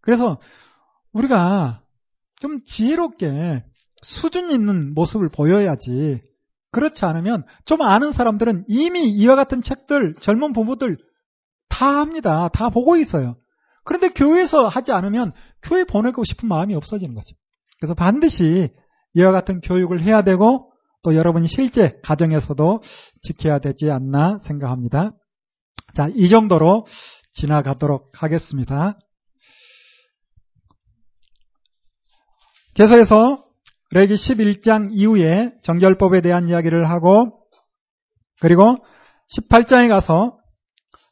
그래서 0.07 0.39
우리가 1.13 1.83
좀 2.37 2.59
지혜롭게 2.65 3.65
수준 4.03 4.51
있는 4.51 4.95
모습을 4.95 5.29
보여야지 5.35 6.23
그렇지 6.71 7.05
않으면 7.05 7.45
좀 7.65 7.83
아는 7.83 8.13
사람들은 8.13 8.67
이미 8.69 9.09
이와 9.09 9.35
같은 9.35 9.63
책들 9.63 10.15
젊은 10.21 10.53
부부들 10.53 10.97
다 11.69 12.01
합니다. 12.01 12.49
다 12.49 12.71
보고 12.71 12.97
있어요. 12.97 13.37
그런데 13.85 14.11
교회에서 14.11 14.69
하지 14.69 14.93
않으면 14.93 15.33
교회 15.63 15.83
보내고 15.85 16.23
싶은 16.23 16.49
마음이 16.49 16.75
없어지는 16.77 17.15
거죠. 17.15 17.35
그래서 17.81 17.95
반드시 17.95 18.69
이와 19.15 19.33
같은 19.33 19.61
교육을 19.61 20.03
해야 20.03 20.23
되고 20.23 20.71
또 21.03 21.17
여러분이 21.17 21.49
실제 21.49 21.99
가정에서도 22.05 22.81
지켜야 23.23 23.59
되지 23.59 23.91
않나 23.91 24.39
생각합니다. 24.39 25.13
자, 25.95 26.09
이 26.15 26.29
정도로 26.29 26.87
지나가도록 27.33 28.23
하겠습니다. 28.23 28.97
계속해서 32.77 33.43
레기 33.93 34.13
11장 34.13 34.89
이후에 34.91 35.55
정결법에 35.63 36.21
대한 36.21 36.51
이야기를 36.51 36.91
하고 36.91 37.31
그리고 38.39 38.77
18장에 39.35 39.89
가서 39.89 40.39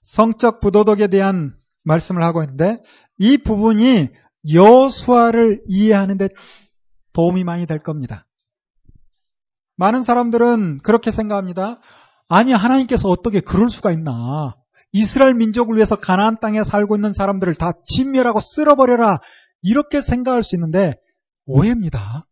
성적 0.03 0.61
부도덕에 0.61 1.07
대한 1.07 1.55
말씀을 1.85 2.23
하고 2.23 2.43
있는데 2.43 2.83
이 3.17 3.39
부분이 3.39 4.11
여수아를 4.53 5.63
이해하는 5.67 6.19
데 6.19 6.29
도움이 7.15 7.45
많이 7.45 7.65
될 7.65 7.79
겁니다. 7.79 8.27
많은 9.79 10.03
사람들은 10.03 10.81
그렇게 10.83 11.13
생각합니다. 11.13 11.81
아니 12.29 12.53
하나님께서 12.53 13.09
어떻게 13.09 13.41
그럴 13.41 13.71
수가 13.71 13.91
있나? 13.93 14.55
이스라엘 14.93 15.33
민족을 15.33 15.77
위해서 15.77 15.97
가나안 15.97 16.41
땅에 16.41 16.63
살고 16.63 16.97
있는 16.97 17.15
사람들을 17.15 17.55
다 17.55 17.73
진멸하고 17.87 18.41
쓸어버려라. 18.41 19.17
이렇게 19.63 20.03
생각할 20.03 20.43
수 20.43 20.57
있는데 20.57 20.97
오해입니다. 21.47 22.27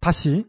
다시 0.00 0.44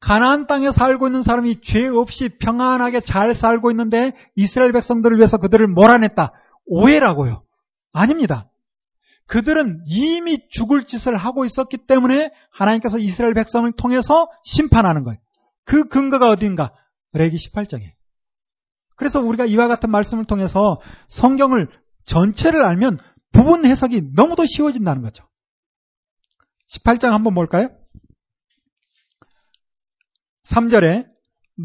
가나안 0.00 0.46
땅에 0.46 0.70
살고 0.70 1.08
있는 1.08 1.22
사람이 1.22 1.60
죄 1.62 1.88
없이 1.88 2.28
평안하게 2.38 3.00
잘 3.00 3.34
살고 3.34 3.70
있는데 3.72 4.12
이스라엘 4.34 4.72
백성들을 4.72 5.16
위해서 5.16 5.38
그들을 5.38 5.66
몰아냈다. 5.68 6.32
오해라고요. 6.66 7.42
아닙니다. 7.92 8.50
그들은 9.26 9.82
이미 9.86 10.38
죽을 10.50 10.84
짓을 10.84 11.16
하고 11.16 11.44
있었기 11.44 11.86
때문에 11.86 12.30
하나님께서 12.52 12.98
이스라엘 12.98 13.34
백성을 13.34 13.70
통해서 13.72 14.28
심판하는 14.44 15.02
거예요. 15.02 15.18
그 15.64 15.88
근거가 15.88 16.30
어디인가? 16.30 16.72
레기 17.12 17.36
18장에. 17.36 17.92
그래서 18.96 19.20
우리가 19.20 19.44
이와 19.46 19.66
같은 19.66 19.90
말씀을 19.90 20.24
통해서 20.24 20.80
성경을 21.08 21.68
전체를 22.04 22.64
알면 22.64 22.98
부분 23.32 23.64
해석이 23.64 24.10
너무도 24.14 24.46
쉬워진다는 24.46 25.02
거죠. 25.02 25.24
18장 26.70 27.10
한번 27.10 27.34
볼까요? 27.34 27.68
3절에 30.44 31.06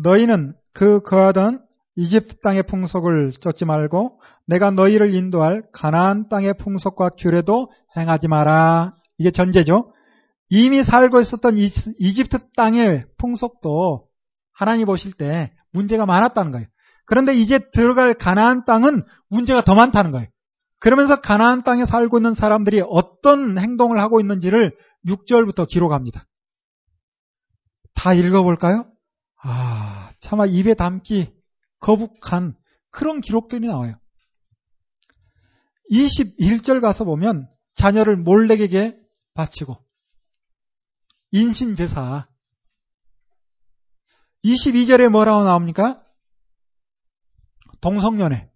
너희는 0.04 0.56
그 0.74 1.02
거하던 1.02 1.66
이집트 1.96 2.40
땅의 2.40 2.64
풍속을 2.64 3.32
쫓지 3.34 3.66
말고 3.66 4.22
내가 4.48 4.72
너희를 4.72 5.14
인도할 5.14 5.64
가나안 5.74 6.30
땅의 6.30 6.56
풍속과 6.56 7.10
규례도 7.18 7.72
행하지 7.98 8.28
마라. 8.28 8.96
이게 9.18 9.32
전제죠. 9.32 9.94
이미 10.50 10.84
살고 10.84 11.20
있었던 11.20 11.58
이집트 11.58 12.52
땅의 12.56 13.06
풍속도 13.18 14.08
하나님 14.54 14.86
보실 14.86 15.14
때 15.14 15.54
문제가 15.72 16.06
많았다는 16.06 16.52
거예요. 16.52 16.68
그런데 17.06 17.34
이제 17.34 17.60
들어갈 17.72 18.14
가나안 18.14 18.66
땅은 18.66 19.04
문제가 19.30 19.64
더 19.64 19.76
많다는 19.76 20.12
거예요. 20.12 20.28
그러면서 20.80 21.22
가나안 21.22 21.62
땅에 21.62 21.86
살고 21.86 22.18
있는 22.18 22.34
사람들이 22.34 22.84
어떤 22.90 23.58
행동을 23.60 24.00
하고 24.00 24.20
있는지를 24.20 24.76
6절부터 25.08 25.68
기록합니다. 25.68 26.28
다 27.94 28.14
읽어볼까요? 28.14 28.92
아, 29.44 30.12
차마 30.20 30.46
입에 30.46 30.74
담기 30.74 31.34
거북한 31.80 32.56
그런 32.90 33.22
기록들이 33.22 33.68
나와요. 33.68 33.96
21절 35.92 36.82
가서 36.82 37.04
보면 37.04 37.50
자녀를 37.74 38.18
몰래에게 38.18 38.98
바치고 39.34 39.78
인신제사 41.32 42.28
22절에 44.44 45.10
뭐라고 45.10 45.44
나옵니까? 45.44 46.04
동성연애. 47.82 48.50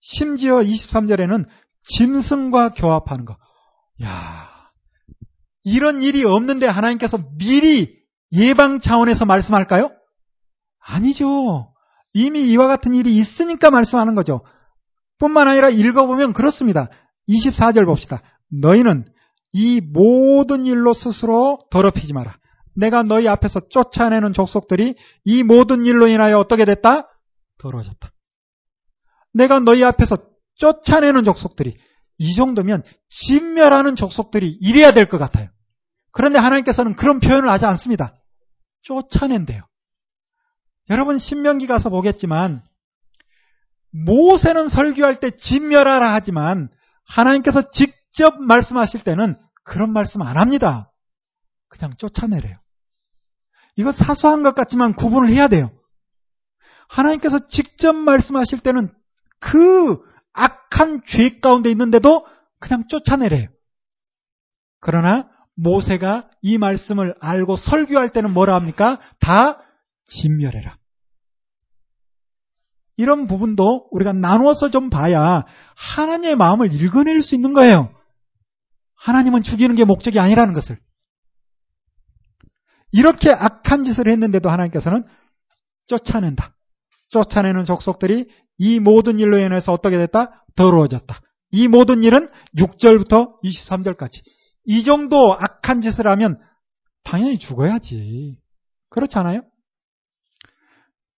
심지어 0.00 0.56
23절에는 0.56 1.48
짐승과 1.82 2.70
교합하는 2.70 3.24
거. 3.24 3.36
야 4.02 4.57
이런 5.68 6.02
일이 6.02 6.24
없는데 6.24 6.66
하나님께서 6.66 7.18
미리 7.38 7.98
예방 8.32 8.80
차원에서 8.80 9.24
말씀할까요? 9.24 9.90
아니죠. 10.80 11.72
이미 12.14 12.50
이와 12.50 12.66
같은 12.66 12.94
일이 12.94 13.16
있으니까 13.16 13.70
말씀하는 13.70 14.14
거죠. 14.14 14.42
뿐만 15.18 15.48
아니라 15.48 15.68
읽어보면 15.68 16.32
그렇습니다. 16.32 16.88
24절 17.28 17.84
봅시다. 17.84 18.22
너희는 18.50 19.04
이 19.52 19.80
모든 19.80 20.66
일로 20.66 20.94
스스로 20.94 21.58
더럽히지 21.70 22.12
마라. 22.12 22.36
내가 22.74 23.02
너희 23.02 23.26
앞에서 23.28 23.60
쫓아내는 23.68 24.32
족속들이 24.32 24.94
이 25.24 25.42
모든 25.42 25.84
일로 25.84 26.06
인하여 26.06 26.38
어떻게 26.38 26.64
됐다? 26.64 27.08
더러워졌다. 27.58 28.12
내가 29.34 29.58
너희 29.60 29.84
앞에서 29.84 30.16
쫓아내는 30.54 31.24
족속들이 31.24 31.76
이 32.18 32.34
정도면 32.34 32.82
진멸하는 33.10 33.96
족속들이 33.96 34.48
이래야 34.60 34.92
될 34.92 35.08
것 35.08 35.18
같아요. 35.18 35.48
그런데 36.18 36.40
하나님께서는 36.40 36.96
그런 36.96 37.20
표현을 37.20 37.48
하지 37.48 37.64
않습니다. 37.66 38.12
쫓아낸대요. 38.82 39.62
여러분 40.90 41.16
신명기 41.16 41.68
가서 41.68 41.90
보겠지만 41.90 42.60
모세는 43.92 44.68
설교할 44.68 45.20
때 45.20 45.30
진멸하라 45.30 46.12
하지만 46.12 46.70
하나님께서 47.06 47.70
직접 47.70 48.36
말씀하실 48.42 49.04
때는 49.04 49.38
그런 49.62 49.92
말씀 49.92 50.20
안 50.22 50.36
합니다. 50.36 50.90
그냥 51.68 51.92
쫓아내래요. 51.96 52.58
이거 53.76 53.92
사소한 53.92 54.42
것 54.42 54.56
같지만 54.56 54.94
구분을 54.94 55.28
해야 55.28 55.46
돼요. 55.46 55.70
하나님께서 56.88 57.46
직접 57.46 57.94
말씀하실 57.94 58.58
때는 58.58 58.92
그 59.38 60.00
악한 60.32 61.02
죄 61.06 61.38
가운데 61.38 61.70
있는데도 61.70 62.26
그냥 62.58 62.88
쫓아내래요. 62.88 63.46
그러나 64.80 65.37
모세가 65.58 66.30
이 66.40 66.56
말씀을 66.56 67.14
알고 67.20 67.56
설교할 67.56 68.10
때는 68.10 68.32
뭐라 68.32 68.54
합니까? 68.54 69.00
다 69.18 69.60
진멸해라. 70.06 70.78
이런 72.96 73.26
부분도 73.26 73.88
우리가 73.90 74.12
나누어서 74.12 74.70
좀 74.70 74.88
봐야 74.88 75.44
하나님의 75.76 76.36
마음을 76.36 76.72
읽어낼 76.72 77.20
수 77.20 77.34
있는 77.34 77.52
거예요. 77.52 77.92
하나님은 78.94 79.42
죽이는 79.42 79.74
게 79.74 79.84
목적이 79.84 80.20
아니라는 80.20 80.54
것을. 80.54 80.78
이렇게 82.92 83.30
악한 83.30 83.84
짓을 83.84 84.08
했는데도 84.08 84.50
하나님께서는 84.50 85.04
쫓아낸다. 85.86 86.56
쫓아내는 87.10 87.64
족속들이 87.64 88.28
이 88.58 88.80
모든 88.80 89.18
일로 89.18 89.38
인해서 89.38 89.72
어떻게 89.72 89.96
됐다? 89.98 90.44
더러워졌다. 90.56 91.20
이 91.50 91.68
모든 91.68 92.02
일은 92.02 92.28
6절부터 92.56 93.40
23절까지. 93.42 94.22
이 94.70 94.84
정도 94.84 95.32
악한 95.32 95.80
짓을 95.80 96.06
하면 96.06 96.38
당연히 97.02 97.38
죽어야지. 97.38 98.38
그렇잖아요? 98.90 99.40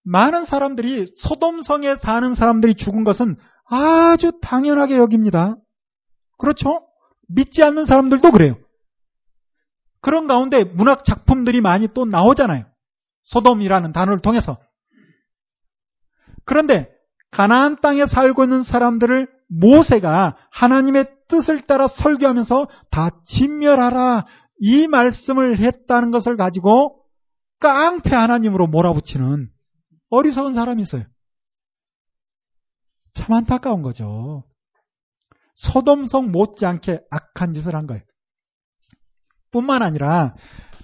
많은 0.05 0.45
사람들이 0.45 1.07
소돔성에 1.17 1.97
사는 1.97 2.33
사람들이 2.37 2.77
죽은 2.77 3.03
것은 3.03 3.37
아주 3.69 4.39
당연하게 4.41 4.99
여깁니다. 4.99 5.57
그렇죠? 6.39 6.87
믿지 7.27 7.65
않는 7.65 7.87
사람들도 7.87 8.31
그래요. 8.31 8.55
그런 10.01 10.29
가운데 10.29 10.63
문학 10.63 11.05
작품들이 11.05 11.61
많이 11.61 11.89
또 11.89 12.05
나오잖아요. 12.05 12.67
소돔이라는 13.25 13.91
단어를 13.91 14.21
통해서. 14.21 14.61
그런데 16.45 16.89
가나안 17.33 17.75
땅에 17.75 18.07
살고 18.07 18.45
있는 18.45 18.63
사람들을 18.63 19.29
모세가 19.49 20.37
하나님의 20.53 21.20
뜻을 21.31 21.62
따라 21.62 21.89
설교하면서 21.89 22.68
다 22.91 23.11
진멸하라 23.24 24.26
이 24.59 24.87
말씀을 24.89 25.59
했다는 25.59 26.11
것을 26.11 26.37
가지고 26.37 27.03
깡패 27.61 28.14
하나님으로 28.14 28.66
몰아붙이는 28.66 29.49
어리석은 30.11 30.55
사람이 30.55 30.83
있어요. 30.83 31.05
참 33.14 33.37
안타까운 33.37 33.83
거죠. 33.83 34.45
소돔성 35.55 36.31
못지않게 36.31 37.01
악한 37.11 37.53
짓을 37.53 37.74
한 37.74 37.87
거예요. 37.87 38.03
뿐만 39.51 39.83
아니라 39.83 40.35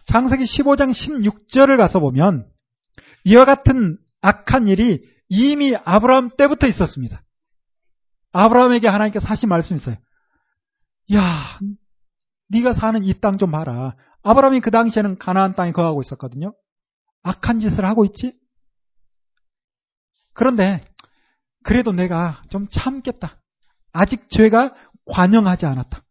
창세기 0.05 0.45
15장 0.45 0.91
16절을 0.91 1.77
가서 1.77 2.01
보면 2.01 2.49
이와 3.25 3.45
같은 3.45 3.99
악한 4.21 4.69
일이 4.69 5.03
이미 5.29 5.75
아브라함 5.75 6.31
때부터 6.37 6.67
있었습니다. 6.67 7.23
아브라함에게 8.33 8.89
하나님께서 8.89 9.27
하신 9.27 9.49
말씀이 9.49 9.79
있어요. 9.79 9.97
야, 11.15 11.59
네가 12.49 12.73
사는 12.73 13.03
이 13.05 13.13
땅 13.21 13.39
좀 13.39 13.51
봐라. 13.51 13.95
아브라함이 14.23 14.61
그 14.61 14.71
당시에는 14.71 15.19
가나안 15.19 15.55
땅에 15.55 15.73
거하고 15.73 16.01
있었거든요. 16.01 16.55
악한 17.23 17.61
짓을 17.61 17.85
하고 17.85 18.05
있지? 18.05 18.33
그런데 20.35 20.81
그래도 21.63 21.93
내가 21.93 22.43
좀 22.51 22.67
참겠다. 22.69 23.41
아직 23.93 24.29
죄가 24.29 24.75
관영하지 25.07 25.67
않았다. 25.67 26.03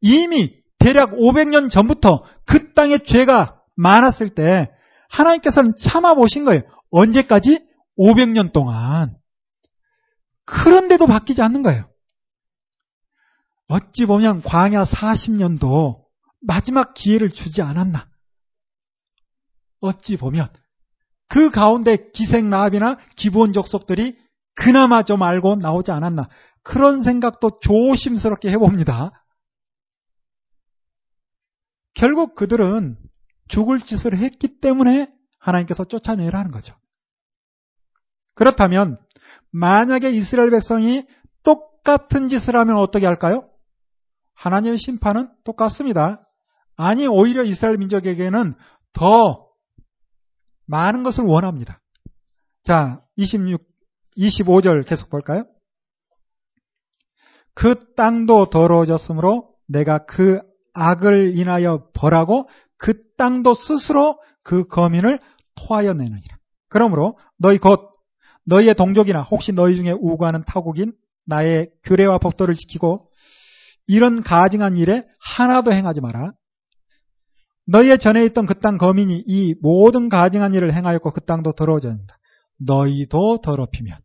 이미 0.00 0.62
대략 0.78 1.12
500년 1.12 1.70
전부터 1.70 2.24
그 2.46 2.74
땅에 2.74 2.98
죄가 2.98 3.60
많았을 3.76 4.34
때 4.34 4.70
하나님께서는 5.10 5.74
참아보신 5.80 6.44
거예요. 6.44 6.62
언제까지? 6.90 7.66
500년 7.98 8.52
동안. 8.52 9.16
그런데도 10.46 11.06
바뀌지 11.06 11.40
않는 11.42 11.62
거예요. 11.62 11.88
어찌 13.68 14.06
보면 14.06 14.42
광야 14.42 14.84
40년도 14.84 16.04
마지막 16.40 16.94
기회를 16.94 17.30
주지 17.30 17.62
않았나. 17.62 18.08
어찌 19.80 20.16
보면 20.16 20.52
그 21.28 21.50
가운데 21.50 22.10
기생나합이나 22.12 22.98
기본 23.16 23.52
족속들이 23.52 24.18
그나마 24.54 25.02
좀 25.02 25.22
알고 25.22 25.56
나오지 25.56 25.90
않았나. 25.90 26.28
그런 26.62 27.02
생각도 27.02 27.58
조심스럽게 27.60 28.50
해봅니다. 28.50 29.24
결국 31.94 32.34
그들은 32.34 32.98
죽을 33.48 33.78
짓을 33.78 34.16
했기 34.16 34.60
때문에 34.60 35.12
하나님께서 35.38 35.84
쫓아내라는 35.84 36.50
거죠. 36.50 36.74
그렇다면 38.34 38.98
만약에 39.50 40.10
이스라엘 40.10 40.50
백성이 40.50 41.06
똑같은 41.42 42.28
짓을 42.28 42.56
하면 42.56 42.76
어떻게 42.76 43.06
할까요? 43.06 43.48
하나님의 44.34 44.78
심판은 44.78 45.30
똑같습니다. 45.44 46.28
아니 46.76 47.06
오히려 47.06 47.44
이스라엘 47.44 47.78
민족에게는 47.78 48.54
더 48.92 49.48
많은 50.66 51.02
것을 51.02 51.24
원합니다. 51.24 51.80
자, 52.62 53.02
26, 53.16 53.62
25절 54.16 54.86
계속 54.86 55.10
볼까요? 55.10 55.44
그 57.54 57.94
땅도 57.94 58.50
더러워졌으므로 58.50 59.54
내가 59.68 60.04
그 60.06 60.40
악을 60.74 61.36
인하여 61.36 61.88
벌하고 61.94 62.48
그 62.76 62.94
땅도 63.16 63.54
스스로 63.54 64.20
그 64.42 64.66
거민을 64.66 65.20
토하여 65.54 65.94
내느니라. 65.94 66.36
그러므로 66.68 67.16
너희 67.38 67.58
곧 67.58 67.92
너희의 68.46 68.74
동족이나 68.74 69.22
혹시 69.22 69.52
너희 69.52 69.76
중에 69.76 69.92
우구하는 69.92 70.42
타국인 70.46 70.92
나의 71.26 71.70
규례와 71.84 72.18
법도를 72.18 72.54
지키고 72.54 73.08
이런 73.86 74.22
가증한 74.22 74.76
일에 74.76 75.04
하나도 75.20 75.72
행하지 75.72 76.00
마라. 76.00 76.32
너희의 77.66 77.98
전에 77.98 78.24
있던 78.26 78.46
그 78.46 78.60
땅 78.60 78.76
거민이 78.78 79.24
이 79.26 79.54
모든 79.60 80.08
가증한 80.08 80.54
일을 80.54 80.72
행하였고 80.74 81.12
그 81.12 81.20
땅도 81.24 81.52
더러워졌다. 81.52 82.18
너희도 82.58 83.38
더럽히면 83.42 83.98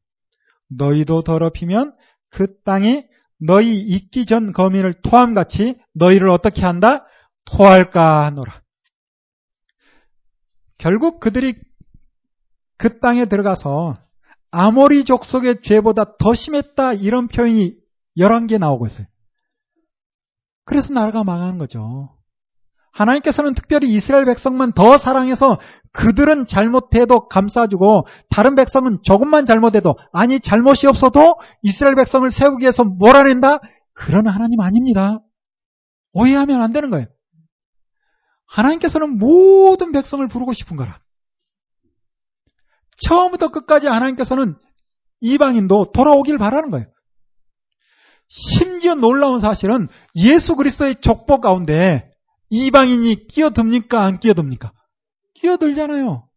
너희도 0.69 1.23
더럽히면 1.23 1.95
그 2.30 2.61
땅이 2.63 3.05
너희 3.39 3.80
있기 3.80 4.25
전 4.25 4.51
거민을 4.53 4.93
토함같이 5.01 5.80
너희를 5.93 6.30
어떻게 6.30 6.61
한다? 6.61 7.05
토할까 7.45 8.25
하노라. 8.25 8.61
결국 10.77 11.19
그들이 11.19 11.55
그 12.77 12.99
땅에 12.99 13.25
들어가서 13.25 13.97
아모리 14.51 15.03
족속의 15.03 15.61
죄보다 15.63 16.17
더 16.17 16.34
심했다 16.34 16.93
이런 16.93 17.27
표현이 17.27 17.75
11개 18.17 18.57
나오고 18.57 18.88
있어요. 18.88 19.05
그래서 20.70 20.93
나라가 20.93 21.24
망하는 21.24 21.57
거죠. 21.57 22.15
하나님께서는 22.91 23.55
특별히 23.55 23.89
이스라엘 23.89 24.26
백성만 24.26 24.72
더 24.74 24.99
사랑해서 24.99 25.57
그들은 25.93 26.45
잘못해도 26.45 27.28
감싸주고 27.28 28.05
다른 28.30 28.53
백성은 28.53 28.99
조금만 29.01 29.47
잘못해도 29.47 29.95
아니 30.13 30.39
잘못이 30.39 30.86
없어도 30.86 31.39
이스라엘 31.63 31.95
백성을 31.95 32.30
세우기 32.30 32.61
위해서 32.61 32.84
몰아낸다? 32.84 33.61
그런 33.93 34.28
하나님 34.28 34.61
아닙니다. 34.61 35.20
오해하면 36.13 36.61
안 36.61 36.72
되는 36.72 36.91
거예요. 36.91 37.07
하나님께서는 38.45 39.17
모든 39.17 39.91
백성을 39.91 40.28
부르고 40.28 40.53
싶은 40.53 40.78
거라. 40.78 40.99
처음부터 43.07 43.47
끝까지 43.47 43.88
하나님께서는 43.88 44.55
이방인도 45.22 45.93
돌아오길 45.93 46.38
바라는 46.38 46.70
거예요. 46.70 46.86
심지어 48.30 48.95
놀라운 48.95 49.41
사실은 49.41 49.88
예수 50.15 50.55
그리스도의 50.55 51.01
족보 51.01 51.41
가운데 51.41 52.11
이방인이 52.49 53.27
끼어듭니까? 53.27 54.01
안 54.01 54.19
끼어듭니까? 54.19 54.71
끼어들잖아요. 55.36 56.27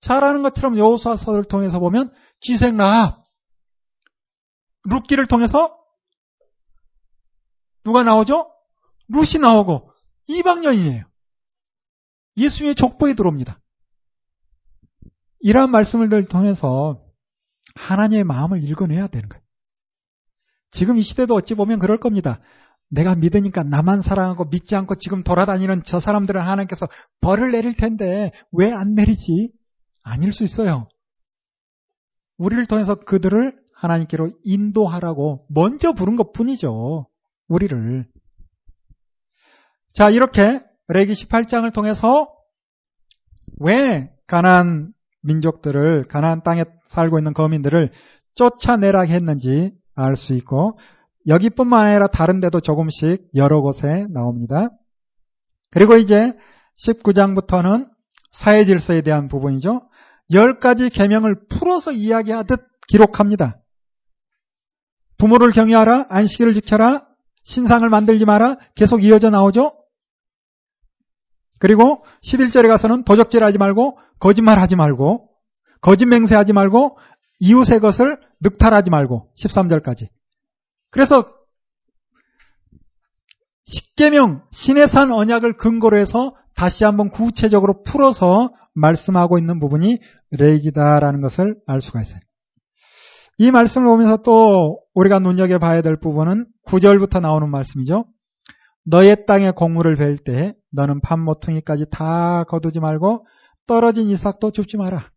잘 0.00 0.24
아는 0.24 0.42
것처럼 0.42 0.76
여호수아서를 0.76 1.44
통해서 1.44 1.78
보면 1.78 2.12
기생라합 2.40 3.22
룻기를 4.84 5.26
통해서 5.26 5.78
누가 7.84 8.02
나오죠? 8.02 8.50
룻이 9.08 9.40
나오고 9.40 9.92
이방년이에요. 10.28 11.04
예수님의 12.36 12.74
족보에 12.74 13.14
들어옵니다. 13.14 13.60
이러한 15.40 15.70
말씀을 15.70 16.28
통해서 16.28 17.04
하나님의 17.74 18.24
마음을 18.24 18.62
읽어내야 18.62 19.08
되는 19.08 19.28
거예요. 19.28 19.41
지금 20.72 20.98
이 20.98 21.02
시대도 21.02 21.34
어찌 21.34 21.54
보면 21.54 21.78
그럴 21.78 22.00
겁니다. 22.00 22.40
내가 22.88 23.14
믿으니까 23.14 23.62
나만 23.62 24.02
사랑하고 24.02 24.46
믿지 24.46 24.74
않고 24.74 24.96
지금 24.96 25.22
돌아다니는 25.22 25.82
저 25.84 26.00
사람들은 26.00 26.40
하나님께서 26.40 26.88
벌을 27.20 27.52
내릴 27.52 27.74
텐데 27.74 28.32
왜 28.50 28.72
안 28.72 28.94
내리지? 28.94 29.52
아닐 30.02 30.32
수 30.32 30.42
있어요. 30.44 30.88
우리를 32.38 32.66
통해서 32.66 32.96
그들을 32.96 33.56
하나님께로 33.76 34.32
인도하라고 34.44 35.46
먼저 35.48 35.92
부른 35.92 36.16
것 36.16 36.32
뿐이죠. 36.32 37.06
우리를. 37.48 38.06
자, 39.94 40.10
이렇게 40.10 40.60
레기 40.88 41.12
18장을 41.12 41.72
통해서 41.72 42.32
왜 43.60 44.10
가난 44.26 44.92
민족들을 45.22 46.08
가나안 46.08 46.42
땅에 46.42 46.64
살고 46.88 47.18
있는 47.18 47.32
거민들을 47.32 47.90
쫓아내라 48.34 49.02
했는지 49.02 49.72
알 49.94 50.16
수 50.16 50.34
있고 50.34 50.78
여기뿐만 51.26 51.86
아니라 51.86 52.06
다른 52.06 52.40
데도 52.40 52.60
조금씩 52.60 53.28
여러 53.34 53.60
곳에 53.60 54.06
나옵니다. 54.10 54.68
그리고 55.70 55.96
이제 55.96 56.32
19장부터는 56.84 57.88
사회 58.32 58.64
질서에 58.64 59.02
대한 59.02 59.28
부분이죠. 59.28 59.88
10가지 60.32 60.92
계명을 60.92 61.46
풀어서 61.48 61.92
이야기하듯 61.92 62.60
기록합니다. 62.88 63.58
부모를 65.18 65.52
경유하라, 65.52 66.06
안식일을 66.08 66.54
지켜라, 66.54 67.06
신상을 67.44 67.88
만들지 67.88 68.24
마라, 68.24 68.56
계속 68.74 69.04
이어져 69.04 69.30
나오죠. 69.30 69.70
그리고 71.58 72.04
11절에 72.24 72.66
가서는 72.66 73.04
도적질 73.04 73.44
하지 73.44 73.58
말고, 73.58 73.98
거짓말 74.18 74.58
하지 74.58 74.74
말고, 74.74 75.28
거짓 75.80 76.06
맹세하지 76.06 76.52
말고, 76.52 76.98
이웃의 77.38 77.80
것을 77.80 78.18
늑탈하지 78.42 78.90
말고, 78.90 79.30
13절까지. 79.38 80.08
그래서 80.90 81.26
십계명 83.64 84.42
신의 84.50 84.88
산 84.88 85.12
언약을 85.12 85.56
근거로 85.56 85.98
해서 85.98 86.34
다시 86.54 86.84
한번 86.84 87.10
구체적으로 87.10 87.82
풀어서 87.82 88.52
말씀하고 88.74 89.38
있는 89.38 89.60
부분이 89.60 89.98
레이기다라는 90.32 91.20
것을 91.20 91.56
알 91.66 91.80
수가 91.80 92.02
있어요. 92.02 92.20
이 93.38 93.50
말씀을 93.50 93.86
보면서 93.86 94.18
또 94.18 94.80
우리가 94.94 95.18
눈여겨봐야 95.18 95.82
될 95.82 95.98
부분은 95.98 96.46
9절부터 96.66 97.20
나오는 97.20 97.48
말씀이죠. 97.50 98.04
너의 98.84 99.26
땅에 99.26 99.52
곡물을 99.52 99.96
벨 99.96 100.18
때 100.18 100.54
너는 100.72 101.00
판모퉁이까지 101.00 101.86
다 101.90 102.44
거두지 102.44 102.80
말고 102.80 103.26
떨어진 103.66 104.08
이삭도 104.08 104.50
줍지 104.50 104.76
마라. 104.76 105.11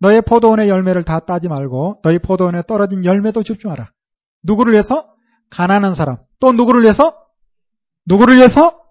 너의 0.00 0.22
포도원의 0.22 0.68
열매를 0.68 1.04
다 1.04 1.20
따지 1.20 1.48
말고 1.48 2.00
너희 2.02 2.18
포도원에 2.18 2.62
떨어진 2.66 3.04
열매도 3.04 3.42
마라. 3.68 3.92
누구를 4.42 4.72
위해서? 4.72 5.14
가난한 5.50 5.94
사람. 5.94 6.18
또 6.40 6.52
누구를 6.52 6.82
위해서? 6.82 7.16
누구를 8.06 8.36
위해서? 8.36 8.82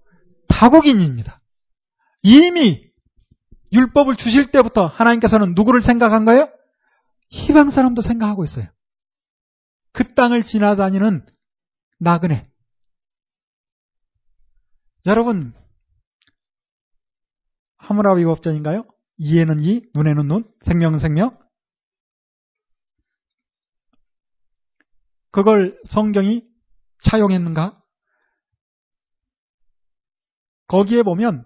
타국인입니다. 0.48 1.38
이미 2.24 2.92
율법을 3.72 4.16
주실 4.16 4.52
때부터 4.52 4.86
하나님께서는 4.86 5.54
누구를 5.56 5.82
생각한 5.82 6.26
거예요? 6.26 6.50
희방 7.32 7.72
사람도 7.72 8.02
생각하고 8.02 8.44
있어요. 8.44 8.68
그 9.92 10.14
땅을 10.14 10.44
지나다니는 10.44 11.26
나그네. 12.00 12.44
여러분, 15.06 15.54
하무라비 17.78 18.24
법전인가요? 18.26 18.86
이에는 19.18 19.60
이, 19.62 19.82
눈에는 19.94 20.28
눈, 20.28 20.52
생명은 20.62 21.00
생명. 21.00 21.38
그걸 25.32 25.80
성경이 25.88 26.48
차용했는가? 27.04 27.82
거기에 30.68 31.04
보면 31.04 31.46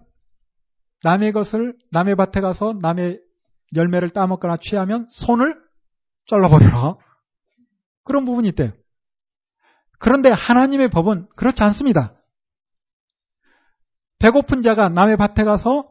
남의 1.02 1.32
것을 1.32 1.76
남의 1.90 2.16
밭에 2.16 2.40
가서 2.40 2.74
남의 2.80 3.20
열매를 3.76 4.10
따먹거나 4.10 4.56
취하면 4.60 5.06
손을 5.10 5.54
잘라버려라. 6.26 6.96
그런 8.04 8.24
부분이 8.24 8.48
있대요. 8.48 8.72
그런데 9.98 10.30
하나님의 10.30 10.88
법은 10.90 11.28
그렇지 11.36 11.62
않습니다. 11.62 12.14
배고픈 14.18 14.62
자가 14.62 14.88
남의 14.88 15.16
밭에 15.16 15.44
가서 15.44 15.88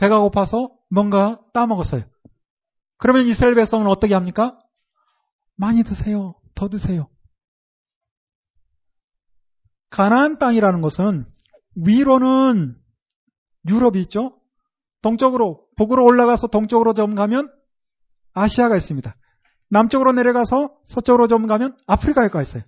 배가 0.00 0.18
고파서 0.20 0.70
뭔가 0.88 1.38
따먹었어요. 1.52 2.04
그러면 2.96 3.26
이스라엘 3.26 3.54
백성은 3.54 3.86
어떻게 3.86 4.14
합니까? 4.14 4.58
많이 5.56 5.82
드세요. 5.82 6.34
더 6.54 6.68
드세요. 6.68 7.10
가나안 9.90 10.38
땅이라는 10.38 10.80
것은 10.80 11.26
위로는 11.76 12.80
유럽이 13.68 14.00
있죠. 14.02 14.40
동쪽으로 15.02 15.66
북으로 15.76 16.04
올라가서 16.04 16.46
동쪽으로 16.46 16.94
좀 16.94 17.14
가면 17.14 17.52
아시아가 18.32 18.76
있습니다. 18.76 19.14
남쪽으로 19.68 20.12
내려가서 20.12 20.78
서쪽으로 20.84 21.28
좀 21.28 21.46
가면 21.46 21.76
아프리카가 21.86 22.40
있어요. 22.40 22.62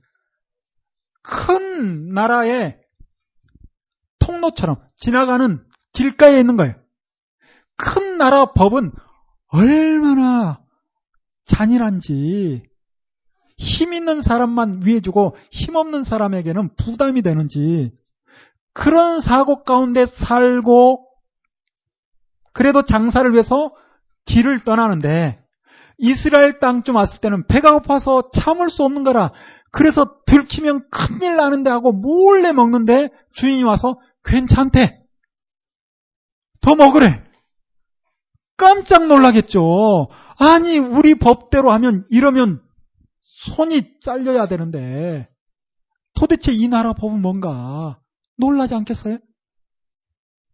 큰 1.22 2.12
나라의 2.12 2.78
통로처럼 4.18 4.84
지나가는 4.96 5.64
길가에 5.92 6.38
있는 6.38 6.56
거예요. 6.56 6.81
큰 7.76 8.18
나라 8.18 8.52
법은 8.52 8.92
얼마나 9.48 10.60
잔인한지 11.44 12.62
힘 13.58 13.92
있는 13.92 14.22
사람만 14.22 14.82
위해 14.84 15.00
주고 15.00 15.36
힘 15.50 15.76
없는 15.76 16.04
사람에게는 16.04 16.74
부담이 16.76 17.22
되는지 17.22 17.92
그런 18.72 19.20
사고 19.20 19.62
가운데 19.62 20.06
살고 20.06 21.06
그래도 22.52 22.82
장사를 22.82 23.30
위해서 23.32 23.74
길을 24.24 24.64
떠나는데 24.64 25.42
이스라엘 25.98 26.58
땅쯤 26.58 26.96
왔을 26.96 27.20
때는 27.20 27.46
배가 27.46 27.72
고파서 27.74 28.30
참을 28.32 28.70
수 28.70 28.82
없는 28.84 29.04
거라 29.04 29.32
그래서 29.72 30.16
들키면 30.26 30.88
큰일 30.90 31.36
나는데 31.36 31.70
하고 31.70 31.92
몰래 31.92 32.52
먹는데 32.52 33.08
주인이 33.34 33.64
와서 33.64 33.98
괜찮대. 34.24 35.00
더 36.60 36.74
먹으래. 36.76 37.24
깜짝 38.72 39.06
놀라겠죠. 39.06 40.08
아니 40.38 40.78
우리 40.78 41.14
법대로 41.14 41.70
하면 41.72 42.06
이러면 42.08 42.62
손이 43.54 44.00
잘려야 44.00 44.46
되는데 44.46 45.28
도대체 46.14 46.52
이 46.52 46.68
나라 46.68 46.94
법은 46.94 47.20
뭔가 47.20 47.98
놀라지 48.38 48.74
않겠어요? 48.74 49.18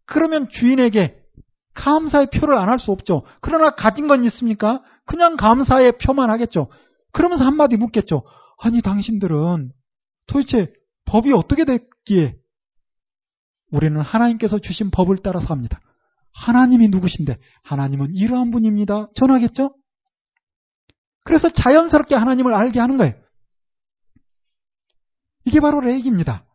그러면 0.05 0.49
주인에게 0.49 1.15
감사의 1.73 2.27
표를 2.33 2.57
안 2.57 2.67
할 2.67 2.77
수 2.77 2.91
없죠. 2.91 3.23
그러나 3.39 3.69
가진 3.69 4.07
건 4.07 4.25
있습니까? 4.25 4.83
그냥 5.05 5.37
감사의 5.37 5.93
표만 5.97 6.29
하겠죠. 6.29 6.69
그러면서 7.13 7.45
한마디 7.45 7.77
묻겠죠. 7.77 8.23
아니 8.61 8.81
당신들은 8.81 9.71
도대체 10.27 10.73
법이 11.05 11.31
어떻게 11.31 11.63
됐기에 11.63 12.35
우리는 13.71 13.99
하나님께서 14.01 14.59
주신 14.59 14.91
법을 14.91 15.19
따라서 15.23 15.47
합니다. 15.47 15.79
하나님이 16.33 16.89
누구신데 16.89 17.37
하나님은 17.63 18.13
이러한 18.13 18.51
분입니다. 18.51 19.07
전하겠죠? 19.15 19.75
그래서 21.25 21.49
자연스럽게 21.49 22.15
하나님을 22.15 22.53
알게 22.53 22.79
하는 22.79 22.97
거예요. 22.97 23.13
이게 25.45 25.59
바로 25.59 25.79
레이기입니다. 25.81 26.45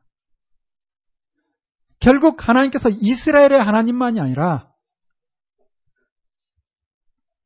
결국 2.00 2.48
하나님께서 2.48 2.90
이스라엘의 2.90 3.62
하나님만이 3.62 4.20
아니라 4.20 4.70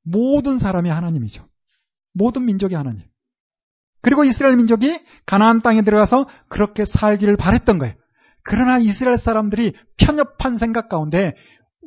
모든 0.02 0.58
사람이 0.58 0.90
하나님이죠. 0.90 1.48
모든 2.12 2.44
민족이 2.44 2.74
하나님. 2.74 3.04
그리고 4.00 4.24
이스라엘 4.24 4.56
민족이 4.56 5.04
가나안 5.26 5.60
땅에 5.60 5.82
들어가서 5.82 6.28
그렇게 6.48 6.84
살기를 6.84 7.36
바랬던 7.36 7.78
거예요. 7.78 7.94
그러나 8.42 8.78
이스라엘 8.78 9.18
사람들이 9.18 9.74
편협한 9.98 10.56
생각 10.56 10.88
가운데 10.88 11.34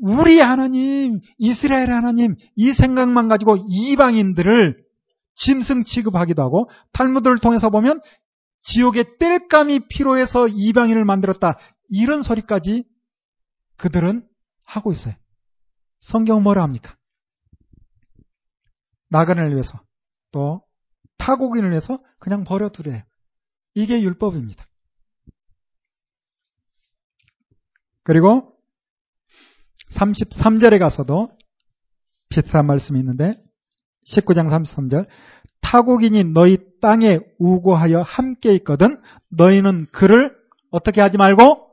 우리 0.02 0.39
하나님, 0.39 1.20
이스라엘 1.38 1.91
하나님 1.91 2.36
이 2.56 2.74
생각만 2.74 3.28
가지고 3.28 3.58
이방인들을 3.70 4.84
짐승 5.36 5.84
취급하기도 5.84 6.41
하고 6.41 6.70
탈무드를 6.91 7.38
통해서 7.38 7.70
보면 7.70 8.02
지옥의 8.62 9.12
땔감이 9.20 9.88
필요해서 9.88 10.47
이방인을 10.47 11.06
만들었다. 11.06 11.58
이런 11.88 12.24
소리까지 12.24 12.84
그들은 13.78 14.28
하고 14.66 14.91
있어요. 14.91 15.14
성경은 15.99 16.43
뭐라 16.43 16.64
합니까? 16.64 16.97
나그네를 19.10 19.52
위해서 19.52 19.82
또 20.32 20.64
타국인을 21.18 21.70
위해서 21.70 21.99
그냥 22.20 22.43
버려두래요. 22.43 23.04
이게 23.76 24.02
율법입니다. 24.02 24.66
그리고 28.04 28.58
33절에 29.92 30.80
가서도 30.80 31.30
비슷한 32.30 32.66
말씀이 32.66 33.00
있는데 33.00 33.36
19장 34.08 34.50
33절 34.50 35.08
타국인이 35.62 36.24
너희 36.34 36.58
땅에 36.82 37.20
우고하여 37.38 38.02
함께 38.02 38.54
있거든 38.56 39.00
너희는 39.30 39.88
그를 39.92 40.36
어떻게 40.72 41.02
하지 41.02 41.18
말고 41.18 41.68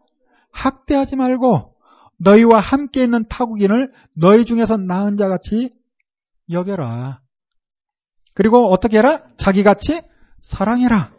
학대하지 0.53 1.17
말고 1.17 1.75
너희와 2.19 2.61
함께 2.61 3.05
있는 3.05 3.27
타국인을 3.29 3.93
너희 4.15 4.45
중에서 4.45 4.77
나은 4.77 5.17
자 5.17 5.29
같이 5.29 5.75
여겨라. 6.51 7.21
그리고 8.35 8.71
어떻게 8.71 8.99
해라? 8.99 9.27
자기같이 9.37 10.01
사랑해라. 10.41 11.13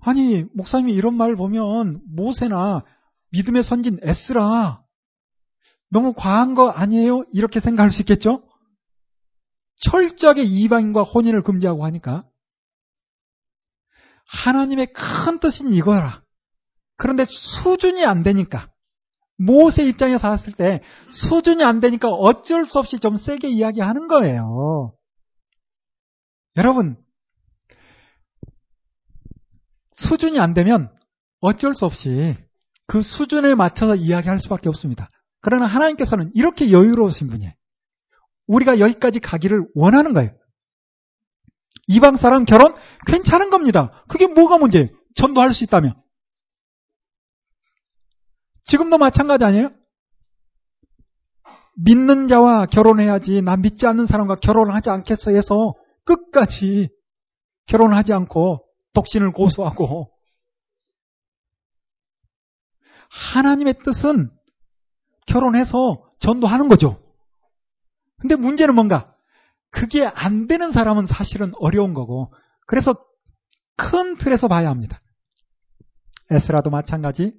아니, 0.00 0.44
목사님이 0.54 0.92
이런 0.92 1.14
말을 1.14 1.36
보면 1.36 2.00
모세나 2.06 2.84
믿음의 3.32 3.62
선진 3.62 3.98
에스라 4.02 4.82
너무 5.90 6.12
과한 6.14 6.54
거 6.54 6.68
아니에요? 6.68 7.24
이렇게 7.32 7.60
생각할 7.60 7.90
수 7.90 8.02
있겠죠? 8.02 8.42
철저하게 9.76 10.42
이방인과 10.42 11.02
혼인을 11.02 11.42
금지하고 11.42 11.84
하니까 11.84 12.24
하나님의 14.28 14.92
큰 14.92 15.38
뜻은 15.38 15.72
이거라. 15.72 16.22
그런데 16.96 17.24
수준이 17.26 18.04
안 18.04 18.22
되니까 18.22 18.72
모세 19.38 19.84
입장에서 19.86 20.18
봤을 20.18 20.52
때 20.54 20.82
수준이 21.10 21.62
안 21.62 21.80
되니까 21.80 22.08
어쩔 22.08 22.64
수 22.64 22.78
없이 22.78 22.98
좀 22.98 23.16
세게 23.16 23.48
이야기하는 23.48 24.08
거예요. 24.08 24.94
여러분 26.56 26.96
수준이 29.92 30.38
안 30.38 30.54
되면 30.54 30.90
어쩔 31.40 31.74
수 31.74 31.84
없이 31.84 32.36
그 32.86 33.02
수준에 33.02 33.54
맞춰서 33.54 33.94
이야기할 33.94 34.40
수밖에 34.40 34.68
없습니다. 34.68 35.08
그러나 35.40 35.66
하나님께서는 35.66 36.30
이렇게 36.34 36.70
여유로우신 36.70 37.28
분이에요. 37.28 37.52
우리가 38.46 38.78
여기까지 38.78 39.20
가기를 39.20 39.66
원하는 39.74 40.12
거예요. 40.12 40.30
이방 41.88 42.16
사람 42.16 42.44
결혼 42.44 42.74
괜찮은 43.06 43.50
겁니다. 43.50 44.04
그게 44.08 44.26
뭐가 44.26 44.58
문제예요? 44.58 44.88
전도할 45.14 45.52
수 45.52 45.64
있다면. 45.64 45.94
지금도 48.64 48.98
마찬가지 48.98 49.44
아니에요? 49.44 49.70
믿는 51.76 52.26
자와 52.26 52.66
결혼해야지 52.66 53.42
나 53.42 53.56
믿지 53.56 53.86
않는 53.86 54.06
사람과 54.06 54.36
결혼하지 54.36 54.90
않겠어 54.90 55.30
해서 55.32 55.74
끝까지 56.04 56.88
결혼하지 57.66 58.12
않고 58.12 58.64
독신을 58.94 59.32
고수하고 59.32 60.10
하나님의 63.34 63.74
뜻은 63.84 64.30
결혼해서 65.26 66.02
전도하는 66.18 66.68
거죠. 66.68 67.00
근데 68.18 68.36
문제는 68.36 68.74
뭔가 68.74 69.14
그게 69.70 70.06
안 70.06 70.46
되는 70.46 70.72
사람은 70.72 71.06
사실은 71.06 71.52
어려운 71.58 71.92
거고 71.94 72.32
그래서 72.66 72.94
큰 73.76 74.16
틀에서 74.16 74.48
봐야 74.48 74.70
합니다. 74.70 75.00
에스라도 76.30 76.70
마찬가지 76.70 77.34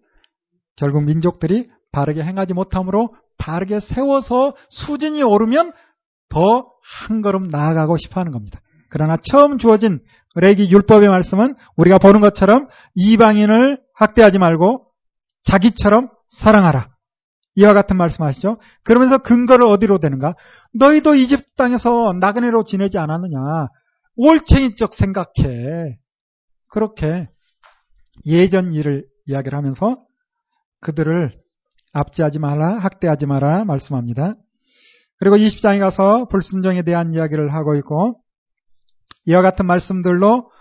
결국 0.75 1.03
민족들이 1.03 1.69
바르게 1.91 2.23
행하지 2.23 2.53
못함으로 2.53 3.15
바르게 3.37 3.79
세워서 3.79 4.55
수준이 4.69 5.23
오르면 5.23 5.73
더 6.29 6.77
한 6.87 7.21
걸음 7.21 7.47
나아가고 7.49 7.97
싶어 7.97 8.21
하는 8.21 8.31
겁니다. 8.31 8.61
그러나 8.89 9.17
처음 9.17 9.57
주어진 9.57 9.99
레기 10.35 10.69
율법의 10.71 11.09
말씀은 11.09 11.55
우리가 11.75 11.97
보는 11.97 12.21
것처럼 12.21 12.67
이방인을 12.95 13.81
학대하지 13.93 14.39
말고 14.39 14.86
자기처럼 15.43 16.09
사랑하라. 16.29 16.89
이와 17.55 17.73
같은 17.73 17.97
말씀 17.97 18.23
하시죠. 18.23 18.59
그러면서 18.83 19.17
근거를 19.17 19.65
어디로 19.65 19.97
되는가? 19.99 20.35
너희도 20.73 21.15
이집트 21.15 21.53
땅에서 21.55 22.13
나그네로 22.19 22.63
지내지 22.65 22.99
않았느냐? 22.99 23.39
올챙이적 24.15 24.93
생각해. 24.93 25.97
그렇게 26.69 27.25
예전 28.25 28.71
일을 28.71 29.07
이야기를 29.25 29.57
하면서 29.57 29.97
그들을 30.81 31.35
압제하지 31.93 32.39
마라, 32.39 32.77
학대하지 32.77 33.25
마라 33.25 33.65
말씀합니다. 33.65 34.35
그리고 35.19 35.35
20장에 35.35 35.79
가서 35.79 36.27
불순종에 36.27 36.83
대한 36.83 37.13
이야기를 37.13 37.53
하고 37.53 37.75
있고 37.75 38.21
이와 39.25 39.41
같은 39.41 39.65
말씀들로 39.65 40.51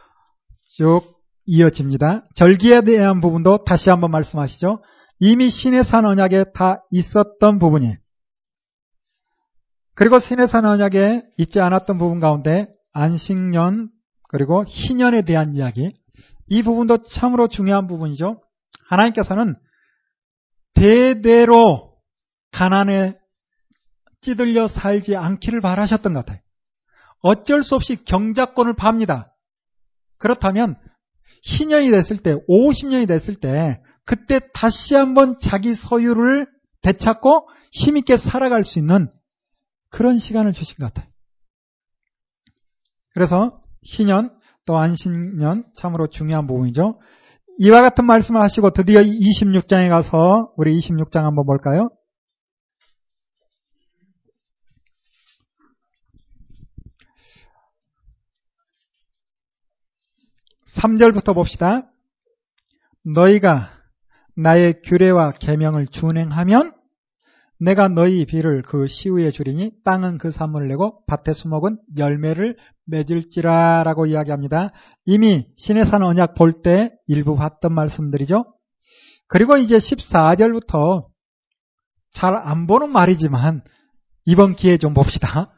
쭉 0.64 1.02
이어집니다. 1.46 2.24
절기에 2.34 2.82
대한 2.82 3.20
부분도 3.20 3.64
다시 3.64 3.90
한번 3.90 4.10
말씀하시죠. 4.10 4.82
이미 5.18 5.48
신의 5.48 5.84
산 5.84 6.04
언약에 6.04 6.44
다 6.54 6.84
있었던 6.90 7.58
부분이 7.58 7.96
그리고 9.94 10.18
신의 10.18 10.46
산 10.46 10.66
언약에 10.66 11.22
있지 11.38 11.60
않았던 11.60 11.96
부분 11.96 12.20
가운데 12.20 12.68
안식년 12.92 13.90
그리고 14.28 14.64
희년에 14.66 15.22
대한 15.22 15.54
이야기 15.54 15.94
이 16.48 16.62
부분도 16.62 17.02
참으로 17.02 17.48
중요한 17.48 17.86
부분이죠. 17.86 18.42
하나님께서는 18.88 19.56
대대로 20.74 21.96
가난에 22.52 23.18
찌들려 24.20 24.68
살지 24.68 25.16
않기를 25.16 25.60
바라셨던 25.60 26.12
것 26.12 26.26
같아요. 26.26 26.40
어쩔 27.20 27.62
수 27.62 27.74
없이 27.74 28.04
경작권을 28.04 28.74
팝니다. 28.74 29.34
그렇다면 30.18 30.76
희년이 31.46 31.90
됐을 31.90 32.18
때, 32.18 32.34
50년이 32.48 33.06
됐을 33.06 33.36
때 33.36 33.80
그때 34.04 34.40
다시 34.52 34.94
한번 34.94 35.36
자기 35.40 35.74
소유를 35.74 36.46
되찾고 36.82 37.48
힘있게 37.72 38.16
살아갈 38.16 38.64
수 38.64 38.78
있는 38.78 39.08
그런 39.90 40.18
시간을 40.18 40.52
주신 40.52 40.76
것 40.76 40.92
같아요. 40.92 41.10
그래서 43.14 43.62
희년 43.82 44.30
또 44.66 44.76
안식년 44.76 45.64
참으로 45.74 46.08
중요한 46.08 46.46
부분이죠. 46.46 47.00
이와 47.58 47.80
같은 47.80 48.04
말씀을 48.04 48.42
하시고 48.42 48.70
드디어 48.70 49.00
26장에 49.00 49.88
가서 49.88 50.52
우리 50.56 50.76
26장 50.78 51.22
한번 51.22 51.46
볼까요? 51.46 51.90
3절부터 60.76 61.34
봅시다. 61.34 61.90
너희가 63.04 63.70
나의 64.36 64.82
규례와 64.82 65.32
계명을 65.32 65.86
준행하면 65.86 66.74
내가 67.58 67.88
너희 67.88 68.26
비를 68.26 68.60
그 68.60 68.86
시우에 68.86 69.30
주리니 69.30 69.72
땅은 69.84 70.18
그 70.18 70.30
산물을 70.30 70.68
내고 70.68 71.02
밭의 71.06 71.34
수목은 71.34 71.78
열매를 71.96 72.56
맺을지라라고 72.84 74.06
이야기합니다. 74.06 74.72
이미 75.06 75.46
신의 75.56 75.86
산 75.86 76.02
언약 76.02 76.34
볼 76.34 76.62
때 76.62 76.90
일부 77.06 77.34
봤던 77.36 77.72
말씀들이죠. 77.72 78.44
그리고 79.28 79.56
이제 79.56 79.78
14절부터 79.78 81.06
잘 82.12 82.34
안 82.34 82.66
보는 82.66 82.90
말이지만 82.90 83.62
이번 84.26 84.54
기회에 84.54 84.76
좀 84.76 84.92
봅시다. 84.92 85.52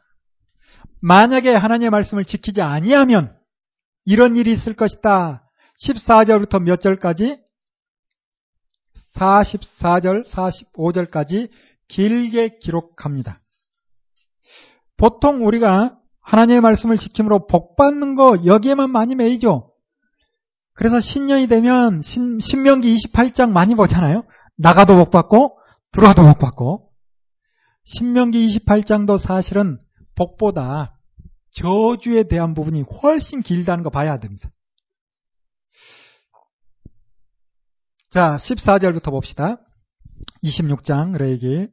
만약에 1.01 1.55
하나님의 1.55 1.91
말씀을 1.91 2.25
지키지 2.25 2.63
아니하면 2.63 3.38
이런 4.09 4.37
일이 4.37 4.55
있을 4.55 4.73
것이다. 4.73 5.45
14절부터 5.85 6.63
몇 6.63 6.81
절까지? 6.81 7.39
44절, 9.13 10.27
45절까지 10.27 11.51
길게 11.89 12.59
기록합니다. 12.59 13.43
보통 14.97 15.47
우리가 15.47 15.99
하나님의 16.23 16.63
말씀을 16.63 16.97
지킴으로 16.97 17.47
복 17.49 17.77
받는 17.77 18.15
거 18.15 18.47
여기에만 18.47 18.91
많이 18.91 19.15
매이죠. 19.15 19.75
그래서 20.73 21.01
신년이 21.01 21.47
되면 21.47 22.01
신, 22.01 22.41
신명기 22.41 22.97
28장 22.97 23.51
많이 23.51 23.75
보잖아요. 23.75 24.25
나가도 24.57 24.97
복 24.97 25.11
받고 25.11 25.59
들어와도 25.93 26.23
복 26.23 26.39
받고. 26.39 26.89
신명기 27.85 28.49
28장도 28.49 29.19
사실은 29.19 29.79
복보다 30.15 30.98
저주에 31.59 32.25
대한 32.25 32.55
부분이 32.55 32.83
훨씬 33.03 33.43
길다는 33.43 33.83
거 33.83 33.91
봐야 33.91 34.19
됩니다. 34.19 34.49
자, 38.11 38.37
14절부터 38.37 39.11
봅시다. 39.11 39.59
26장 40.45 41.19
레이기 41.19 41.69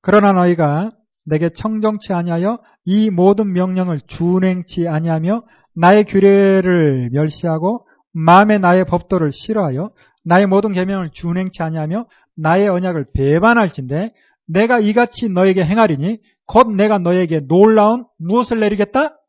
그러나 0.00 0.32
너희가 0.32 0.92
내게 1.26 1.48
청정치 1.50 2.12
아니하여 2.12 2.60
이 2.84 3.10
모든 3.10 3.52
명령을 3.52 4.00
준행치 4.06 4.88
아니하며 4.88 5.44
나의 5.74 6.04
규례를 6.04 7.10
멸시하고 7.12 7.86
마음에 8.12 8.58
나의 8.58 8.84
법도를 8.86 9.30
싫어하여 9.32 9.92
나의 10.24 10.46
모든 10.46 10.72
계명을 10.72 11.10
준행치 11.12 11.62
아니하며 11.62 12.06
나의 12.36 12.68
언약을 12.68 13.08
배반할진대 13.14 14.14
내가 14.46 14.78
이같이 14.80 15.28
너에게 15.28 15.64
행하리니 15.64 16.18
곧 16.48 16.68
내가 16.72 16.98
너에게 16.98 17.40
놀라운 17.40 18.06
무엇을 18.16 18.58
내리겠다? 18.60 19.20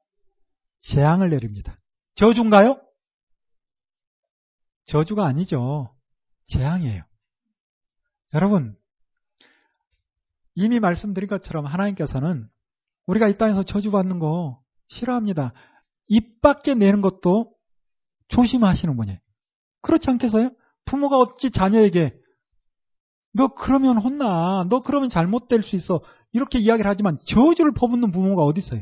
재앙을 0.80 1.30
내립니다. 1.30 1.78
저주인가요? 2.16 2.82
저주가 4.86 5.26
아니죠. 5.26 5.94
재앙이에요. 6.48 7.04
여러분, 8.34 8.76
이미 10.56 10.80
말씀드린 10.80 11.28
것처럼 11.28 11.66
하나님께서는 11.66 12.50
우리가 13.06 13.28
이 13.28 13.38
땅에서 13.38 13.64
저주받는 13.64 14.20
거 14.20 14.62
싫어합니다. 14.88 15.54
입 16.08 16.40
밖에 16.40 16.74
내는 16.74 17.02
것도 17.02 17.54
조심하시는 18.30 18.96
분이에요. 18.96 19.20
그렇지 19.82 20.10
않겠어요? 20.10 20.52
부모가 20.86 21.18
어찌 21.18 21.52
자녀에게 21.52 22.19
너 23.34 23.48
그러면 23.48 23.98
혼나. 23.98 24.66
너 24.70 24.82
그러면 24.82 25.10
잘못될 25.10 25.64
수 25.64 25.76
있어. 25.76 26.02
이렇게 26.34 26.60
이야기를 26.60 26.90
하지만 26.90 27.18
저주를 27.26 27.74
퍼붓는 27.74 28.12
부모가 28.12 28.44
어디 28.44 28.60
있어요? 28.60 28.82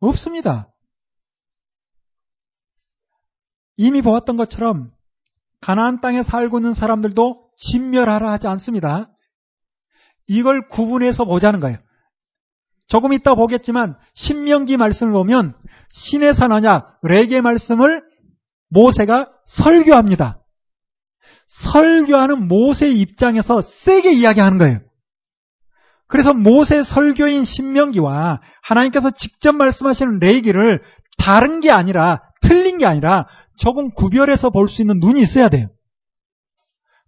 없습니다. 0.00 0.72
이미 3.76 4.02
보았던 4.02 4.36
것처럼 4.36 4.92
가나안 5.60 6.00
땅에 6.00 6.22
살고 6.22 6.58
있는 6.58 6.74
사람들도 6.74 7.50
진멸하라 7.56 8.30
하지 8.30 8.46
않습니다. 8.46 9.10
이걸 10.28 10.66
구분해서 10.66 11.24
보자는 11.24 11.60
거예요. 11.60 11.78
조금 12.88 13.12
이따 13.12 13.34
보겠지만 13.34 13.98
신명기 14.14 14.76
말씀을 14.76 15.12
보면 15.12 15.56
신의 15.90 16.34
산 16.34 16.52
언약 16.52 17.00
레게 17.02 17.40
말씀을 17.40 18.04
모세가 18.68 19.32
설교합니다. 19.46 20.42
설교하는 21.46 22.48
모세 22.48 22.88
입장에서 22.88 23.60
세게 23.60 24.12
이야기하는 24.12 24.58
거예요. 24.58 24.80
그래서 26.08 26.32
모세 26.32 26.82
설교인 26.82 27.44
신명기와 27.44 28.40
하나님께서 28.62 29.10
직접 29.10 29.52
말씀하시는 29.56 30.18
레기를 30.20 30.82
다른 31.18 31.60
게 31.60 31.70
아니라 31.70 32.22
틀린 32.42 32.78
게 32.78 32.86
아니라 32.86 33.26
조금 33.58 33.90
구별해서 33.90 34.50
볼 34.50 34.68
수 34.68 34.82
있는 34.82 34.98
눈이 35.00 35.20
있어야 35.20 35.48
돼요. 35.48 35.68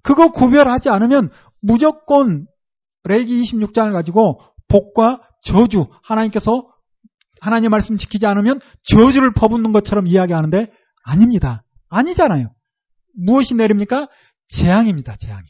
그거 0.03 0.30
구별하지 0.30 0.89
않으면 0.89 1.30
무조건 1.61 2.47
레기 3.05 3.43
26장을 3.43 3.93
가지고 3.93 4.41
복과 4.68 5.20
저주 5.43 5.86
하나님께서 6.03 6.68
하나님 7.41 7.70
말씀 7.70 7.97
지키지 7.99 8.26
않으면 8.26 8.61
저주를 8.82 9.32
퍼붓는 9.34 9.72
것처럼 9.72 10.07
이야기하는데 10.07 10.72
아닙니다. 11.05 11.62
아니잖아요. 11.89 12.53
무엇이 13.16 13.55
내립니까? 13.55 14.09
재앙입니다. 14.49 15.16
재앙이. 15.16 15.46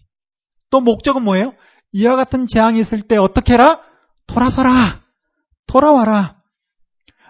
또 0.71 0.81
목적은 0.81 1.23
뭐예요? 1.23 1.55
이와 1.93 2.17
같은 2.17 2.47
재앙이 2.47 2.81
있을 2.81 3.03
때 3.03 3.17
어떻게 3.17 3.55
해라? 3.55 3.81
돌아서라. 4.27 5.03
돌아와라. 5.67 6.39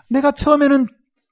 내가 0.09 0.33
처음에는 0.33 0.87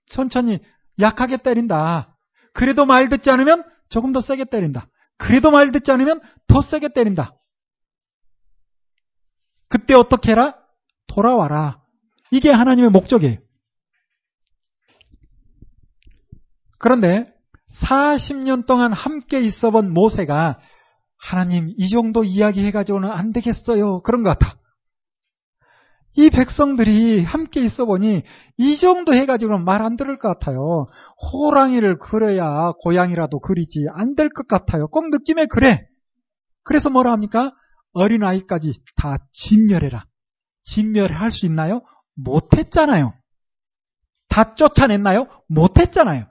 천천히 0.07 0.61
약하게 1.01 1.39
때린다. 1.39 2.17
그래도 2.53 2.87
말 2.87 3.09
듣지 3.09 3.31
않으면 3.31 3.65
조금 3.89 4.13
더 4.13 4.21
세게 4.21 4.45
때린다. 4.45 4.89
그래도 5.19 5.51
말 5.51 5.73
듣지 5.73 5.91
않으면 5.91 6.21
더 6.47 6.61
세게 6.61 6.89
때린다. 6.89 7.37
그때 9.69 9.95
어떻게 9.95 10.33
해라? 10.33 10.57
돌아와라. 11.07 11.83
이게 12.31 12.51
하나님의 12.51 12.91
목적이에요. 12.91 13.39
그런데 16.79 17.36
40년 17.73 18.67
동안 18.67 18.93
함께 18.93 19.41
있어 19.41 19.71
본 19.71 19.93
모세가 19.93 20.61
하나님 21.19 21.69
이 21.77 21.89
정도 21.89 22.25
이야기해가지고는 22.25 23.11
안 23.11 23.33
되겠어요. 23.33 24.01
그런 24.03 24.23
것 24.23 24.39
같아. 24.39 24.57
이 26.19 26.31
백성들이 26.31 27.25
함께 27.25 27.63
있어 27.65 27.85
보니 27.85 28.23
이 28.57 28.77
정도 28.79 29.13
해가지고는 29.13 29.65
말 29.65 29.83
안 29.83 29.97
들을 29.97 30.17
것 30.19 30.29
같아요. 30.29 30.87
호랑이를 31.33 31.99
그려야 31.99 32.73
고양이라도 32.83 33.41
그리지 33.41 33.87
안 33.93 34.15
될 34.15 34.29
것 34.31 34.49
같아요. 34.49 34.87
꼭 34.89 35.11
느낌에 35.11 35.47
그래. 35.47 35.87
그래서 36.65 36.89
뭐라 36.91 37.13
합니까? 37.13 37.53
어린아이까지 37.93 38.81
다 38.97 39.19
진멸해라. 39.33 40.07
진멸할 40.65 41.31
수 41.31 41.45
있나요? 41.47 41.83
못했잖아요. 42.17 43.13
다 44.29 44.55
쫓아냈나요? 44.55 45.27
못했잖아요. 45.49 46.27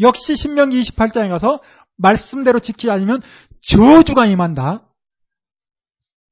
역시 0.00 0.36
신명기 0.36 0.80
28장에 0.80 1.28
가서 1.28 1.60
말씀대로 1.96 2.60
지키지 2.60 2.90
않으면 2.90 3.20
저주가 3.62 4.26
임한다. 4.26 4.86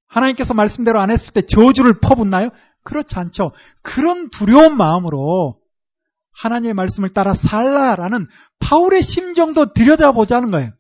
하나님께서 0.07 0.55
말씀대로 0.55 1.01
안 1.01 1.11
했을 1.11 1.33
때 1.33 1.43
저주를 1.43 2.01
퍼붓나요? 2.01 2.49
그렇지 2.83 3.15
않죠. 3.17 3.53
그런 3.83 4.31
두려운 4.31 4.77
마음으로 4.77 5.59
하나님의 6.33 6.75
말씀을 6.75 7.11
따라 7.11 7.35
살라라는 7.35 8.27
바울의 8.61 9.03
심정도 9.03 9.73
들여다보자는 9.73 10.51
거예요. 10.51 10.71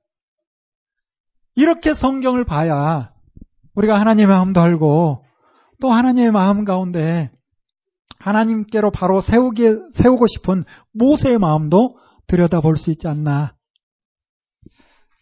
이렇게 1.56 1.92
성경을 1.92 2.44
봐야 2.44 3.10
우리가 3.74 3.98
하나님의 3.98 4.26
마음도 4.28 4.60
알고 4.60 5.24
또 5.80 5.92
하나님의 5.92 6.30
마음 6.30 6.64
가운데 6.64 7.30
하나님께로 8.18 8.90
바로 8.90 9.20
세우기, 9.20 9.92
세우고 9.92 10.26
싶은 10.26 10.64
모세의 10.92 11.38
마음도 11.38 11.96
들여다볼 12.28 12.76
수 12.76 12.90
있지 12.90 13.08
않나. 13.08 13.56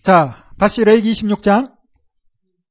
자, 0.03 0.51
다시 0.59 0.85
레이기 0.85 1.11
26장 1.13 1.75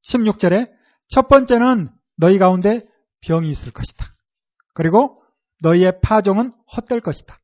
16절에 0.08 0.70
첫 1.08 1.28
번째는 1.28 1.88
너희 2.16 2.38
가운데 2.38 2.86
병이 3.22 3.50
있을 3.50 3.72
것이다. 3.72 4.06
그리고 4.74 5.22
너희의 5.62 6.00
파종은 6.02 6.52
헛될 6.76 7.00
것이다. 7.00 7.40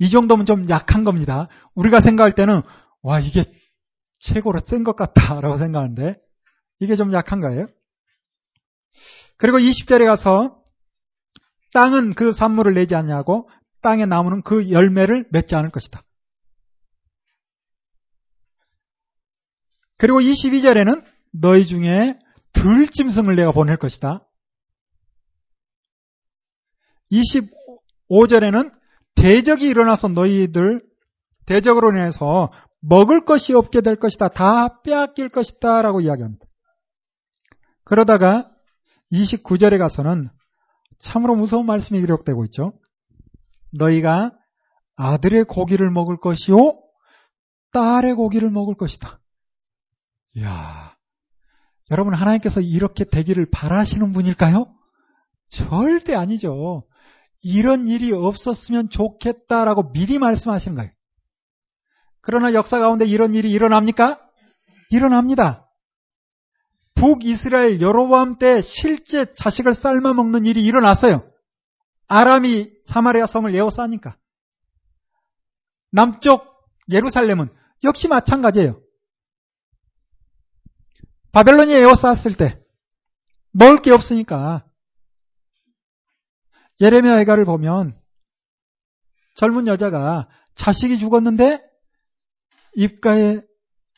이 0.00 0.10
정도면 0.10 0.46
좀 0.46 0.68
약한 0.68 1.04
겁니다. 1.04 1.48
우리가 1.74 2.00
생각할 2.00 2.34
때는 2.34 2.62
와 3.02 3.18
이게 3.20 3.44
최고로 4.20 4.60
센 4.66 4.84
것 4.84 4.96
같다라고 4.96 5.58
생각하는데 5.58 6.16
이게 6.80 6.96
좀 6.96 7.12
약한 7.12 7.40
거예요. 7.40 7.66
그리고 9.36 9.58
20절에 9.58 10.06
가서 10.06 10.60
땅은 11.72 12.14
그 12.14 12.32
산물을 12.32 12.74
내지 12.74 12.94
않냐고 12.94 13.48
땅의 13.82 14.06
나무는 14.06 14.42
그 14.42 14.70
열매를 14.70 15.26
맺지 15.30 15.54
않을 15.56 15.70
것이다. 15.70 16.02
그리고 19.96 20.20
22절에는 20.20 21.04
너희 21.32 21.66
중에 21.66 22.18
들짐승을 22.52 23.36
내가 23.36 23.52
보낼 23.52 23.76
것이다. 23.76 24.24
25절에는 27.10 28.72
대적이 29.16 29.66
일어나서 29.66 30.08
너희들 30.08 30.82
대적으로 31.46 31.90
인해서 31.90 32.52
먹을 32.80 33.24
것이 33.24 33.54
없게 33.54 33.80
될 33.80 33.96
것이다. 33.96 34.28
다 34.28 34.82
빼앗길 34.82 35.30
것이다. 35.30 35.82
라고 35.82 36.00
이야기합니다. 36.00 36.44
그러다가 37.84 38.50
29절에 39.12 39.78
가서는 39.78 40.28
참으로 40.98 41.34
무서운 41.34 41.66
말씀이 41.66 42.00
기록되고 42.00 42.44
있죠. 42.46 42.72
너희가 43.72 44.32
아들의 44.96 45.44
고기를 45.44 45.90
먹을 45.90 46.18
것이요, 46.18 46.80
딸의 47.72 48.14
고기를 48.14 48.50
먹을 48.50 48.74
것이다. 48.74 49.20
이야, 50.36 50.96
여러분 51.90 52.14
하나님께서 52.14 52.60
이렇게 52.60 53.04
되기를 53.04 53.50
바라시는 53.50 54.12
분일까요? 54.12 54.66
절대 55.48 56.14
아니죠. 56.14 56.84
이런 57.42 57.88
일이 57.88 58.12
없었으면 58.12 58.90
좋겠다라고 58.90 59.92
미리 59.92 60.18
말씀하시는 60.18 60.76
거예요. 60.76 60.90
그러나 62.20 62.52
역사 62.52 62.78
가운데 62.78 63.04
이런 63.04 63.34
일이 63.34 63.50
일어납니까? 63.50 64.20
일어납니다. 64.90 65.66
북이스라엘 66.94 67.80
여로보암 67.80 68.38
때 68.38 68.60
실제 68.60 69.26
자식을 69.32 69.74
삶아 69.74 70.14
먹는 70.14 70.46
일이 70.46 70.64
일어났어요. 70.64 71.30
아람이 72.08 72.72
사마리아 72.86 73.26
성을 73.26 73.54
에워싸니까. 73.54 74.18
남쪽 75.90 76.46
예루살렘은 76.90 77.48
역시 77.84 78.08
마찬가지예요. 78.08 78.80
바벨론이 81.32 81.72
에워쌌을 81.72 82.36
때 82.36 82.62
먹을 83.52 83.80
게 83.82 83.90
없으니까 83.92 84.66
예레미야 86.80 87.20
애가를 87.20 87.44
보면 87.44 88.00
젊은 89.34 89.66
여자가 89.66 90.28
자식이 90.54 90.98
죽었는데 90.98 91.60
입가에 92.74 93.42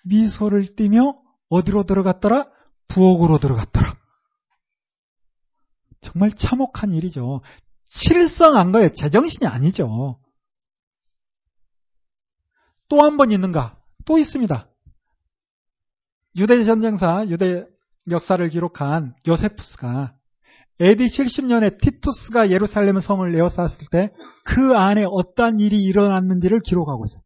미소를 0.04 0.74
띠며 0.76 1.20
어디로 1.48 1.84
들어갔더라? 1.84 2.50
부엌으로 2.88 3.38
들어갔더라. 3.38 3.96
정말 6.00 6.32
참혹한 6.32 6.92
일이죠. 6.92 7.42
칠성한 7.90 8.72
거예요. 8.72 8.92
제정신이 8.92 9.46
아니죠. 9.46 10.18
또 12.88 13.00
한 13.02 13.16
번 13.16 13.30
있는가? 13.30 13.76
또 14.04 14.18
있습니다. 14.18 14.68
유대 16.36 16.62
전쟁사, 16.64 17.26
유대 17.28 17.66
역사를 18.10 18.46
기록한 18.48 19.14
요세푸스가 19.26 20.14
AD 20.80 21.06
70년에 21.06 21.78
티투스가 21.80 22.50
예루살렘 22.50 22.98
성을 23.00 23.30
내어쌌을 23.30 23.86
때 23.90 24.10
그 24.44 24.72
안에 24.74 25.04
어떠한 25.06 25.60
일이 25.60 25.82
일어났는지를 25.82 26.60
기록하고 26.60 27.04
있어요. 27.04 27.22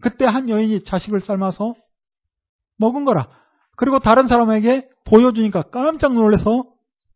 그때 0.00 0.24
한 0.24 0.48
여인이 0.48 0.82
자식을 0.84 1.20
삶아서 1.20 1.74
먹은 2.78 3.04
거라. 3.04 3.28
그리고 3.76 3.98
다른 3.98 4.26
사람에게 4.26 4.88
보여주니까 5.04 5.62
깜짝 5.62 6.14
놀라서 6.14 6.64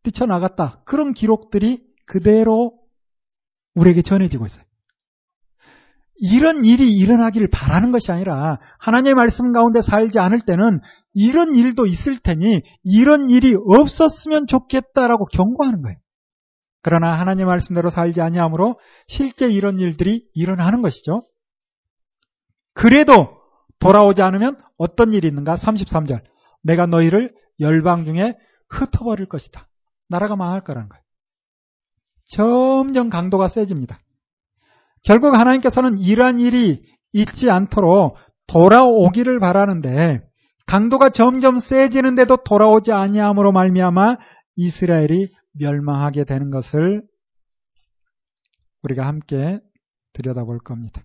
뛰쳐나갔다. 0.02 0.82
그런 0.84 1.14
기록들이 1.14 1.82
그대로 2.07 2.78
우리에게 3.74 4.02
전해지고 4.02 4.46
있어요. 4.46 4.64
이런 6.16 6.64
일이 6.64 6.94
일어나기를 6.94 7.48
바라는 7.48 7.90
것이 7.90 8.12
아니라 8.12 8.61
하나님의 8.78 9.14
말씀 9.14 9.52
가운데 9.52 9.82
살지 9.82 10.20
않을 10.20 10.40
때는 10.40 10.80
이런 11.12 11.55
일도 11.55 11.86
있을 11.86 12.18
테니 12.18 12.62
이런 12.84 13.30
일이 13.30 13.55
없었으면 13.55 14.46
좋겠다라고 14.46 15.26
경고하는 15.26 15.82
거예요. 15.82 15.98
그러나 16.82 17.18
하나님의 17.18 17.46
말씀대로 17.46 17.90
살지 17.90 18.20
아니하므로 18.20 18.78
실제 19.09 19.48
이런 19.48 19.80
일들이 19.80 20.28
일어나는 20.34 20.82
것이죠. 20.82 21.20
그래도 22.74 23.40
돌아오지 23.78 24.22
않으면 24.22 24.59
어떤 24.78 25.12
일이 25.12 25.28
있는가? 25.28 25.57
33절. 25.57 26.22
내가 26.62 26.86
너희를 26.86 27.34
열방 27.61 28.05
중에 28.05 28.34
흩어버릴 28.68 29.26
것이다. 29.26 29.68
나라가 30.09 30.36
망할 30.36 30.61
거라는 30.62 30.88
거예요. 30.88 31.03
점점 32.26 33.10
강도가 33.10 33.48
세집니다. 33.48 33.98
결국 35.02 35.38
하나님께서는 35.38 35.98
이러한 35.98 36.40
일이 36.40 36.82
있지 37.12 37.50
않도록 37.50 38.16
돌아오기를 38.46 39.38
바라는데 39.40 40.22
강도가 40.66 41.10
점점 41.10 41.58
세지는데도 41.58 42.38
돌아오지 42.38 42.92
아니함으로 42.92 43.52
말미암아 43.52 44.16
이스라엘이 44.56 45.28
멸망하게 45.52 46.24
되는 46.24 46.50
것을 46.50 47.02
우리가 48.82 49.06
함께 49.06 49.60
들여다볼 50.14 50.58
겁니다. 50.58 51.02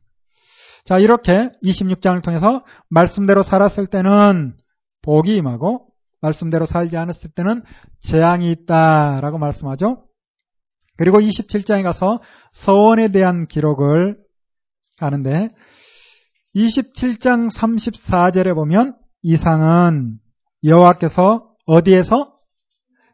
자, 0.86 0.97
이렇게 0.97 1.49
26장을 1.63 2.22
통해서 2.24 2.63
말씀대로 2.89 3.43
살았을 3.43 3.88
때는 3.88 4.55
복이 5.01 5.36
임하고 5.38 5.88
말씀대로 6.22 6.65
살지 6.65 6.97
않았을 6.97 7.32
때는 7.36 7.63
재앙이 8.01 8.51
있다라고 8.51 9.38
말씀하죠. 9.38 10.03
그리고 11.00 11.22
27장에 11.22 11.82
가서 11.82 12.20
서원에 12.52 13.08
대한 13.08 13.47
기록을 13.47 14.18
하는데 14.97 15.50
27장 16.54 17.50
34절에 17.50 18.54
보면 18.54 18.97
이상은 19.22 20.20
여호와께서 20.66 21.54
어디에서 21.68 22.36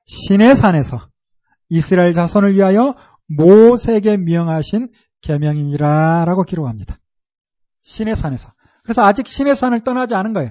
신의 0.05 0.55
산에서 0.55 1.09
이스라엘 1.69 2.15
자손을 2.15 2.55
위하여 2.55 2.95
모세에게 3.27 4.17
명하신 4.17 4.89
계명이니라라고 5.21 6.43
기록합니다. 6.43 6.97
신의 7.81 8.15
산에서. 8.15 8.51
그래서 8.81 9.03
아직 9.03 9.27
신의 9.27 9.55
산을 9.55 9.81
떠나지 9.81 10.15
않은 10.15 10.33
거예요. 10.33 10.49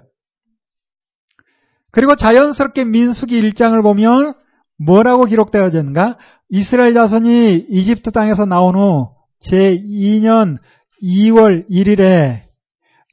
그리고 1.90 2.14
자연스럽게 2.14 2.84
민수기 2.84 3.42
1장을 3.42 3.82
보면 3.82 4.34
뭐라고 4.78 5.24
기록되어져 5.24 5.78
있는가? 5.78 6.18
이스라엘 6.50 6.94
자손이 6.94 7.66
이집트 7.68 8.10
땅에서 8.12 8.44
나온 8.44 8.74
후 8.74 9.14
제2년 9.42 10.58
2월 11.02 11.68
1일에 11.70 12.42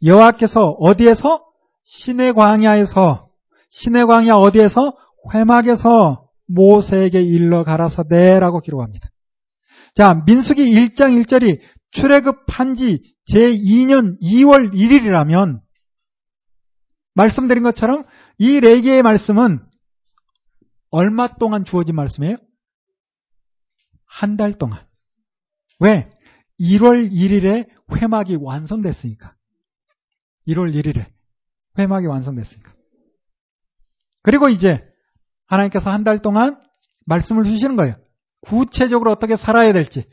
여호와께서 0.04 0.78
어디에서 0.80 1.46
신의 1.84 2.34
광야에서 2.34 3.30
신의 3.70 4.06
광야 4.06 4.34
어디에서 4.34 4.98
회막에서 5.34 6.28
모세에게 6.48 7.22
일러 7.22 7.64
가라사대라고 7.64 8.60
기록합니다. 8.62 9.10
자, 9.96 10.24
민수기 10.26 10.64
1장 10.64 11.22
1절이 11.24 11.60
출애굽한 11.92 12.76
지 12.76 13.16
제2년 13.30 14.20
2월 14.22 14.74
1일이라면 14.74 15.62
말씀드린 17.14 17.64
것처럼 17.64 18.04
이 18.38 18.60
레기의 18.60 19.04
말씀은 19.04 19.60
얼마 20.90 21.28
동안 21.28 21.64
주어진 21.66 21.96
말씀이에요? 21.96 22.38
한 24.12 24.36
달 24.38 24.54
동안. 24.54 24.86
왜? 25.80 26.10
1월 26.60 27.12
1일에 27.12 27.66
회막이 27.96 28.38
완성됐으니까. 28.40 29.34
1월 30.48 30.74
1일에 30.76 31.06
회막이 31.80 32.08
완성됐으니까. 32.08 32.74
그리고 34.22 34.50
이제 34.50 34.84
하나님께서 35.48 35.90
한 35.90 36.04
달 36.04 36.20
동안 36.20 36.62
말씀을 37.06 37.46
주시는 37.46 37.76
거예요. 37.78 37.96
구체적으로 38.42 39.12
어떻게 39.12 39.36
살아야 39.36 39.74
될지. 39.74 40.06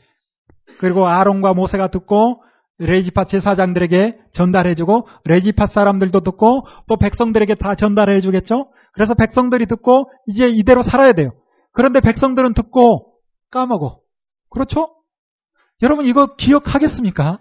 그리고 0.79 1.07
아론과 1.07 1.53
모세가 1.53 1.89
듣고 1.89 2.41
레지파 2.79 3.25
제사장들에게 3.25 4.17
전달해주고 4.31 5.07
레지파 5.25 5.67
사람들도 5.67 6.21
듣고 6.21 6.65
또 6.87 6.97
백성들에게 6.97 7.55
다 7.55 7.75
전달해주겠죠. 7.75 8.71
그래서 8.93 9.13
백성들이 9.13 9.65
듣고 9.65 10.09
이제 10.27 10.47
이대로 10.47 10.81
살아야 10.83 11.13
돼요. 11.13 11.31
그런데 11.73 11.99
백성들은 11.99 12.53
듣고 12.53 13.08
까먹어. 13.51 14.01
그렇죠? 14.49 14.95
여러분 15.81 16.05
이거 16.05 16.35
기억하겠습니까? 16.35 17.39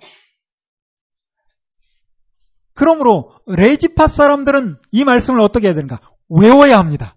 그러므로 2.75 3.37
레지파 3.47 4.07
사람들은 4.07 4.81
이 4.93 5.05
말씀을 5.05 5.41
어떻게 5.41 5.67
해야 5.67 5.75
되는가? 5.75 6.01
외워야 6.29 6.79
합니다. 6.79 7.17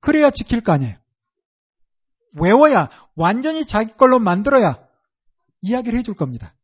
그래야 0.00 0.30
지킬 0.30 0.62
거 0.62 0.72
아니에요. 0.72 0.96
외워야 2.40 2.88
완전히 3.16 3.64
자기 3.66 3.92
걸로 3.94 4.18
만들어야 4.18 4.86
이야기를 5.62 5.98
해줄 5.98 6.14
겁니다. 6.14 6.54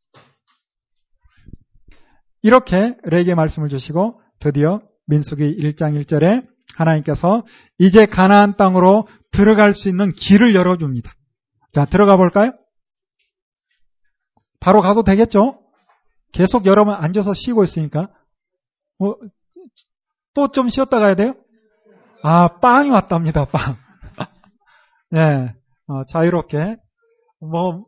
이렇게 2.43 2.97
레게 3.05 3.35
말씀을 3.35 3.69
주시고 3.69 4.21
드디어 4.39 4.79
민수기 5.07 5.57
1장 5.57 6.01
1절에 6.01 6.49
하나님께서 6.81 7.45
이제 7.79 8.07
가나안 8.07 8.57
땅으로 8.57 9.07
들어갈 9.31 9.75
수 9.75 9.89
있는 9.89 10.13
길을 10.13 10.55
열어줍니다. 10.55 11.13
자, 11.73 11.85
들어가 11.85 12.17
볼까요? 12.17 12.53
바로 14.61 14.81
가도 14.81 15.03
되겠죠? 15.03 15.61
계속 16.33 16.67
여러분 16.67 16.95
앉아서 16.95 17.35
쉬고 17.35 17.65
있으니까. 17.65 18.09
뭐, 18.99 19.17
또 20.35 20.49
좀 20.49 20.69
쉬었다 20.69 20.99
가야 21.01 21.15
돼요? 21.15 21.35
아, 22.23 22.49
빵이 22.61 22.91
왔답니다, 22.91 23.45
빵. 23.47 23.77
예, 25.17 25.55
어, 25.87 26.05
자유롭게. 26.05 26.77
뭐, 27.41 27.87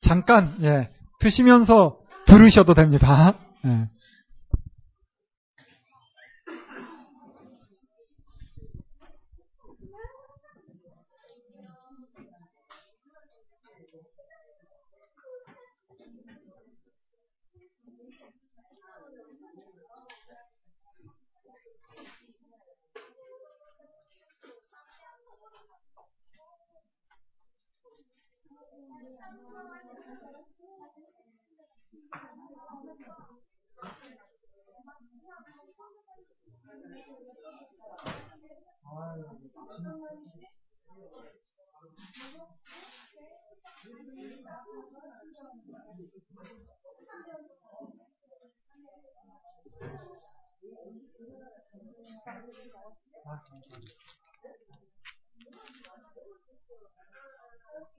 잠깐, 0.00 0.54
예, 0.62 0.88
드시면서 1.20 1.98
들으셔도 2.26 2.74
됩니다. 2.74 3.34
예. 3.64 3.88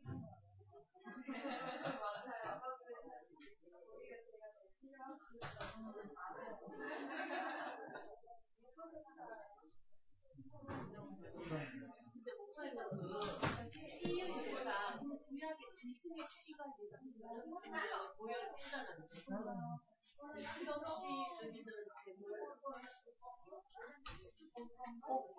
꼭 0.04 0.43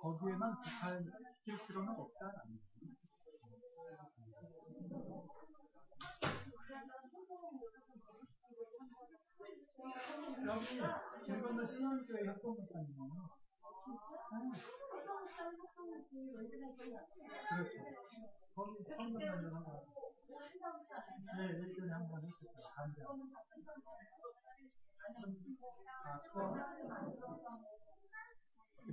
거기에만 0.00 0.58
국한 0.58 1.12
시킬 1.30 1.56
필요는 1.66 1.88
없다 1.98 2.44
여기 10.46 10.80
길 11.26 11.42
건너 11.42 11.66
신원교회 11.66 12.24
협동목사님은 12.26 13.10
그렇죠. 17.48 17.74
거기 18.54 18.72
성경을 18.96 19.50
네, 21.36 21.40
일주일에 21.58 21.92
한번 21.92 22.22
했었어요. 22.24 22.68
간장. 22.74 23.04
하고 23.04 23.18
공기네. 28.84 28.86
네. 28.86 28.86
네. 28.86 28.88
네. 28.88 28.90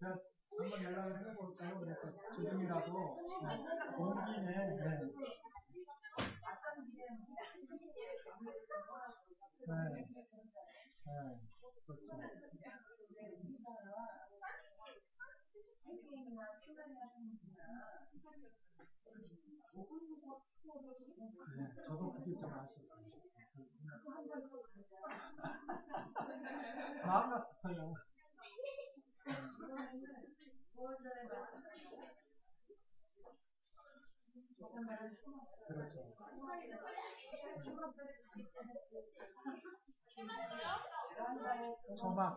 그렇죠. 0.00 0.44
네, 2.38 2.50
저도 21.86 22.12
그게 22.12 22.34
좀 22.40 22.52
아쉽어요. 22.52 23.04
마음 27.04 27.30
같아요. 27.30 27.94
그렇죠. 35.66 36.14
초막, 42.04 42.36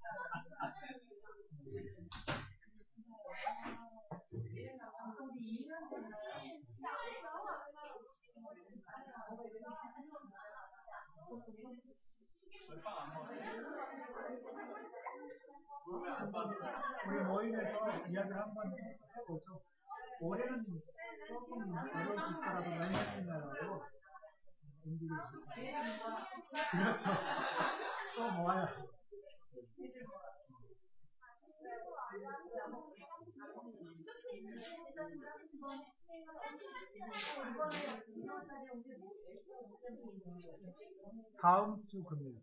다음 41.41 41.83
주 41.87 42.03
금요일. 42.03 42.39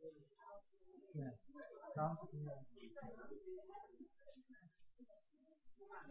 네. 1.14 1.30
다음 1.94 2.16
주 2.16 2.26
금요일. 2.32 2.58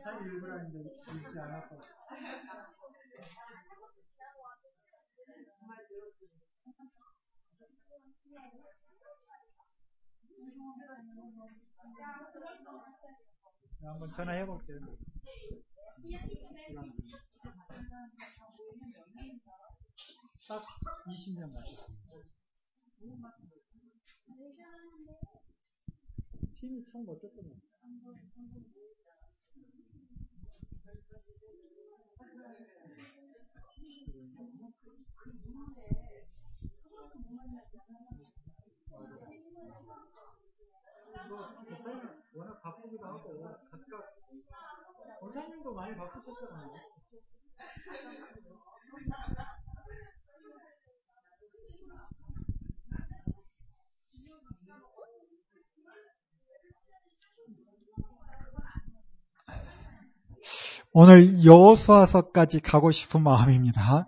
잘 0.01 0.25
읽으라 0.25 0.59
했는데 0.59 0.89
읽지 1.11 1.37
않았고. 1.37 1.75
네, 13.79 13.87
한번 13.87 14.11
전화해 14.13 14.45
볼게요. 14.45 14.79
딱 20.47 20.63
20년 21.05 21.51
맞았습니다. 21.51 22.36
팀이 26.55 26.83
참 26.83 27.05
멋졌거든요. 27.05 27.55
목사님 41.69 42.23
워낙 42.33 42.61
바쁘기도 42.61 43.05
하고 43.05 43.23
각각 43.69 44.17
원사님도 45.21 45.73
많이 45.73 45.95
바쁘셨잖아요. 45.95 46.73
오늘 60.99 61.45
여호수아서까지 61.45 62.59
가고 62.59 62.89
싶은 62.89 63.21
마음입니다. 63.21 64.07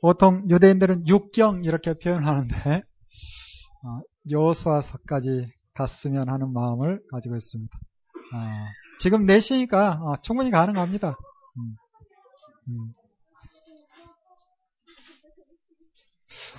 보통 0.00 0.48
유대인들은 0.48 1.08
육경 1.08 1.64
이렇게 1.64 1.94
표현하는데 1.94 2.82
여호수아서까지 4.30 5.50
갔으면 5.74 6.28
하는 6.28 6.52
마음을 6.52 7.00
가지고 7.10 7.34
있습니다. 7.34 7.76
아, 8.32 8.68
지금 9.00 9.26
4시니까 9.26 10.00
어, 10.02 10.20
충분히 10.22 10.52
가능합니다. 10.52 11.16
음, 11.56 11.76
음. 12.68 12.94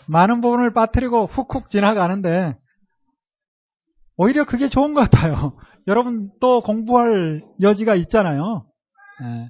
많은 0.06 0.42
부분을 0.42 0.74
빠뜨리고 0.74 1.28
훅훅 1.28 1.70
지나가는데 1.70 2.58
오히려 4.18 4.44
그게 4.44 4.68
좋은 4.68 4.94
것 4.94 5.10
같아요. 5.10 5.58
여러분 5.88 6.32
또 6.40 6.62
공부할 6.62 7.44
여지가 7.62 7.96
있잖아요. 7.96 8.66
네. 9.22 9.50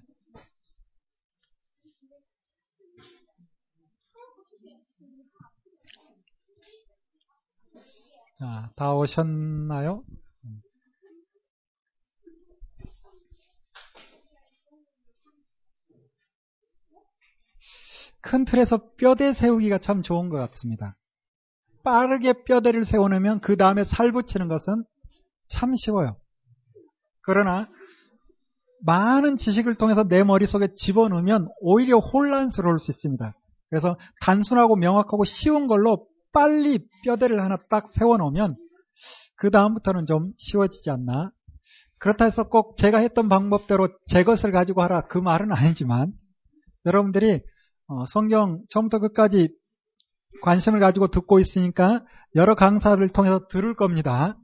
자, 8.38 8.70
다 8.76 8.94
오셨나요? 8.94 10.04
큰 18.22 18.44
틀에서 18.44 18.94
뼈대 18.98 19.34
세우기가 19.34 19.78
참 19.78 20.02
좋은 20.02 20.30
것 20.30 20.38
같습니다. 20.50 20.98
빠르게 21.84 22.34
뼈대를 22.44 22.84
세워놓으면 22.84 23.40
그 23.40 23.56
다음에 23.56 23.84
살 23.84 24.12
붙이는 24.12 24.48
것은 24.48 24.84
참 25.48 25.76
쉬워요. 25.76 26.18
그러나 27.26 27.68
많은 28.82 29.38
지식을 29.38 29.76
통해서 29.76 30.04
내 30.04 30.24
머릿속에 30.24 30.68
집어넣으면 30.74 31.48
오히려 31.60 31.98
혼란스러울 31.98 32.78
수 32.80 32.92
있습니다. 32.92 33.34
그래서 33.70 33.98
단순하고 34.22 34.76
명확하고 34.76 35.24
쉬운 35.26 35.68
걸로 35.68 36.08
빨리 36.32 36.86
뼈대를 37.04 37.42
하나 37.42 37.58
딱 37.70 37.90
세워놓으면 37.90 38.56
그 39.38 39.50
다음부터는 39.50 40.06
좀 40.06 40.32
쉬워지지 40.38 40.90
않나. 40.92 41.32
그렇다 41.98 42.26
해서 42.26 42.48
꼭 42.48 42.78
제가 42.78 43.00
했던 43.00 43.30
방법대로 43.30 43.90
제 44.06 44.24
것을 44.24 44.52
가지고 44.52 44.84
하라 44.84 45.08
그 45.08 45.18
말은 45.18 45.52
아니지만 45.52 46.14
여러분들이 46.86 47.42
어, 47.88 48.06
성경 48.06 48.62
처음부터 48.70 49.00
끝까지 49.00 49.50
관심을 50.42 50.80
가지고 50.80 51.08
듣고 51.08 51.40
있으니까 51.40 52.04
여러 52.36 52.56
강사를 52.56 53.08
통해서 53.10 53.48
들을 53.48 53.76
겁니다. 53.76 54.38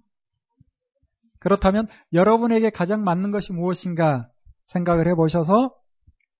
그렇다면 1.42 1.88
여러분에게 2.14 2.70
가장 2.70 3.04
맞는 3.04 3.32
것이 3.32 3.52
무엇인가 3.52 4.30
생각을 4.66 5.08
해보셔서 5.08 5.76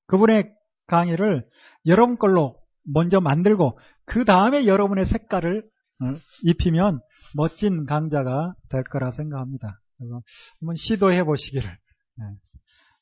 그분의 0.06 0.54
강의를 0.88 1.46
여러분 1.88 2.18
걸로 2.18 2.60
먼저 2.84 3.20
만들고 3.20 3.80
그 4.06 4.26
다음에 4.26 4.66
여러분의 4.66 5.06
색깔을 5.06 5.64
어, 5.64 6.06
입히면 6.44 7.02
멋진 7.36 7.86
강자가 7.86 8.54
될 8.70 8.84
거라 8.84 9.12
생각합니다. 9.12 9.80
한번 10.60 10.76
시도해 10.76 11.24
보시기를. 11.24 11.70
네. 11.70 12.26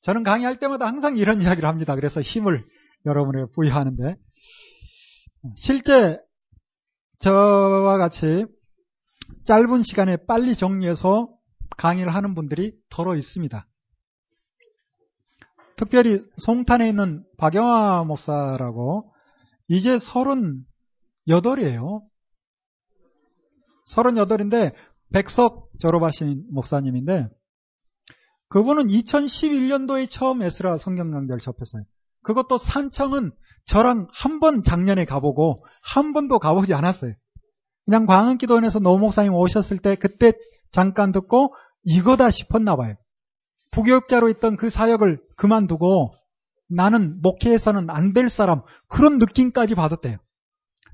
저는 0.02 0.24
강의할 0.24 0.58
때마다 0.58 0.86
항상 0.86 1.18
이런 1.18 1.42
이야기를 1.42 1.68
합니다. 1.68 1.96
그래서 1.96 2.22
힘을 2.22 2.66
여러분에게 3.06 3.52
부여하는데 3.54 4.16
실제 5.56 6.20
저와 7.20 7.98
같이 7.98 8.46
짧은 9.46 9.84
시간에 9.84 10.18
빨리 10.28 10.56
정리해서 10.56 11.30
강의를 11.78 12.14
하는 12.14 12.36
분들이 12.36 12.74
더러 12.90 13.16
있습니다. 13.16 13.66
특별히 15.76 16.22
송탄에 16.38 16.90
있는 16.90 17.24
박영화 17.38 18.04
목사라고 18.04 19.14
이제 19.70 19.98
38이에요. 19.98 22.02
38인데 23.88 24.74
백석 25.12 25.70
졸업하신 25.80 26.46
목사님인데 26.52 27.30
그분은 28.50 28.88
2011년도에 28.88 30.10
처음 30.10 30.42
에스라 30.42 30.78
성경 30.78 31.12
강좌를 31.12 31.40
접했어요. 31.40 31.84
그것도 32.24 32.58
산청은 32.58 33.32
저랑 33.66 34.08
한 34.12 34.40
번 34.40 34.64
작년에 34.64 35.06
가보고 35.06 35.66
한 35.82 36.14
번도 36.14 36.40
가보지 36.40 36.74
않았어요. 36.74 37.14
그냥 37.90 38.06
광흥기도원에서 38.06 38.78
노 38.78 39.00
목사님 39.00 39.34
오셨을 39.34 39.80
때 39.80 39.96
그때 39.96 40.34
잠깐 40.70 41.12
듣고 41.12 41.56
이거다 41.84 42.30
싶었나 42.30 42.76
봐요. 42.76 42.94
부교육자로 43.72 44.30
있던 44.30 44.58
그 44.58 44.70
사역을 44.70 45.20
그만두고 45.38 46.14
나는 46.70 47.20
목회에서는 47.24 47.90
안 47.90 48.14
될 48.14 48.30
사람 48.30 48.62
그런 48.90 49.18
느낌까지 49.18 49.74
받았대요. 49.74 50.18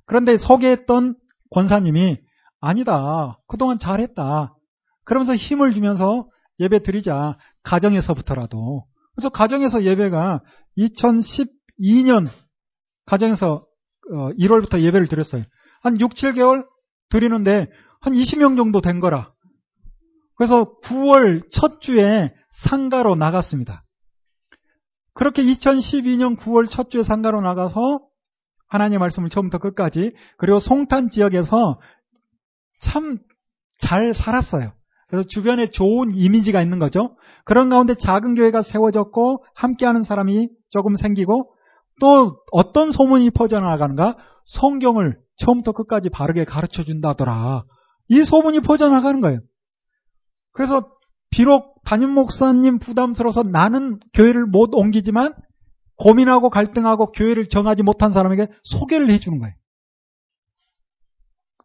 그런데 0.06 0.38
소개했던 0.38 1.18
권사님이 1.52 2.18
아니다. 2.62 3.42
그동안 3.50 3.78
잘했다. 3.78 4.56
그러면서 5.04 5.36
힘을 5.36 5.74
주면서 5.74 6.30
예배 6.62 6.84
드리자. 6.84 7.38
가정에서부터라도. 7.64 8.86
그래서 9.16 9.28
가정에서 9.28 9.84
예배가 9.84 10.42
2012년 10.78 12.30
가정에서 13.06 13.66
1월부터 14.40 14.76
어, 14.76 14.80
예배를 14.80 15.08
드렸어요. 15.08 15.44
한 15.82 16.00
6, 16.00 16.12
7개월 16.12 16.66
드리는데 17.16 17.68
한 18.02 18.14
20명 18.14 18.58
정도 18.58 18.82
된 18.82 19.00
거라. 19.00 19.32
그래서 20.36 20.76
9월 20.84 21.42
첫 21.50 21.82
주에 21.82 22.34
상가로 22.52 23.16
나갔습니다. 23.16 23.84
그렇게 25.16 25.44
2012년 25.44 26.38
9월 26.38 26.70
첫 26.70 26.92
주에 26.92 27.04
상가로 27.04 27.42
나가서 27.42 28.02
하나님의 28.68 29.00
말씀을 29.00 29.30
처음부터 29.30 29.60
끝까지 29.60 30.14
그리고 30.38 30.60
송탄 30.60 31.10
지역에서 31.10 31.80
참 32.80 33.20
잘 33.80 34.14
살았어요. 34.14 34.74
그래서 35.10 35.28
주변에 35.28 35.70
좋은 35.70 36.12
이미지가 36.14 36.62
있는 36.62 36.80
거죠. 36.80 37.16
그런 37.44 37.70
가운데 37.70 37.94
작은 37.94 38.36
교회가 38.36 38.64
세워졌고 38.64 39.44
함께하는 39.54 40.04
사람이 40.04 40.50
조금 40.70 40.96
생기고 40.96 41.52
또 42.02 42.38
어떤 42.52 42.92
소문이 42.92 43.30
퍼져나가는가? 43.32 44.18
성경을 44.46 45.20
처음부터 45.38 45.72
끝까지 45.74 46.10
바르게 46.10 46.46
가르쳐 46.46 46.84
준다더라. 46.84 47.66
이 48.10 48.24
소문이 48.24 48.62
퍼져나가는 48.62 49.20
거예요. 49.22 49.40
그래서 50.52 50.92
비록 51.30 51.84
담임 51.84 52.12
목사님 52.12 52.80
부담스러워서 52.80 53.44
나는 53.44 54.00
교회를 54.14 54.46
못 54.46 54.70
옮기지만 54.74 55.34
고민하고 55.98 56.50
갈등하고 56.50 57.12
교회를 57.12 57.48
정하지 57.48 57.84
못한 57.84 58.14
사람에게 58.14 58.48
소개를 58.64 59.10
해주는 59.10 59.38
거예요. 59.38 59.54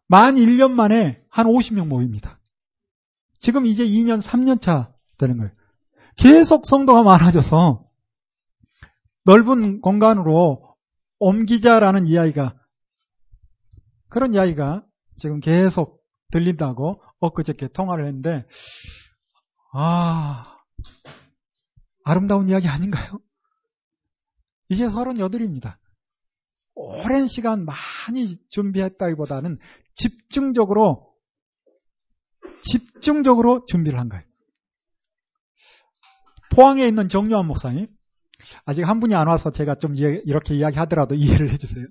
만 0.07 0.35
1년 0.35 0.71
만에 0.71 1.21
한 1.29 1.47
50명 1.47 1.87
모입니다. 1.87 2.39
지금 3.39 3.65
이제 3.65 3.85
2년, 3.85 4.21
3년 4.21 4.61
차 4.61 4.93
되는 5.17 5.37
거예요. 5.37 5.51
계속 6.17 6.65
성도가 6.65 7.03
많아져서 7.03 7.85
넓은 9.23 9.81
공간으로 9.81 10.75
옮기자라는 11.19 12.07
이야기가 12.07 12.55
그런 14.11 14.33
이야기가 14.33 14.85
지금 15.15 15.39
계속 15.39 16.03
들린다고 16.31 17.01
엊그저께 17.19 17.69
통화를 17.69 18.05
했는데 18.05 18.45
아 19.73 20.57
아름다운 22.03 22.49
이야기 22.49 22.67
아닌가요? 22.67 23.19
이제 24.69 24.85
38입니다. 24.85 25.77
오랜 26.75 27.27
시간 27.27 27.65
많이 27.65 28.37
준비했다기보다는 28.49 29.59
집중적으로 29.95 31.13
집중적으로 32.63 33.65
준비를 33.65 33.99
한 33.99 34.09
거예요. 34.09 34.25
포항에 36.53 36.85
있는 36.85 37.07
정요한 37.07 37.47
목사님 37.47 37.85
아직 38.65 38.83
한 38.83 38.99
분이 38.99 39.15
안 39.15 39.27
와서 39.27 39.51
제가 39.51 39.75
좀 39.75 39.95
이렇게 39.95 40.55
이야기하더라도 40.55 41.15
이해를 41.15 41.49
해주세요. 41.49 41.87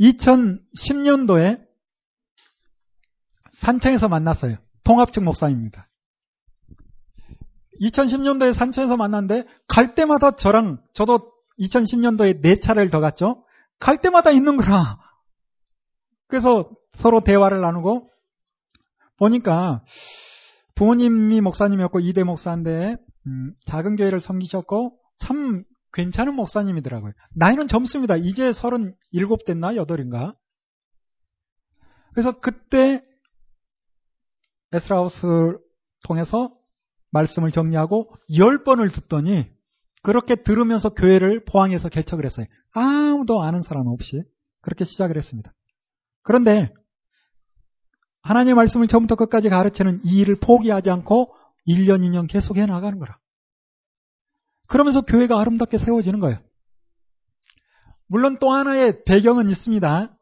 2010년도에 0.00 1.64
산청에서 3.52 4.08
만났어요. 4.08 4.56
통합측 4.84 5.22
목사입니다. 5.22 5.86
2010년도에 7.80 8.52
산청에서 8.52 8.96
만났는데 8.96 9.46
갈 9.66 9.94
때마다 9.94 10.32
저랑 10.32 10.78
저도 10.92 11.32
2010년도에 11.58 12.40
네 12.40 12.58
차례를 12.58 12.90
더 12.90 13.00
갔죠. 13.00 13.44
갈 13.78 14.00
때마다 14.00 14.30
있는 14.30 14.56
거라. 14.56 14.98
그래서 16.28 16.70
서로 16.92 17.20
대화를 17.20 17.60
나누고 17.60 18.10
보니까 19.18 19.84
부모님이 20.74 21.40
목사님이었고 21.40 22.00
이대 22.00 22.24
목사인데 22.24 22.96
음, 23.26 23.54
작은 23.66 23.96
교회를 23.96 24.20
섬기셨고 24.20 24.98
참 25.18 25.64
괜찮은 25.94 26.34
목사님이더라고요. 26.34 27.12
나이는 27.34 27.68
젊습니다. 27.68 28.16
이제 28.16 28.52
37 28.52 29.26
됐나? 29.46 29.72
8인가? 29.72 30.36
그래서 32.12 32.38
그때 32.40 33.02
에스라우스를 34.72 35.58
통해서 36.04 36.54
말씀을 37.10 37.52
정리하고 37.52 38.12
10번을 38.30 38.92
듣더니 38.92 39.50
그렇게 40.02 40.34
들으면서 40.36 40.90
교회를 40.90 41.44
포항해서 41.44 41.88
개척을 41.88 42.24
했어요. 42.24 42.46
아무도 42.72 43.42
아는 43.42 43.62
사람 43.62 43.86
없이 43.86 44.22
그렇게 44.60 44.84
시작을 44.84 45.16
했습니다. 45.16 45.54
그런데 46.22 46.72
하나님의 48.22 48.54
말씀을 48.54 48.88
처음부터 48.88 49.14
끝까지 49.16 49.48
가르치는 49.48 50.00
이 50.04 50.20
일을 50.20 50.36
포기하지 50.40 50.90
않고 50.90 51.34
1년, 51.68 52.00
2년 52.00 52.28
계속 52.28 52.56
해 52.56 52.66
나가는 52.66 52.98
거라. 52.98 53.18
그러면서 54.68 55.02
교회가 55.02 55.40
아름답게 55.40 55.78
세워지는 55.78 56.20
거예요. 56.20 56.38
물론 58.08 58.38
또 58.40 58.52
하나의 58.52 59.04
배경은 59.04 59.50
있습니다. 59.50 60.16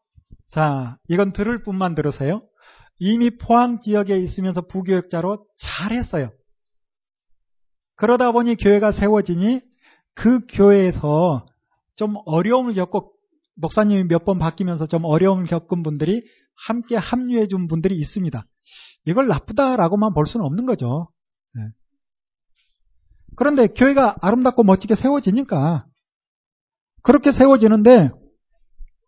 자, 0.49 0.99
이건 1.09 1.33
들을 1.33 1.63
뿐만 1.63 1.95
들으세요. 1.95 2.43
이미 2.99 3.31
포항 3.37 3.81
지역에 3.81 4.19
있으면서 4.19 4.61
부교역자로 4.63 5.47
잘했어요. 5.57 6.31
그러다 7.97 8.33
보니 8.33 8.57
교회가 8.57 8.93
세워지니 8.93 9.61
그 10.15 10.41
교회에서 10.47 11.47
좀 11.97 12.17
어려움을 12.27 12.75
겪고 12.75 13.13
목사님이 13.57 14.05
몇 14.05 14.25
번 14.25 14.39
바뀌면서 14.39 14.87
좀 14.87 15.05
어려움을 15.05 15.45
겪은 15.47 15.83
분들이 15.83 16.23
함께 16.67 16.97
합류해 16.97 17.49
준 17.49 17.69
분들이 17.69 17.97
있습니다. 17.97 18.45
이걸 19.07 19.29
나쁘다라고만 19.29 20.15
볼 20.15 20.27
수는 20.27 20.47
없는 20.47 20.67
거죠. 20.67 21.11
네. 23.33 23.37
그런데 23.37 23.67
교회가 23.69 24.17
아름답고 24.21 24.63
멋지게 24.63 24.95
세워지니까 24.95 25.87
그렇게 27.03 27.33
세워지는데 27.33 28.11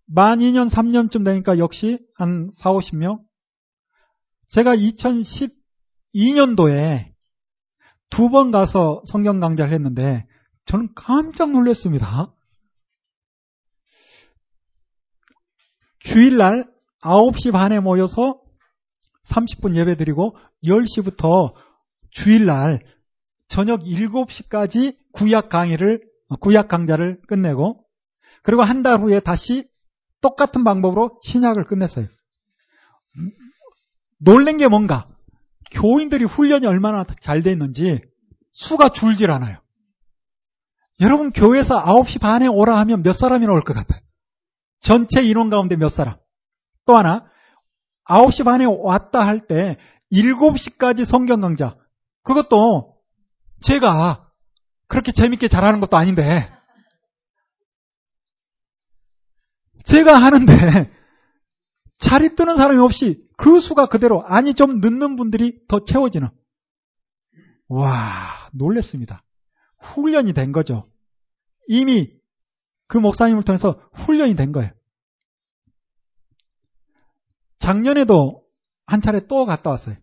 만 0.06 0.38
2년, 0.38 0.68
3년쯤 0.68 1.24
되니까 1.24 1.59
역시 1.59 1.98
한 2.16 2.51
4, 2.52 2.72
50명. 2.72 3.20
제가 4.48 4.76
2012년도에 4.76 7.14
두 8.10 8.28
번 8.28 8.51
가서 8.51 9.02
성경 9.06 9.40
강좌를 9.40 9.72
했는데 9.72 10.26
저는 10.66 10.90
깜짝 10.94 11.51
놀랐습니다. 11.51 12.32
주일날 16.01 16.70
9시 17.02 17.52
반에 17.52 17.80
모여서 17.80 18.40
30분 19.24 19.74
예배 19.74 19.96
드리고 19.96 20.36
10시부터 20.62 21.55
주일날 22.10 22.80
저녁 23.48 23.82
7시까지 23.82 24.96
구약 25.12 25.48
강의를, 25.48 26.02
구약 26.40 26.68
강좌를 26.68 27.20
끝내고 27.28 27.84
그리고 28.42 28.62
한 28.62 28.82
달 28.82 28.98
후에 29.00 29.20
다시 29.20 29.68
똑같은 30.20 30.64
방법으로 30.64 31.18
신약을 31.22 31.64
끝냈어요. 31.64 32.06
놀란 34.18 34.56
게 34.56 34.68
뭔가 34.68 35.08
교인들이 35.72 36.24
훈련이 36.24 36.66
얼마나 36.66 37.04
잘 37.20 37.42
됐는지 37.42 38.00
수가 38.52 38.90
줄질 38.90 39.30
않아요. 39.30 39.58
여러분 41.00 41.32
교회에서 41.32 41.82
9시 41.84 42.20
반에 42.20 42.46
오라 42.46 42.78
하면 42.80 43.02
몇 43.02 43.12
사람이나 43.14 43.52
올 43.52 43.62
것 43.62 43.74
같아요? 43.74 44.00
전체 44.80 45.22
인원 45.22 45.50
가운데 45.50 45.76
몇 45.76 45.88
사람? 45.88 46.16
또 46.86 46.96
하나 46.96 47.26
9시 48.08 48.44
반에 48.44 48.64
왔다 48.66 49.26
할 49.26 49.46
때 49.46 49.76
7시까지 50.12 51.04
성경 51.04 51.40
강좌 51.40 51.76
그것도 52.22 52.93
제가 53.64 54.30
그렇게 54.86 55.12
재밌게 55.12 55.48
잘하는 55.48 55.80
것도 55.80 55.96
아닌데 55.96 56.50
제가 59.84 60.14
하는데 60.14 60.92
자리 61.98 62.34
뜨는 62.34 62.56
사람이 62.56 62.78
없이 62.78 63.26
그 63.36 63.60
수가 63.60 63.86
그대로 63.86 64.24
아니 64.26 64.54
좀 64.54 64.80
늦는 64.80 65.16
분들이 65.16 65.60
더 65.68 65.80
채워지는 65.84 66.28
와 67.68 68.48
놀랬습니다. 68.52 69.24
훈련이 69.78 70.32
된 70.34 70.52
거죠. 70.52 70.90
이미 71.66 72.10
그 72.86 72.98
목사님을 72.98 73.42
통해서 73.42 73.80
훈련이 73.92 74.36
된 74.36 74.52
거예요. 74.52 74.70
작년에도 77.58 78.44
한 78.86 79.00
차례 79.00 79.26
또 79.26 79.46
갔다 79.46 79.70
왔어요. 79.70 79.96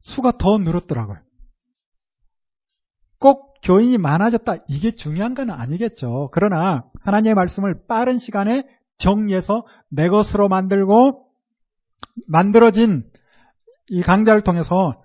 수가 0.00 0.32
더 0.32 0.58
늘었더라고요. 0.58 1.20
꼭 3.20 3.54
교인이 3.62 3.98
많아졌다. 3.98 4.56
이게 4.66 4.92
중요한 4.92 5.34
건 5.34 5.50
아니겠죠. 5.50 6.30
그러나 6.32 6.84
하나님의 7.02 7.34
말씀을 7.34 7.86
빠른 7.86 8.18
시간에 8.18 8.64
정리해서 8.96 9.64
내 9.90 10.08
것으로 10.08 10.48
만들고 10.48 11.26
만들어진 12.26 13.04
이 13.88 14.02
강좌를 14.02 14.40
통해서 14.40 15.02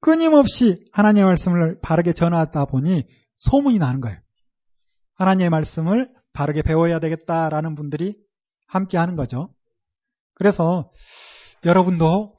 끊임없이 0.00 0.84
하나님의 0.92 1.24
말씀을 1.26 1.78
바르게 1.80 2.12
전하다 2.12 2.66
보니 2.66 3.04
소문이 3.36 3.78
나는 3.78 4.00
거예요. 4.00 4.18
하나님의 5.14 5.50
말씀을 5.50 6.10
바르게 6.32 6.62
배워야 6.62 6.98
되겠다라는 6.98 7.76
분들이 7.76 8.16
함께 8.66 8.98
하는 8.98 9.14
거죠. 9.14 9.54
그래서 10.34 10.90
여러분도 11.64 12.34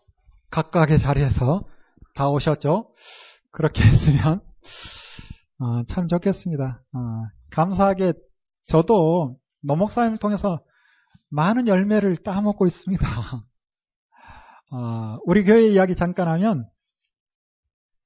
각각의 0.52 1.00
자리에서 1.00 1.64
다 2.14 2.28
오셨죠? 2.30 2.94
그렇게 3.52 3.84
했으면 3.84 4.42
어, 5.60 5.84
참 5.88 6.08
좋겠습니다. 6.08 6.84
어, 6.94 7.00
감사하게 7.52 8.14
저도 8.66 9.32
노목사님을 9.62 10.18
통해서 10.18 10.60
많은 11.30 11.68
열매를 11.68 12.18
따먹고 12.18 12.66
있습니다. 12.66 13.06
어, 14.72 15.18
우리 15.26 15.44
교회 15.44 15.68
이야기 15.68 15.96
잠깐 15.96 16.28
하면 16.28 16.68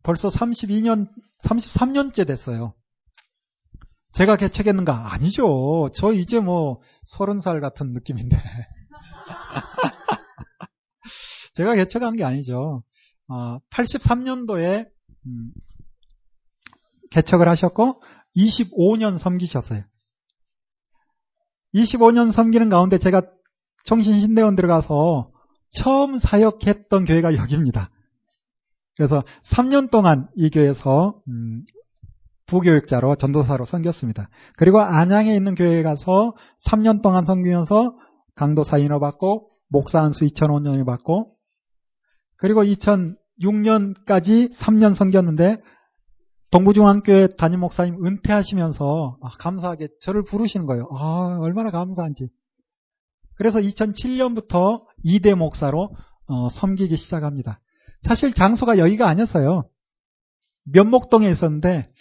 벌써 0.04 0.30
32년, 0.30 1.10
33년째 1.44 2.28
됐어요. 2.28 2.74
제가 4.14 4.38
개척했는가? 4.38 5.14
아니죠. 5.14 5.90
저 5.96 6.14
이제 6.14 6.40
뭐 6.40 6.82
30살 7.18 7.62
같은 7.62 7.94
느낌인데. 7.94 8.38
제가 11.54 11.76
개척한 11.76 12.16
게 12.16 12.24
아니죠. 12.24 12.84
어, 13.28 13.60
83년도에 13.70 14.88
음, 15.26 15.52
개척을 17.12 17.50
하셨고 17.50 18.02
25년 18.36 19.18
섬기셨어요. 19.18 19.84
25년 21.74 22.32
섬기는 22.32 22.70
가운데 22.70 22.98
제가 22.98 23.22
청신신대원 23.86 24.56
들어가서 24.56 25.32
처음 25.72 26.18
사역했던 26.18 27.06
교회가 27.06 27.36
여기입니다. 27.36 27.90
그래서 28.98 29.24
3년 29.44 29.90
동안 29.90 30.28
이 30.36 30.50
교회에서 30.50 31.22
음, 31.28 31.64
부교육자로 32.48 33.16
전도사로 33.16 33.66
섬겼습니다. 33.66 34.30
그리고 34.58 34.82
안양에 34.82 35.36
있는 35.36 35.56
교회에 35.56 35.84
가서 35.84 36.34
3년 36.68 37.02
동안 37.02 37.26
섬기면서 37.26 37.96
강도사 38.36 38.78
인허 38.78 39.00
받고 39.00 39.52
목사 39.70 40.02
한수 40.02 40.26
2,005년을 40.26 40.86
받고 40.86 41.32
그리고 42.38 42.64
2006년까지 42.64 44.52
3년 44.54 44.96
섬겼는데 44.96 45.62
동부중앙교회 46.52 47.30
담임 47.38 47.60
목사님 47.60 48.04
은퇴하시면서 48.06 49.18
아, 49.22 49.30
감사하게 49.40 49.90
저를 50.02 50.24
부르시는 50.24 50.66
거예요. 50.66 50.88
아, 50.98 51.38
얼마나 51.42 51.70
감사한지. 51.70 52.30
그래서 53.36 53.60
2007년부터 53.60 54.84
2대 55.06 55.36
목사로 55.36 55.96
어, 56.28 56.50
섬기기 56.50 56.98
시작합니다. 56.98 57.62
사실 58.02 58.34
장소가 58.34 58.78
여기가 58.78 59.08
아니었어요. 59.08 59.70
면목동에 60.66 61.30
있었는데 61.30 61.92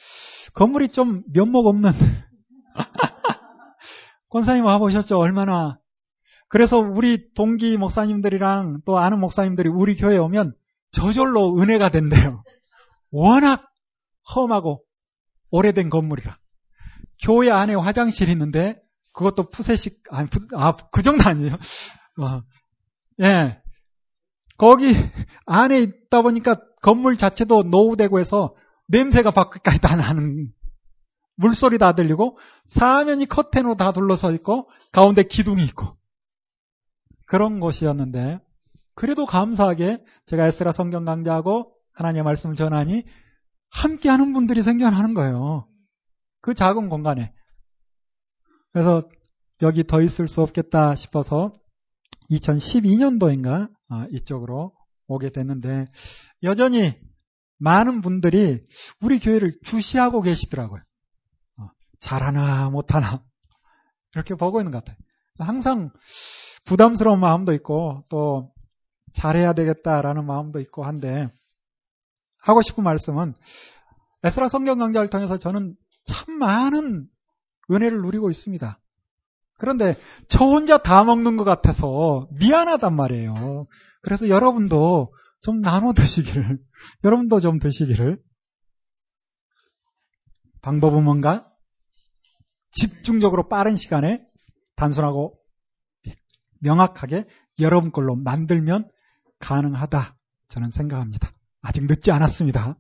건물이 0.55 0.89
좀 0.89 1.23
면목 1.33 1.67
없는 1.67 1.93
권사님 4.31 4.65
와보셨죠? 4.65 5.19
얼마나 5.19 5.79
그래서 6.49 6.79
우리 6.79 7.33
동기 7.35 7.77
목사님들이랑 7.77 8.81
또 8.85 8.99
아는 8.99 9.21
목사님들이 9.21 9.69
우리 9.69 9.97
교회에 9.97 10.19
오면 10.19 10.55
저절로 10.93 11.59
은혜가 11.59 11.91
된대요. 11.91 12.43
워낙 13.11 13.68
험하고 14.35 14.85
오래된 15.51 15.91
건물이라. 15.91 16.39
교회 17.25 17.51
안에 17.51 17.75
화장실이 17.75 18.31
있는데 18.33 18.81
그것도 19.13 19.51
푸세식 19.51 20.03
아니 20.11 20.29
아, 20.55 20.77
그 20.93 21.03
정도 21.03 21.25
아니에요. 21.25 21.55
어, 22.21 22.43
예. 23.23 23.61
거기 24.57 24.95
안에 25.47 25.81
있다 25.81 26.23
보니까 26.23 26.57
건물 26.83 27.17
자체도 27.17 27.65
노후되고 27.65 28.19
해서 28.19 28.55
냄새가 28.89 29.31
밖까지 29.31 29.81
다 29.81 29.97
나는 29.97 30.49
물소리 31.37 31.79
다 31.79 31.93
들리고 31.93 32.39
사면이 32.69 33.27
커튼으로 33.27 33.77
다 33.77 33.93
둘러서 33.93 34.33
있고 34.33 34.69
가운데 34.93 35.23
기둥이 35.23 35.65
있고 35.67 35.97
그런 37.27 37.61
곳이었는데 37.61 38.41
그래도 38.95 39.27
감사하게 39.27 40.03
제가 40.27 40.47
에스라 40.47 40.73
성경 40.73 41.05
강좌하고 41.05 41.73
하나님의 41.93 42.25
말씀을 42.25 42.57
전하니 42.57 43.05
함께 43.71 44.09
하는 44.09 44.33
분들이 44.33 44.63
생겨나는 44.63 45.15
거예요. 45.15 45.67
그 46.41 46.55
작은 46.55 46.89
공간에. 46.89 47.33
그래서 48.73 49.03
여기 49.63 49.85
더 49.85 50.01
있을 50.01 50.29
수 50.29 50.43
없겠다 50.43 50.95
싶어서 50.95 51.53
2012년도인가 52.31 53.71
아, 53.89 54.07
이쪽으로 54.11 54.73
오게 55.07 55.31
됐는데 55.31 55.87
여전히 56.43 56.95
많은 57.59 58.03
분들이 58.03 58.65
우리 59.01 59.19
교회를 59.19 59.53
주시하고 59.65 60.23
계시더라고요. 60.23 60.81
어, 61.59 61.69
잘하나 62.01 62.71
못하나 62.71 63.23
이렇게 64.15 64.35
보고 64.35 64.61
있는 64.61 64.71
것 64.71 64.85
같아요. 64.85 64.97
항상 65.39 65.91
부담스러운 66.67 67.21
마음도 67.21 67.53
있고 67.55 68.05
또 68.09 68.53
잘해야 69.15 69.55
되겠다라는 69.55 70.27
마음도 70.27 70.61
있고 70.61 70.85
한데 70.85 71.29
하고 72.49 72.63
싶은 72.63 72.83
말씀은 72.83 73.35
에스라 74.25 74.49
성경 74.49 74.79
강좌를 74.79 75.09
통해서 75.09 75.37
저는 75.37 75.77
참 76.07 76.39
많은 76.39 77.07
은혜를 77.71 78.01
누리고 78.01 78.31
있습니다. 78.31 78.79
그런데 79.59 79.99
저 80.29 80.45
혼자 80.45 80.79
다 80.79 81.05
먹는 81.05 81.37
것 81.37 81.45
같아서 81.45 82.27
미안하단 82.33 82.97
말이에요. 82.97 83.67
그래서 84.01 84.31
여러분도 84.31 85.13
좀 85.43 85.61
나눠 85.61 85.93
드시기를, 85.93 86.59
여러분도 87.05 87.41
좀 87.41 87.59
드시기를. 87.59 88.19
방법은 90.63 91.05
뭔가? 91.05 91.45
집중적으로 92.71 93.49
빠른 93.49 93.77
시간에 93.77 94.25
단순하고 94.77 95.39
명확하게 96.61 97.27
여러분 97.61 97.93
걸로 97.93 98.17
만들면 98.17 98.91
가능하다. 99.39 100.17
저는 100.49 100.71
생각합니다. 100.71 101.33
아직 101.61 101.85
늦지 101.87 102.11
않았습니다. 102.11 102.77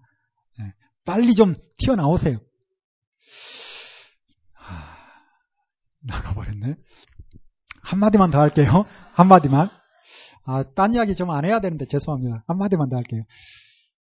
네, 0.58 0.72
빨리 1.04 1.34
좀 1.34 1.54
튀어나오세요. 1.78 2.38
하, 4.54 4.84
나가버렸네. 6.00 6.76
한마디만 7.82 8.30
더 8.30 8.40
할게요. 8.40 8.84
한마디만. 9.14 9.70
아, 10.44 10.64
딴 10.74 10.94
이야기 10.94 11.14
좀 11.14 11.30
안 11.30 11.44
해야 11.44 11.60
되는데 11.60 11.86
죄송합니다. 11.86 12.44
한마디만 12.46 12.88
더 12.88 12.96
할게요. 12.96 13.22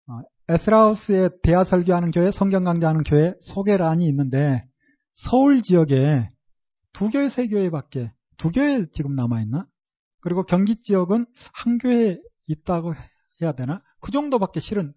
어, 0.08 0.20
에스라우스의 0.48 1.30
대화 1.42 1.64
설교하는 1.64 2.10
교회, 2.10 2.30
성경 2.30 2.64
강좌하는 2.64 3.02
교회 3.04 3.34
소개란이 3.40 4.06
있는데 4.08 4.64
서울 5.12 5.62
지역에 5.62 6.30
두 6.92 7.10
교회, 7.10 7.28
세 7.28 7.46
교회밖에 7.48 8.12
두 8.38 8.50
교회 8.50 8.86
지금 8.92 9.14
남아 9.14 9.40
있나? 9.42 9.66
그리고 10.20 10.44
경기 10.44 10.80
지역은 10.80 11.26
한 11.52 11.78
교회 11.78 12.18
있다고 12.46 12.94
해야 13.40 13.52
되나? 13.52 13.82
그 14.02 14.10
정도밖에 14.10 14.60
실은 14.60 14.92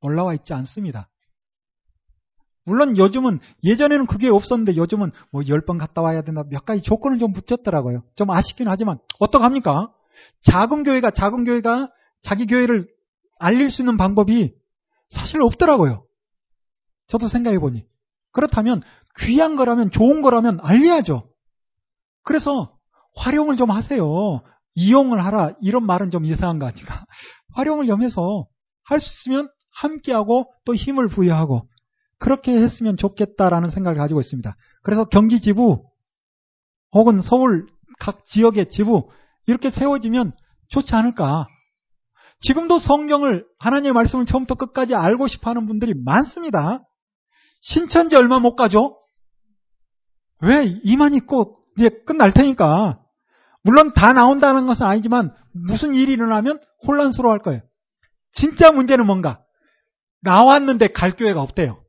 올라와 0.00 0.32
있지 0.32 0.54
않습니다. 0.54 1.10
물론 2.64 2.96
요즘은 2.96 3.40
예전에는 3.62 4.06
그게 4.06 4.30
없었는데 4.30 4.76
요즘은 4.76 5.12
뭐 5.30 5.42
10번 5.42 5.78
갔다 5.78 6.00
와야 6.00 6.22
된다 6.22 6.44
몇 6.48 6.64
가지 6.64 6.80
조건을 6.80 7.18
좀 7.18 7.34
붙였더라고요. 7.34 8.04
좀 8.14 8.30
아쉽긴 8.30 8.68
하지만 8.68 8.98
어떡합니까? 9.18 9.92
작은 10.42 10.84
교회가 10.84 11.10
작은 11.10 11.44
교회가 11.44 11.90
자기 12.22 12.46
교회를 12.46 12.88
알릴 13.38 13.68
수 13.68 13.82
있는 13.82 13.98
방법이 13.98 14.54
사실 15.10 15.42
없더라고요. 15.42 16.06
저도 17.08 17.28
생각해 17.28 17.58
보니. 17.58 17.84
그렇다면 18.32 18.82
귀한 19.18 19.56
거라면 19.56 19.90
좋은 19.90 20.22
거라면 20.22 20.60
알려야죠. 20.62 21.28
그래서 22.22 22.78
활용을 23.16 23.56
좀 23.56 23.70
하세요. 23.70 24.42
이용을 24.74 25.24
하라 25.24 25.52
이런 25.60 25.86
말은 25.86 26.10
좀 26.10 26.24
이상한 26.24 26.58
것 26.58 26.66
같지가 26.66 27.06
활용을 27.54 27.86
좀 27.86 28.02
해서 28.02 28.46
할 28.84 29.00
수 29.00 29.28
있으면 29.30 29.48
함께하고 29.72 30.52
또 30.64 30.74
힘을 30.74 31.08
부여하고 31.08 31.68
그렇게 32.18 32.52
했으면 32.56 32.96
좋겠다라는 32.96 33.70
생각을 33.70 33.98
가지고 33.98 34.20
있습니다. 34.20 34.54
그래서 34.82 35.04
경기 35.04 35.40
지부 35.40 35.84
혹은 36.92 37.20
서울 37.22 37.66
각 37.98 38.24
지역의 38.24 38.70
지부 38.70 39.08
이렇게 39.46 39.70
세워지면 39.70 40.32
좋지 40.68 40.94
않을까? 40.94 41.46
지금도 42.40 42.78
성경을 42.78 43.46
하나님의 43.58 43.92
말씀을 43.92 44.26
처음부터 44.26 44.54
끝까지 44.54 44.94
알고 44.94 45.26
싶어 45.26 45.50
하는 45.50 45.66
분들이 45.66 45.94
많습니다. 45.94 46.82
신천지 47.62 48.16
얼마 48.16 48.38
못 48.38 48.54
가죠? 48.54 48.98
왜? 50.40 50.64
이만 50.84 51.14
있고 51.14 51.56
이제 51.76 51.90
끝날 52.06 52.32
테니까. 52.32 53.00
물론 53.62 53.92
다 53.94 54.12
나온다는 54.12 54.66
것은 54.66 54.84
아니지만 54.84 55.34
무슨 55.54 55.94
일이 55.94 56.12
일어나면 56.12 56.60
혼란스러워 56.86 57.32
할 57.32 57.38
거예요. 57.38 57.62
진짜 58.32 58.72
문제는 58.72 59.06
뭔가? 59.06 59.40
나왔는데 60.22 60.88
갈 60.88 61.12
교회가 61.12 61.40
없대요. 61.40 61.84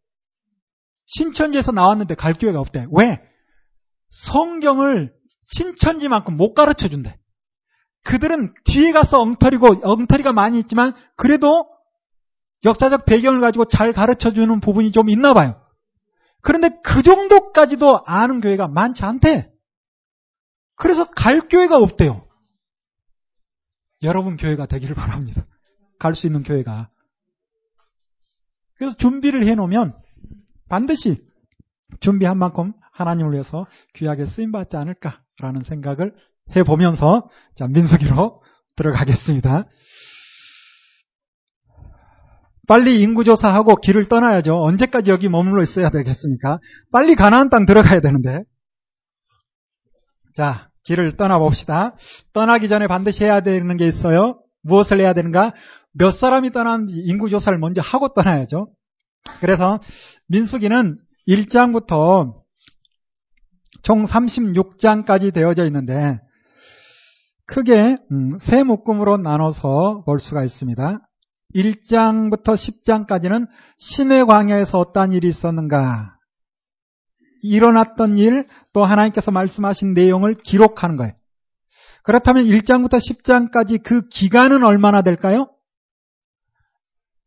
신천지에서 1.07 1.71
나왔는데 1.71 2.15
갈 2.15 2.33
교회가 2.33 2.59
없대. 2.59 2.87
왜? 2.91 3.21
성경을 4.09 5.13
신천지만큼 5.45 6.37
못 6.37 6.53
가르쳐 6.53 6.87
준대. 6.87 7.17
그들은 8.03 8.53
뒤에 8.65 8.91
가서 8.91 9.19
엉터리고 9.19 9.81
엉터리가 9.83 10.31
많이 10.31 10.59
있지만 10.59 10.93
그래도 11.15 11.67
역사적 12.63 13.05
배경을 13.05 13.39
가지고 13.41 13.65
잘 13.65 13.93
가르쳐 13.93 14.31
주는 14.31 14.59
부분이 14.59 14.91
좀 14.91 15.09
있나 15.09 15.33
봐요. 15.33 15.61
그런데 16.41 16.69
그 16.83 17.01
정도까지도 17.01 18.01
아는 18.05 18.41
교회가 18.41 18.67
많지 18.67 19.03
않대. 19.03 19.51
그래서 20.75 21.05
갈 21.05 21.41
교회가 21.41 21.77
없대요. 21.77 22.24
여러분 24.05 24.37
교회가 24.37 24.65
되기를 24.67 24.95
바랍니다. 24.95 25.43
갈 25.99 26.13
수 26.13 26.27
있는 26.27 26.43
교회가. 26.43 26.89
그래서 28.77 28.95
준비를 28.97 29.45
해놓으면 29.47 29.95
반드시 30.69 31.25
준비한 31.99 32.37
만큼 32.37 32.73
하나님을 32.93 33.33
위해서 33.33 33.65
귀하게 33.93 34.25
쓰임받지 34.25 34.77
않을까라는 34.77 35.61
생각을 35.63 36.13
해보면서 36.55 37.29
자 37.55 37.67
민수기로 37.67 38.41
들어가겠습니다. 38.75 39.65
빨리 42.67 43.01
인구조사하고 43.01 43.75
길을 43.75 44.07
떠나야죠. 44.09 44.59
언제까지 44.61 45.11
여기 45.11 45.29
머물러 45.29 45.61
있어야 45.63 45.89
되겠습니까? 45.89 46.59
빨리 46.91 47.15
가나안 47.15 47.49
땅 47.49 47.65
들어가야 47.65 48.01
되는데. 48.01 48.39
자, 50.35 50.69
길을 50.85 51.17
떠나봅시다. 51.17 51.95
떠나기 52.33 52.69
전에 52.69 52.87
반드시 52.87 53.23
해야 53.23 53.41
되는 53.41 53.75
게 53.77 53.87
있어요. 53.87 54.39
무엇을 54.63 54.99
해야 54.99 55.13
되는가? 55.13 55.53
몇 55.93 56.11
사람이 56.11 56.51
떠나는지 56.51 56.99
인구조사를 56.99 57.57
먼저 57.59 57.81
하고 57.81 58.09
떠나야죠. 58.09 58.67
그래서 59.39 59.79
민수기는 60.27 60.99
1장부터 61.27 62.33
총 63.81 64.05
36장까지 64.05 65.33
되어져 65.33 65.65
있는데 65.65 66.19
크게 67.47 67.97
음, 68.11 68.37
세 68.39 68.63
묶음으로 68.63 69.17
나눠서 69.17 70.03
볼 70.05 70.19
수가 70.19 70.43
있습니다. 70.43 70.99
1장부터 71.55 72.53
10장까지는 72.53 73.47
신의 73.77 74.25
광야에서 74.25 74.79
어떠한 74.79 75.13
일이 75.13 75.27
있었는가 75.27 76.14
일어났던 77.45 78.17
일, 78.17 78.47
또 78.73 78.83
하나님께서 78.83 79.31
말씀하신 79.31 79.93
내용을 79.93 80.35
기록하는 80.35 80.95
거예요. 80.97 81.13
그렇다면 82.03 82.45
1장부터 82.45 82.97
10장까지 82.97 83.81
그 83.83 84.07
기간은 84.07 84.63
얼마나 84.63 85.01
될까요? 85.01 85.49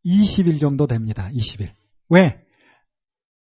20일 0.04 0.60
정도 0.60 0.86
됩니다. 0.86 1.30
20일. 1.34 1.70
왜? 2.10 2.40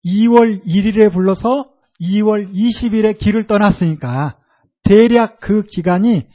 2월 0.04 0.64
1일에 0.64 1.12
불러서 1.12 1.70
2월 2.00 2.52
20일에 2.52 3.16
길을 3.18 3.44
떠났으니까 3.44 4.38
대략 4.82 5.40
그 5.40 5.64
기간이 5.64 6.26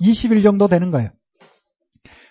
20일 0.00 0.42
정도 0.42 0.68
되는 0.68 0.90
거예요. 0.90 1.10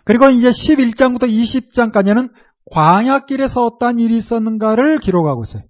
그리고 0.05 0.29
이제 0.29 0.49
11장부터 0.49 1.29
20장까지는 1.29 2.31
광야길에서 2.71 3.65
어떤 3.65 3.99
일이 3.99 4.17
있었는가를 4.17 4.99
기록하고 4.99 5.43
있어요. 5.43 5.63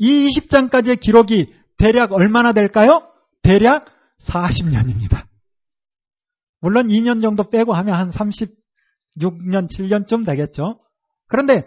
이 0.00 0.28
20장까지의 0.28 0.98
기록이 0.98 1.54
대략 1.76 2.12
얼마나 2.12 2.52
될까요? 2.52 3.06
대략 3.42 3.84
40년입니다. 4.18 5.26
물론 6.60 6.88
2년 6.88 7.20
정도 7.20 7.50
빼고 7.50 7.74
하면 7.74 7.98
한 7.98 8.10
36년, 8.10 9.68
7년쯤 9.68 10.24
되겠죠. 10.24 10.80
그런데 11.28 11.66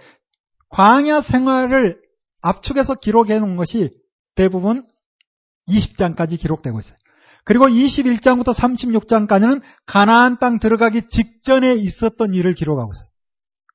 광야 0.69 1.22
생활을 1.22 2.01
압축해서 2.41 2.95
기록해 2.95 3.39
놓은 3.39 3.55
것이 3.55 3.91
대부분 4.34 4.88
20장까지 5.69 6.39
기록되고 6.39 6.80
있어요. 6.80 6.97
그리고 7.45 7.68
21장부터 7.68 8.55
36장까지는 8.55 9.61
가나안 9.85 10.39
땅 10.39 10.57
들어가기 10.57 11.07
직전에 11.07 11.76
있었던 11.76 12.34
일을 12.34 12.53
기록하고 12.53 12.93
있어요. 12.93 13.07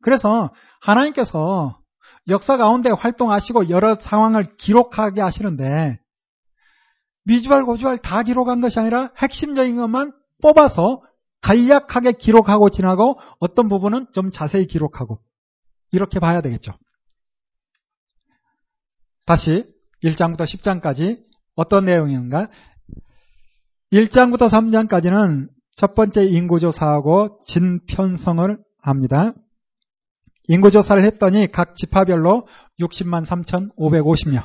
그래서 0.03 0.53
하나님께서 0.81 1.79
역사 2.29 2.57
가운데 2.57 2.91
활동하시고 2.91 3.71
여러 3.71 3.97
상황을 4.01 4.57
기록하게 4.57 5.21
하시는데 5.21 5.99
미주알 7.25 7.65
고주알 7.65 7.99
다 7.99 8.23
기록한 8.23 8.61
것이 8.61 8.79
아니라 8.79 9.11
핵심적인 9.19 9.77
것만 9.77 10.13
뽑아서 10.43 11.03
간략하게 11.41 12.13
기록하고 12.13 12.71
지나고 12.71 13.19
어떤 13.39 13.69
부분은 13.69 14.09
좀 14.13 14.31
자세히 14.31 14.67
기록하고 14.67 15.21
이렇게 15.93 16.21
봐야 16.21 16.41
되겠죠. 16.41 16.73
다시 19.25 19.65
1장부터 20.03 20.43
10장까지 20.43 21.23
어떤 21.55 21.85
내용인가? 21.85 22.49
1장부터 23.93 24.49
3장까지는 24.49 25.49
첫 25.73 25.95
번째 25.95 26.25
인구조사하고 26.25 27.41
진편성을 27.47 28.59
합니다. 28.81 29.31
인구조사를 30.49 31.03
했더니 31.05 31.47
각 31.47 31.75
지파별로 31.75 32.47
60만 32.81 33.25
3,550명. 33.25 34.43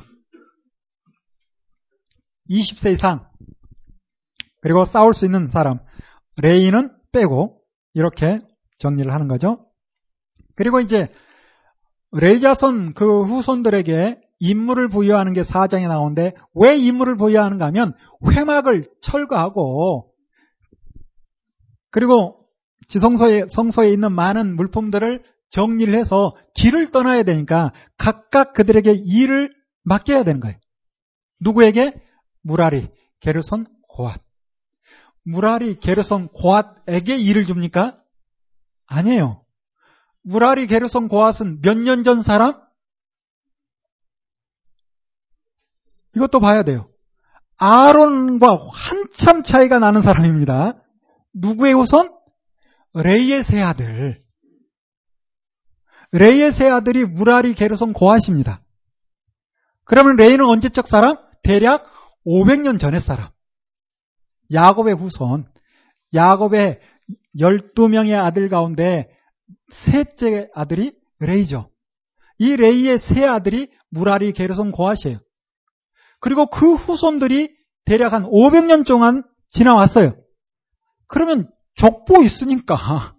20세 2.49 2.93
이상. 2.93 3.25
그리고 4.61 4.85
싸울 4.85 5.13
수 5.13 5.25
있는 5.25 5.49
사람. 5.49 5.79
레이는 6.41 6.91
빼고 7.11 7.61
이렇게 7.93 8.39
정리를 8.79 9.11
하는 9.11 9.27
거죠. 9.27 9.65
그리고 10.55 10.79
이제 10.79 11.07
레이자손 12.11 12.93
그 12.93 13.23
후손들에게 13.23 14.21
임무를 14.39 14.89
부여하는 14.89 15.33
게 15.33 15.43
사장에 15.43 15.87
나오는데 15.87 16.33
왜 16.53 16.75
임무를 16.77 17.15
부여하는가 17.15 17.65
하면 17.67 17.95
회막을 18.29 18.83
철거하고 19.01 20.11
그리고 21.91 22.45
지성소에 22.89 23.45
성소에 23.49 23.91
있는 23.91 24.11
많은 24.11 24.55
물품들을 24.55 25.23
정리를 25.53 25.93
해서 25.93 26.35
길을 26.55 26.91
떠나야 26.91 27.21
되니까 27.23 27.71
각각 27.97 28.53
그들에게 28.53 28.91
일을 28.91 29.53
맡겨야 29.83 30.23
되는 30.23 30.39
거예요. 30.39 30.57
누구에게? 31.41 31.93
무라리, 32.41 32.89
게르손, 33.19 33.67
고앗. 33.87 34.19
무라리, 35.23 35.75
게르손, 35.77 36.29
고앗에게 36.29 37.17
일을 37.17 37.45
줍니까? 37.45 38.01
아니에요. 38.87 39.43
무라리, 40.23 40.65
게르손, 40.65 41.07
고앗은 41.07 41.61
몇 41.61 41.77
년 41.77 42.03
전 42.03 42.23
사람? 42.23 42.59
이것도 46.15 46.39
봐야 46.39 46.63
돼요. 46.63 46.89
아론과 47.57 48.57
한참 48.73 49.43
차이가 49.43 49.77
나는 49.77 50.01
사람입니다. 50.01 50.81
누구의 51.35 51.73
후손? 51.75 52.11
레위의 52.95 53.43
세 53.43 53.61
아들. 53.61 54.19
레위의 56.13 56.53
세 56.53 56.69
아들이 56.69 57.05
므라리 57.05 57.55
게르손 57.55 57.93
고핫입니다. 57.93 58.61
그러면 59.83 60.15
레위는 60.15 60.45
언제적 60.45 60.87
사람? 60.87 61.17
대략 61.41 61.85
500년 62.25 62.79
전의 62.79 63.01
사람. 63.01 63.29
야곱의 64.53 64.93
후손. 64.93 65.45
야곱의 66.13 66.79
12명의 67.39 68.15
아들 68.23 68.47
가운데 68.47 69.09
셋째 69.71 70.49
아들이 70.53 70.95
레위죠. 71.19 71.71
이 72.37 72.55
레위의 72.55 72.99
세 72.99 73.25
아들이 73.25 73.71
므라리 73.89 74.33
게르손 74.33 74.71
고핫이에요. 74.71 75.17
그리고 76.19 76.45
그 76.45 76.75
후손들이 76.75 77.55
대략 77.85 78.13
한 78.13 78.23
500년 78.23 78.85
동안 78.85 79.23
지나왔어요. 79.49 80.15
그러면 81.07 81.49
족보 81.75 82.21
있으니까 82.21 83.15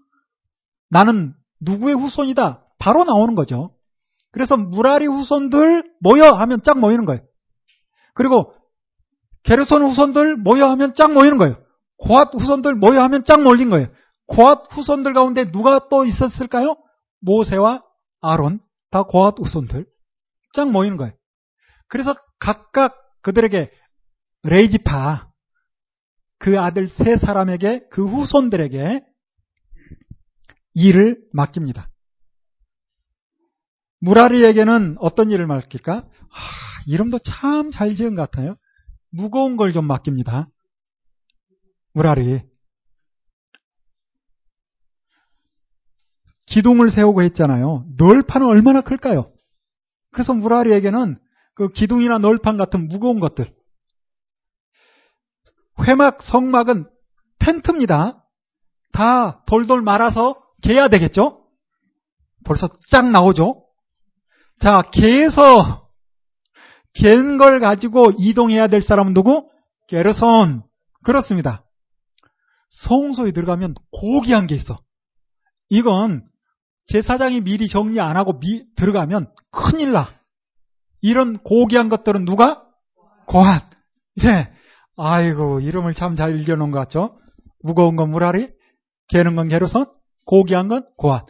나는 0.90 1.34
누구의 1.60 1.96
후손이다. 1.96 2.63
바로 2.84 3.04
나오는 3.04 3.34
거죠. 3.34 3.74
그래서 4.30 4.58
무라리 4.58 5.06
후손들 5.06 5.90
모여 6.00 6.32
하면 6.32 6.60
쫙 6.62 6.78
모이는 6.78 7.06
거예요. 7.06 7.22
그리고 8.12 8.52
게르손 9.44 9.82
후손들 9.82 10.36
모여 10.36 10.66
하면 10.66 10.92
쫙 10.92 11.10
모이는 11.10 11.38
거예요. 11.38 11.56
고앗 11.96 12.34
후손들 12.34 12.74
모여 12.74 13.00
하면 13.04 13.24
쫙 13.24 13.40
몰린 13.40 13.70
거예요. 13.70 13.86
고앗 14.26 14.70
후손들 14.70 15.14
가운데 15.14 15.50
누가 15.50 15.88
또 15.88 16.04
있었을까요? 16.04 16.76
모세와 17.20 17.82
아론 18.20 18.60
다 18.90 19.04
고앗 19.04 19.38
후손들 19.38 19.86
쫙 20.52 20.70
모이는 20.70 20.98
거예요. 20.98 21.14
그래서 21.88 22.14
각각 22.38 22.98
그들에게 23.22 23.70
레이지파 24.42 25.30
그 26.38 26.60
아들 26.60 26.88
세 26.88 27.16
사람에게 27.16 27.86
그 27.90 28.06
후손들에게 28.06 29.02
일을 30.74 31.24
맡깁니다. 31.32 31.88
무라리에게는 34.04 34.96
어떤 34.98 35.30
일을 35.30 35.46
맡길까? 35.46 35.92
아, 35.94 36.04
이름도 36.86 37.18
참 37.20 37.70
잘 37.70 37.94
지은 37.94 38.14
것 38.14 38.30
같아요. 38.30 38.56
무거운 39.10 39.56
걸 39.56 39.72
좀 39.72 39.86
맡깁니다. 39.86 40.48
무라리. 41.94 42.42
기둥을 46.46 46.90
세우고 46.90 47.22
했잖아요. 47.22 47.86
널판은 47.96 48.46
얼마나 48.46 48.82
클까요? 48.82 49.32
그래서 50.12 50.34
무라리에게는 50.34 51.16
그 51.54 51.68
기둥이나 51.70 52.18
널판 52.18 52.56
같은 52.56 52.88
무거운 52.88 53.20
것들. 53.20 53.52
회막, 55.80 56.22
성막은 56.22 56.88
텐트입니다. 57.38 58.24
다 58.92 59.42
돌돌 59.46 59.82
말아서 59.82 60.40
개야 60.62 60.88
되겠죠? 60.88 61.46
벌써 62.44 62.68
쫙 62.90 63.08
나오죠? 63.10 63.63
자, 64.60 64.82
개에서 64.92 65.88
갠걸 66.94 67.58
가지고 67.58 68.12
이동해야 68.18 68.68
될 68.68 68.80
사람은 68.80 69.14
누구? 69.14 69.50
게르손. 69.88 70.62
그렇습니다. 71.02 71.64
성소에 72.70 73.32
들어가면 73.32 73.74
고귀한 73.90 74.46
게 74.46 74.54
있어. 74.54 74.80
이건 75.68 76.24
제사장이 76.86 77.40
미리 77.40 77.68
정리 77.68 78.00
안 78.00 78.16
하고 78.16 78.38
미, 78.38 78.64
들어가면 78.76 79.32
큰일 79.50 79.92
나. 79.92 80.08
이런 81.00 81.38
고귀한 81.38 81.88
것들은 81.88 82.24
누가? 82.24 82.64
고한. 83.26 83.60
예. 84.24 84.52
아이고, 84.96 85.60
이름을 85.60 85.94
참 85.94 86.14
잘 86.14 86.38
읽어놓은 86.38 86.70
것 86.70 86.78
같죠? 86.80 87.18
무거운 87.62 87.96
건 87.96 88.10
무라리, 88.10 88.50
개는 89.08 89.34
건 89.36 89.48
게르손, 89.48 89.86
고귀한 90.26 90.68
건 90.68 90.86
고한. 90.96 91.26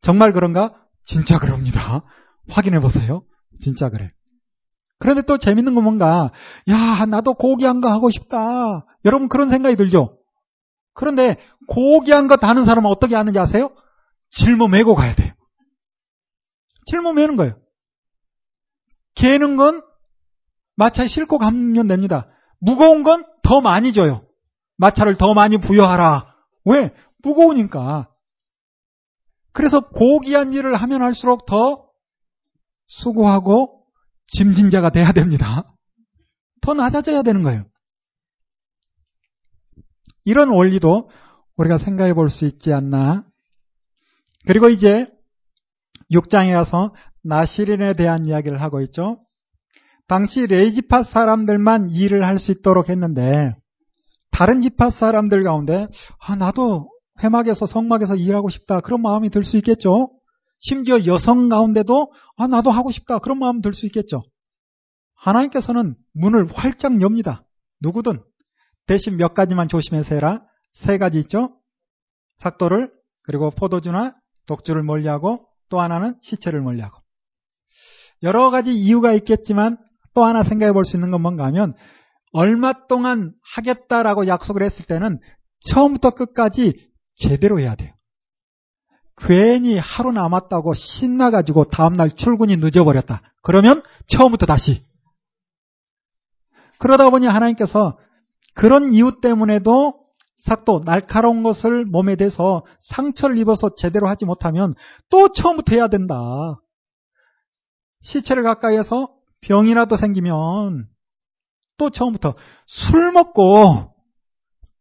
정말 0.00 0.32
그런가? 0.32 0.74
진짜 1.06 1.38
그럽니다. 1.38 2.02
확인해 2.50 2.80
보세요. 2.80 3.22
진짜 3.60 3.88
그래. 3.88 4.12
그런데 4.98 5.22
또 5.22 5.38
재밌는 5.38 5.74
건 5.74 5.84
뭔가, 5.84 6.30
야, 6.68 7.06
나도 7.06 7.34
고귀한 7.34 7.80
거 7.80 7.90
하고 7.90 8.10
싶다. 8.10 8.86
여러분 9.04 9.28
그런 9.28 9.50
생각이 9.50 9.76
들죠? 9.76 10.18
그런데 10.94 11.36
고귀한 11.68 12.26
것 12.26 12.42
하는 12.42 12.64
사람은 12.64 12.90
어떻게 12.90 13.14
하는지 13.14 13.38
아세요? 13.38 13.70
짊어 14.30 14.68
메고 14.68 14.94
가야 14.94 15.14
돼요. 15.14 15.32
짊어 16.86 17.12
메는 17.12 17.36
거예요. 17.36 17.58
개는 19.14 19.56
건 19.56 19.82
마차에 20.76 21.08
싣고 21.08 21.38
가면 21.38 21.88
됩니다. 21.88 22.28
무거운 22.60 23.02
건 23.02 23.24
더 23.46 23.60
많이 23.60 23.92
줘요. 23.92 24.26
마차를 24.76 25.16
더 25.16 25.32
많이 25.32 25.56
부여하라. 25.58 26.34
왜? 26.64 26.92
무거우니까. 27.22 28.08
그래서 29.56 29.88
고귀한 29.88 30.52
일을 30.52 30.74
하면 30.74 31.00
할수록 31.00 31.46
더 31.46 31.88
수고하고 32.84 33.86
짐진자가 34.26 34.90
돼야 34.90 35.12
됩니다. 35.12 35.72
더 36.60 36.74
낮아져야 36.74 37.22
되는 37.22 37.42
거예요. 37.42 37.64
이런 40.24 40.50
원리도 40.50 41.08
우리가 41.56 41.78
생각해 41.78 42.12
볼 42.12 42.28
수 42.28 42.44
있지 42.44 42.74
않나. 42.74 43.24
그리고 44.46 44.68
이제 44.68 45.06
6장에 46.12 46.52
가서 46.52 46.94
나시린에 47.24 47.94
대한 47.94 48.26
이야기를 48.26 48.60
하고 48.60 48.82
있죠. 48.82 49.20
당시 50.06 50.46
레이지파 50.46 51.02
사람들만 51.02 51.88
일을 51.92 52.26
할 52.26 52.38
수 52.38 52.52
있도록 52.52 52.90
했는데 52.90 53.56
다른 54.30 54.60
지파 54.60 54.90
사람들 54.90 55.44
가운데 55.44 55.86
아 56.20 56.36
나도 56.36 56.90
회막에서 57.22 57.66
성막에서 57.66 58.16
일하고 58.16 58.48
싶다 58.50 58.80
그런 58.80 59.02
마음이 59.02 59.30
들 59.30 59.42
수 59.44 59.56
있겠죠. 59.58 60.10
심지어 60.58 61.04
여성 61.06 61.48
가운데도 61.48 62.12
아 62.36 62.46
나도 62.46 62.70
하고 62.70 62.90
싶다 62.90 63.18
그런 63.18 63.38
마음 63.38 63.60
들 63.60 63.72
수 63.72 63.86
있겠죠. 63.86 64.22
하나님께서는 65.14 65.96
문을 66.14 66.46
활짝 66.52 67.00
엽니다. 67.00 67.44
누구든 67.80 68.22
대신 68.86 69.16
몇 69.16 69.34
가지만 69.34 69.68
조심해서 69.68 70.14
해라. 70.14 70.42
세 70.72 70.98
가지 70.98 71.18
있죠. 71.20 71.58
삭도를 72.38 72.90
그리고 73.22 73.50
포도주나 73.50 74.14
독주를 74.46 74.82
멀리하고 74.82 75.46
또 75.68 75.80
하나는 75.80 76.16
시체를 76.20 76.60
멀리하고 76.60 76.98
여러 78.22 78.50
가지 78.50 78.72
이유가 78.72 79.12
있겠지만 79.12 79.78
또 80.14 80.24
하나 80.24 80.42
생각해 80.42 80.72
볼 80.72 80.84
수 80.84 80.96
있는 80.96 81.10
건 81.10 81.22
뭔가 81.22 81.44
하면 81.46 81.72
얼마 82.32 82.86
동안 82.86 83.34
하겠다라고 83.54 84.26
약속을 84.26 84.62
했을 84.62 84.84
때는 84.86 85.18
처음부터 85.70 86.10
끝까지 86.10 86.74
제대로 87.16 87.58
해야 87.58 87.74
돼요. 87.74 87.92
괜히 89.16 89.78
하루 89.78 90.12
남았다고 90.12 90.74
신나가지고 90.74 91.64
다음날 91.64 92.10
출근이 92.10 92.56
늦어버렸다. 92.58 93.22
그러면 93.42 93.82
처음부터 94.06 94.46
다시. 94.46 94.84
그러다 96.78 97.08
보니 97.08 97.26
하나님께서 97.26 97.98
그런 98.54 98.92
이유 98.92 99.20
때문에도 99.20 100.06
삭도 100.36 100.82
날카로운 100.84 101.42
것을 101.42 101.84
몸에 101.86 102.14
대서 102.14 102.64
상처를 102.80 103.38
입어서 103.38 103.74
제대로 103.74 104.08
하지 104.08 104.24
못하면 104.24 104.74
또 105.08 105.28
처음부터 105.28 105.74
해야 105.74 105.88
된다. 105.88 106.14
시체를 108.02 108.42
가까이해서 108.42 109.08
병이라도 109.40 109.96
생기면 109.96 110.88
또 111.78 111.90
처음부터 111.90 112.34
술 112.66 113.12
먹고 113.12 113.94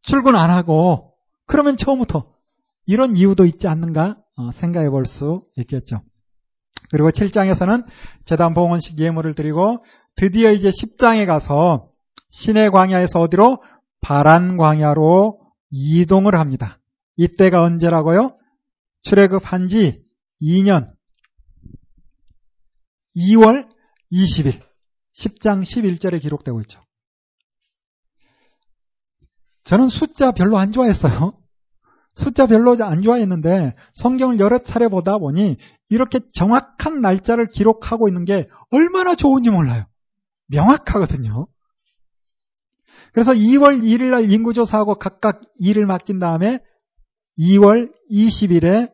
출근 0.03 0.35
안 0.35 0.49
하고 0.49 1.14
그러면 1.45 1.77
처음부터 1.77 2.31
이런 2.87 3.15
이유도 3.15 3.45
있지 3.45 3.67
않는가 3.67 4.17
어, 4.37 4.51
생각해 4.51 4.89
볼 4.89 5.05
수 5.05 5.43
있겠죠. 5.55 6.01
그리고 6.91 7.09
7장에서는 7.09 7.85
재단 8.25 8.53
봉헌식 8.53 8.99
예물을 8.99 9.33
드리고 9.33 9.83
드디어 10.15 10.51
이제 10.51 10.69
10장에 10.69 11.25
가서 11.25 11.89
신의 12.29 12.69
광야에서 12.71 13.19
어디로 13.19 13.63
바란 14.01 14.57
광야로 14.57 15.39
이동을 15.71 16.35
합니다. 16.35 16.79
이때가 17.17 17.63
언제라고요? 17.63 18.37
출애굽한 19.03 19.67
지 19.67 20.03
2년 20.41 20.91
2월 23.15 23.67
20일 24.11 24.59
10장 25.15 25.63
11절에 25.63 26.21
기록되고 26.21 26.59
있죠. 26.61 26.84
저는 29.65 29.89
숫자 29.89 30.31
별로 30.31 30.57
안 30.57 30.71
좋아했어요. 30.71 31.33
숫자 32.13 32.45
별로 32.47 32.77
안 32.81 33.01
좋아했는데 33.01 33.75
성경을 33.93 34.39
여러 34.39 34.59
차례 34.59 34.87
보다 34.87 35.17
보니 35.17 35.57
이렇게 35.89 36.21
정확한 36.33 37.01
날짜를 37.01 37.47
기록하고 37.47 38.07
있는 38.07 38.23
게 38.23 38.47
얼마나 38.71 39.15
좋은지 39.15 39.49
몰라요. 39.49 39.85
명확하거든요. 40.47 41.47
그래서 43.11 43.31
2월 43.33 43.81
1일 43.81 44.11
날 44.11 44.29
인구조사하고 44.31 44.95
각각 44.95 45.41
일을 45.55 45.85
맡긴 45.85 46.19
다음에 46.19 46.59
2월 47.39 47.91
20일에 48.11 48.93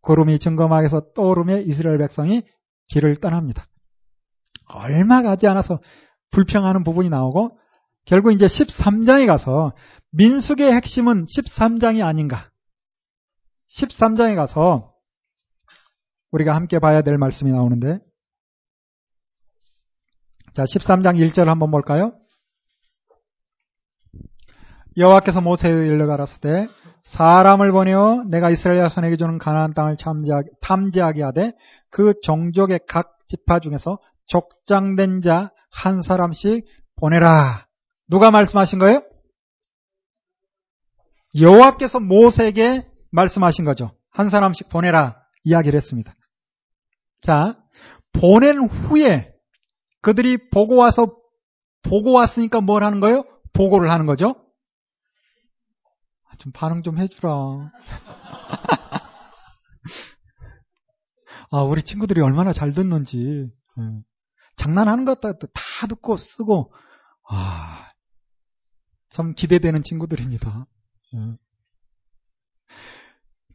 구름이 0.00 0.38
증거막에서 0.38 1.12
떠오르며 1.14 1.60
이스라엘 1.60 1.98
백성이 1.98 2.42
길을 2.88 3.16
떠납니다. 3.16 3.66
얼마 4.68 5.22
가지 5.22 5.46
않아서 5.46 5.80
불평하는 6.30 6.82
부분이 6.82 7.08
나오고 7.08 7.58
결국 8.04 8.32
이제 8.32 8.46
13장에 8.46 9.26
가서 9.26 9.72
민숙의 10.10 10.72
핵심은 10.72 11.24
13장이 11.24 12.04
아닌가. 12.04 12.50
13장에 13.68 14.36
가서 14.36 14.94
우리가 16.30 16.54
함께 16.54 16.78
봐야 16.78 17.02
될 17.02 17.16
말씀이 17.16 17.50
나오는데 17.50 17.98
자 20.54 20.64
13장 20.64 21.16
1절 21.16 21.46
한번 21.46 21.70
볼까요? 21.70 22.12
여호와께서 24.98 25.40
모세에 25.40 25.70
일러 25.70 26.06
가라사 26.06 26.38
때 26.38 26.68
사람을 27.04 27.72
보내어 27.72 28.24
내가 28.28 28.50
이스라엘 28.50 28.80
자손에게 28.80 29.16
주는 29.16 29.38
가나안 29.38 29.72
땅을 29.72 29.96
탐지하게 30.60 31.22
하되 31.22 31.52
그 31.90 32.12
종족의 32.22 32.80
각 32.86 33.16
지파 33.26 33.60
중에서 33.60 33.98
족장된 34.26 35.22
자 35.22 35.50
한 35.72 36.02
사람씩 36.02 36.66
보내라. 36.96 37.66
누가 38.08 38.30
말씀하신 38.30 38.78
거예요? 38.78 39.02
여호와께서 41.40 41.98
모세에게 42.00 42.86
말씀하신 43.10 43.64
거죠. 43.64 43.96
한 44.10 44.28
사람씩 44.28 44.68
보내라 44.68 45.16
이야기를 45.44 45.76
했습니다. 45.76 46.14
자, 47.22 47.58
보낸 48.12 48.58
후에 48.68 49.32
그들이 50.02 50.50
보고 50.50 50.76
와서 50.76 51.16
보고 51.82 52.12
왔으니까 52.12 52.60
뭘 52.60 52.84
하는 52.84 53.00
거예요? 53.00 53.24
보고를 53.54 53.90
하는 53.90 54.06
거죠. 54.06 54.34
아, 56.28 56.36
좀 56.38 56.52
반응 56.52 56.82
좀 56.82 56.98
해주라. 56.98 57.30
아, 61.50 61.62
우리 61.62 61.82
친구들이 61.82 62.20
얼마나 62.20 62.52
잘 62.52 62.72
듣는지. 62.72 63.50
네. 63.76 63.84
장난하는 64.56 65.04
것 65.04 65.20
다 65.20 65.32
듣고 65.88 66.16
쓰고, 66.16 66.72
아, 67.28 67.90
참 69.12 69.34
기대되는 69.34 69.82
친구들입니다. 69.82 70.66
예. 71.14 71.18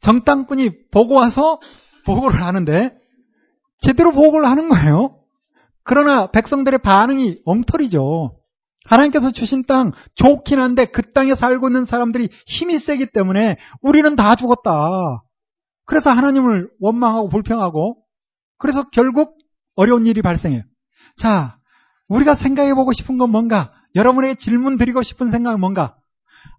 정당꾼이 0.02 0.90
보고 0.92 1.16
와서 1.16 1.60
보고를 2.06 2.44
하는데 2.44 2.96
제대로 3.80 4.12
보고를 4.12 4.46
하는 4.46 4.70
거예요. 4.70 5.20
그러나 5.84 6.30
백성들의 6.32 6.80
반응이 6.80 7.42
엉터리죠. 7.46 8.38
하나님께서 8.86 9.32
주신 9.32 9.66
땅 9.66 9.92
좋긴 10.16 10.60
한데 10.60 10.86
그 10.86 11.02
땅에 11.12 11.36
살고 11.36 11.70
있는 11.70 11.86
사람들이 11.86 12.30
힘이 12.46 12.78
세기 12.78 13.06
때문에 13.08 13.58
우리는 13.82 14.16
다 14.16 14.36
죽었다. 14.36 14.72
그래서 15.86 16.12
하나님을 16.12 16.70
원망하고 16.80 17.30
불평하고 17.30 17.98
그래서 18.58 18.84
결국 18.92 19.38
어려운 19.76 20.06
일이 20.06 20.22
발생해요. 20.22 20.62
자, 21.18 21.58
우리가 22.08 22.36
생각해 22.36 22.74
보고 22.76 22.94
싶은 22.94 23.18
건 23.18 23.32
뭔가? 23.32 23.74
여러분에게 23.98 24.36
질문 24.36 24.78
드리고 24.78 25.02
싶은 25.02 25.32
생각은 25.32 25.60
뭔가? 25.60 25.98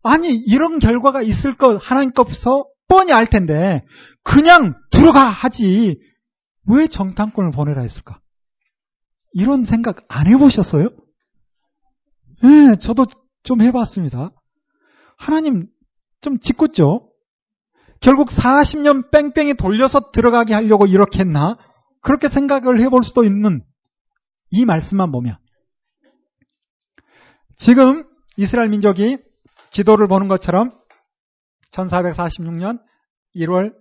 아니, 0.02 0.34
이런 0.34 0.78
결과가 0.78 1.22
있을 1.22 1.56
것 1.56 1.78
하나님께서 1.78 2.66
뻔히 2.88 3.12
알 3.12 3.26
텐데 3.26 3.84
그냥 4.22 4.74
들어가 4.90 5.20
하지 5.20 6.00
왜 6.66 6.86
정탐꾼을 6.86 7.52
보내라 7.52 7.82
했을까? 7.82 8.20
이런 9.32 9.64
생각 9.64 10.04
안 10.08 10.26
해보셨어요? 10.26 10.88
네, 12.42 12.76
저도 12.76 13.06
좀 13.42 13.62
해봤습니다. 13.62 14.30
하나님 15.16 15.66
좀 16.20 16.38
짓궂죠? 16.38 17.08
결국 18.00 18.28
40년 18.28 19.10
뺑뺑이 19.10 19.54
돌려서 19.54 20.10
들어가게 20.12 20.54
하려고 20.54 20.86
이렇게 20.86 21.20
했나? 21.20 21.56
그렇게 22.00 22.28
생각을 22.28 22.80
해볼 22.80 23.02
수도 23.02 23.24
있는 23.24 23.62
이 24.50 24.64
말씀만 24.64 25.10
보면. 25.10 25.36
지금 27.58 28.04
이스라엘 28.36 28.68
민족이 28.68 29.18
지도를 29.70 30.06
보는 30.06 30.28
것처럼 30.28 30.70
1446년 31.72 32.80
1월 33.36 33.74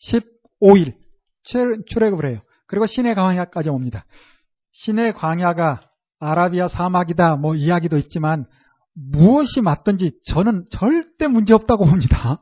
15일 0.00 0.94
출애굽을 1.42 2.30
해요. 2.30 2.40
그리고 2.66 2.86
신의 2.86 3.14
광야까지 3.16 3.68
옵니다. 3.68 4.04
신의 4.72 5.12
광야가 5.12 5.80
아라비아 6.20 6.68
사막이다 6.68 7.36
뭐 7.36 7.56
이야기도 7.56 7.98
있지만 7.98 8.46
무엇이 8.94 9.60
맞든지 9.60 10.20
저는 10.26 10.66
절대 10.70 11.26
문제 11.26 11.52
없다고 11.52 11.86
봅니다. 11.86 12.40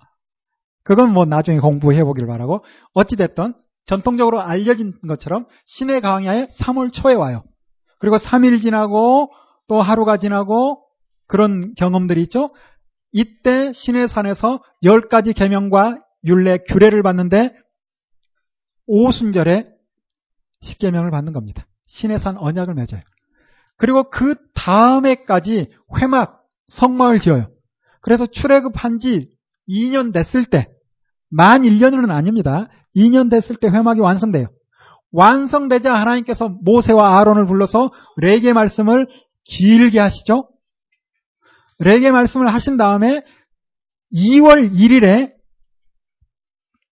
그건 0.85 1.13
뭐 1.13 1.25
나중에 1.25 1.61
공부해 1.61 2.05
보길 2.05 2.27
바라고 2.27 2.65
어찌됐든 2.93 3.55
전통적으로 3.87 4.43
알려진 4.43 4.93
것처럼 5.09 5.47
신의 5.65 6.03
광야에 6.03 6.49
3월 6.61 6.93
초에 6.93 7.15
와요. 7.15 7.43
그리고 7.99 8.19
3일 8.19 8.61
지나고 8.61 9.33
또 9.69 9.83
하루가 9.83 10.17
지나고 10.17 10.83
그런 11.27 11.75
경험들이 11.77 12.23
있죠. 12.23 12.53
이때 13.13 13.73
신의 13.73 14.09
산에서 14.09 14.63
10가지 14.83 15.35
계명과 15.35 16.03
율례, 16.25 16.59
규례를 16.67 17.03
받는데 17.03 17.55
오순절에 18.87 19.69
십계명을 20.61 21.11
받는 21.11 21.33
겁니다. 21.33 21.67
신의 21.87 22.19
산 22.19 22.37
언약을 22.37 22.75
맺어요. 22.75 23.01
그리고 23.77 24.11
그 24.11 24.35
다음에까지 24.55 25.71
회막 26.01 26.43
성막을 26.69 27.21
지어요. 27.21 27.49
그래서 28.01 28.27
출애굽한 28.27 28.99
지 28.99 29.31
2년 29.69 30.13
됐을 30.13 30.45
때, 30.45 30.71
만 31.31 31.63
1년은 31.63 32.11
아닙니다. 32.11 32.69
2년 32.97 33.31
됐을 33.31 33.57
때 33.57 33.69
회막이 33.69 34.01
완성돼요. 34.01 34.47
완성되자 35.13 35.93
하나님께서 35.93 36.49
모세와 36.63 37.19
아론을 37.19 37.47
불러서 37.47 37.93
레게 38.17 38.53
말씀을 38.53 39.09
길게 39.49 39.99
하시죠. 39.99 40.49
레게 41.81 42.11
말씀을 42.11 42.53
하신 42.53 42.77
다음에 42.77 43.23
2월 44.13 44.73
1일에 44.73 45.33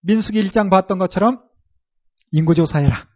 민수기 0.02 0.43
1장 0.44 0.70
봤던 0.70 0.98
것처럼 0.98 1.43
인구조사해라. 2.32 3.06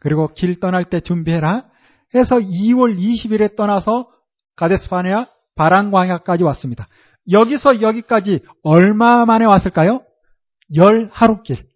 그리고 0.00 0.32
길 0.34 0.58
떠날 0.58 0.84
때 0.84 1.00
준비해라. 1.00 1.68
해서 2.14 2.38
2월 2.38 2.98
20일에 2.98 3.56
떠나서 3.56 4.10
가데스파네아 4.56 5.26
바란광야까지 5.54 6.42
왔습니다. 6.42 6.88
여기서 7.30 7.82
여기까지 7.82 8.40
얼마 8.62 9.24
만에 9.26 9.44
왔을까요? 9.44 10.04
열 10.76 11.08
하루길. 11.12 11.68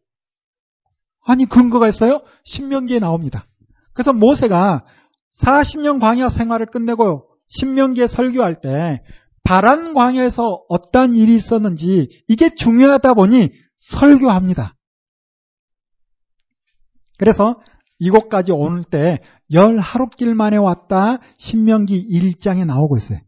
아니 1.27 1.47
근거가 1.47 1.89
있어요? 1.89 2.23
신명기에 2.45 2.99
나옵니다. 2.99 3.47
그래서 3.93 4.13
모세가 4.13 4.85
40년 5.41 6.01
광야 6.01 6.29
생활을 6.31 6.67
끝내고 6.67 7.29
신명기에 7.49 8.07
설교할 8.07 8.61
때 8.61 9.03
바란 9.43 9.95
광야에서 9.95 10.65
어떤 10.69 11.15
일이 11.15 11.35
있었는지 11.35 12.09
이게 12.29 12.55
중요하다 12.55 13.15
보니 13.15 13.53
설교합니다. 13.79 14.75
그래서 17.19 17.61
이곳까지 17.99 18.53
오는 18.53 18.83
때 18.85 19.21
열 19.53 19.79
하루길 19.79 20.35
만에 20.35 20.57
왔다 20.57 21.19
신명기 21.39 22.09
1장에 22.11 22.65
나오고 22.65 22.97
있어요. 22.97 23.19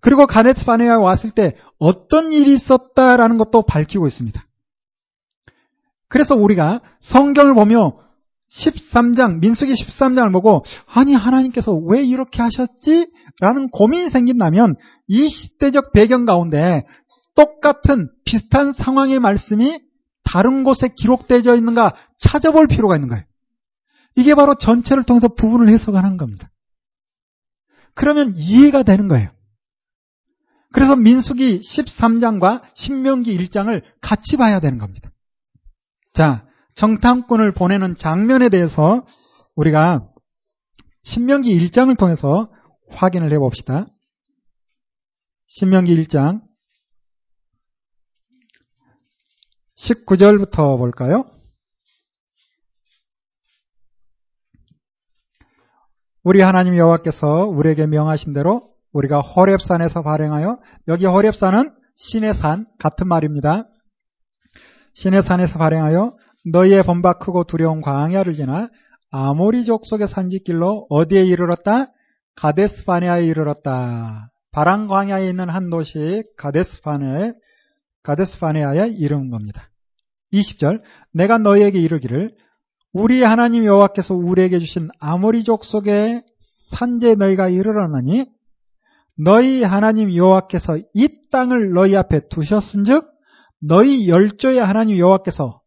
그리고 0.00 0.26
가네츠 0.26 0.64
바네아에 0.64 0.96
왔을 0.96 1.30
때 1.30 1.56
어떤 1.78 2.32
일이 2.32 2.54
있었다라는 2.54 3.36
것도 3.36 3.62
밝히고 3.62 4.06
있습니다. 4.06 4.44
그래서 6.08 6.36
우리가 6.36 6.80
성경을 7.00 7.54
보며 7.54 7.98
13장, 8.50 9.40
민수기 9.40 9.72
13장을 9.74 10.32
보고, 10.32 10.64
아니, 10.86 11.14
하나님께서 11.14 11.74
왜 11.74 12.02
이렇게 12.02 12.42
하셨지? 12.42 13.10
라는 13.40 13.68
고민이 13.68 14.10
생긴다면, 14.10 14.76
이 15.06 15.28
시대적 15.28 15.92
배경 15.92 16.24
가운데 16.24 16.86
똑같은 17.34 18.10
비슷한 18.24 18.72
상황의 18.72 19.20
말씀이 19.20 19.80
다른 20.24 20.64
곳에 20.64 20.88
기록되어 20.88 21.54
있는가 21.54 21.94
찾아볼 22.18 22.66
필요가 22.66 22.96
있는 22.96 23.08
거예요. 23.08 23.24
이게 24.16 24.34
바로 24.34 24.56
전체를 24.56 25.04
통해서 25.04 25.28
부분을 25.28 25.68
해석하는 25.68 26.16
겁니다. 26.16 26.50
그러면 27.94 28.34
이해가 28.36 28.82
되는 28.82 29.08
거예요. 29.08 29.30
그래서 30.72 30.96
민수기 30.96 31.60
13장과 31.60 32.62
신명기 32.74 33.36
1장을 33.38 33.82
같이 34.00 34.36
봐야 34.36 34.60
되는 34.60 34.78
겁니다. 34.78 35.10
자, 36.14 36.47
정탐꾼을 36.78 37.54
보내는 37.54 37.96
장면에 37.96 38.48
대해서 38.48 39.04
우리가 39.56 40.08
신명기 41.02 41.58
1장을 41.58 41.98
통해서 41.98 42.52
확인을 42.90 43.32
해 43.32 43.38
봅시다. 43.38 43.84
신명기 45.48 45.96
1장 46.04 46.40
19절부터 49.76 50.78
볼까요? 50.78 51.24
우리 56.22 56.42
하나님 56.42 56.76
여호와께서 56.76 57.26
우리에게 57.46 57.86
명하신 57.86 58.32
대로 58.32 58.72
우리가 58.92 59.18
호렙산에서 59.20 60.02
발행하여 60.02 60.60
여기 60.86 61.06
호렙산은 61.06 61.74
신의 61.94 62.34
산 62.34 62.66
같은 62.78 63.08
말입니다. 63.08 63.68
신의 64.94 65.24
산에서 65.24 65.58
발행하여 65.58 66.16
너희의 66.46 66.82
범박 66.82 67.18
크고 67.18 67.44
두려운 67.44 67.80
광야를 67.80 68.34
지나 68.34 68.68
아모리 69.10 69.64
족속의 69.64 70.08
산지길로 70.08 70.86
어디에 70.90 71.24
이르렀다? 71.24 71.92
가데스바네아에 72.36 73.24
이르렀다. 73.24 74.30
바람 74.52 74.86
광야에 74.86 75.28
있는 75.28 75.48
한 75.48 75.70
도시 75.70 76.22
가데스바네 76.36 77.32
가데스바네아에 78.02 78.90
이른 78.90 79.30
겁니다. 79.30 79.70
20절 80.32 80.82
내가 81.12 81.38
너희에게 81.38 81.78
이르기를 81.80 82.34
우리 82.92 83.22
하나님 83.22 83.64
여호와께서 83.64 84.14
우리에게 84.14 84.58
주신 84.58 84.88
아모리 84.98 85.44
족속의 85.44 86.22
산재 86.70 87.14
너희가 87.16 87.48
이르렀나니 87.48 88.26
너희 89.16 89.62
하나님 89.62 90.14
여호와께서 90.14 90.78
이 90.94 91.08
땅을 91.30 91.72
너희 91.72 91.96
앞에 91.96 92.28
두셨은즉 92.28 93.06
너희 93.60 94.08
열조의 94.08 94.60
하나님 94.60 94.98
여호와께서 94.98 95.60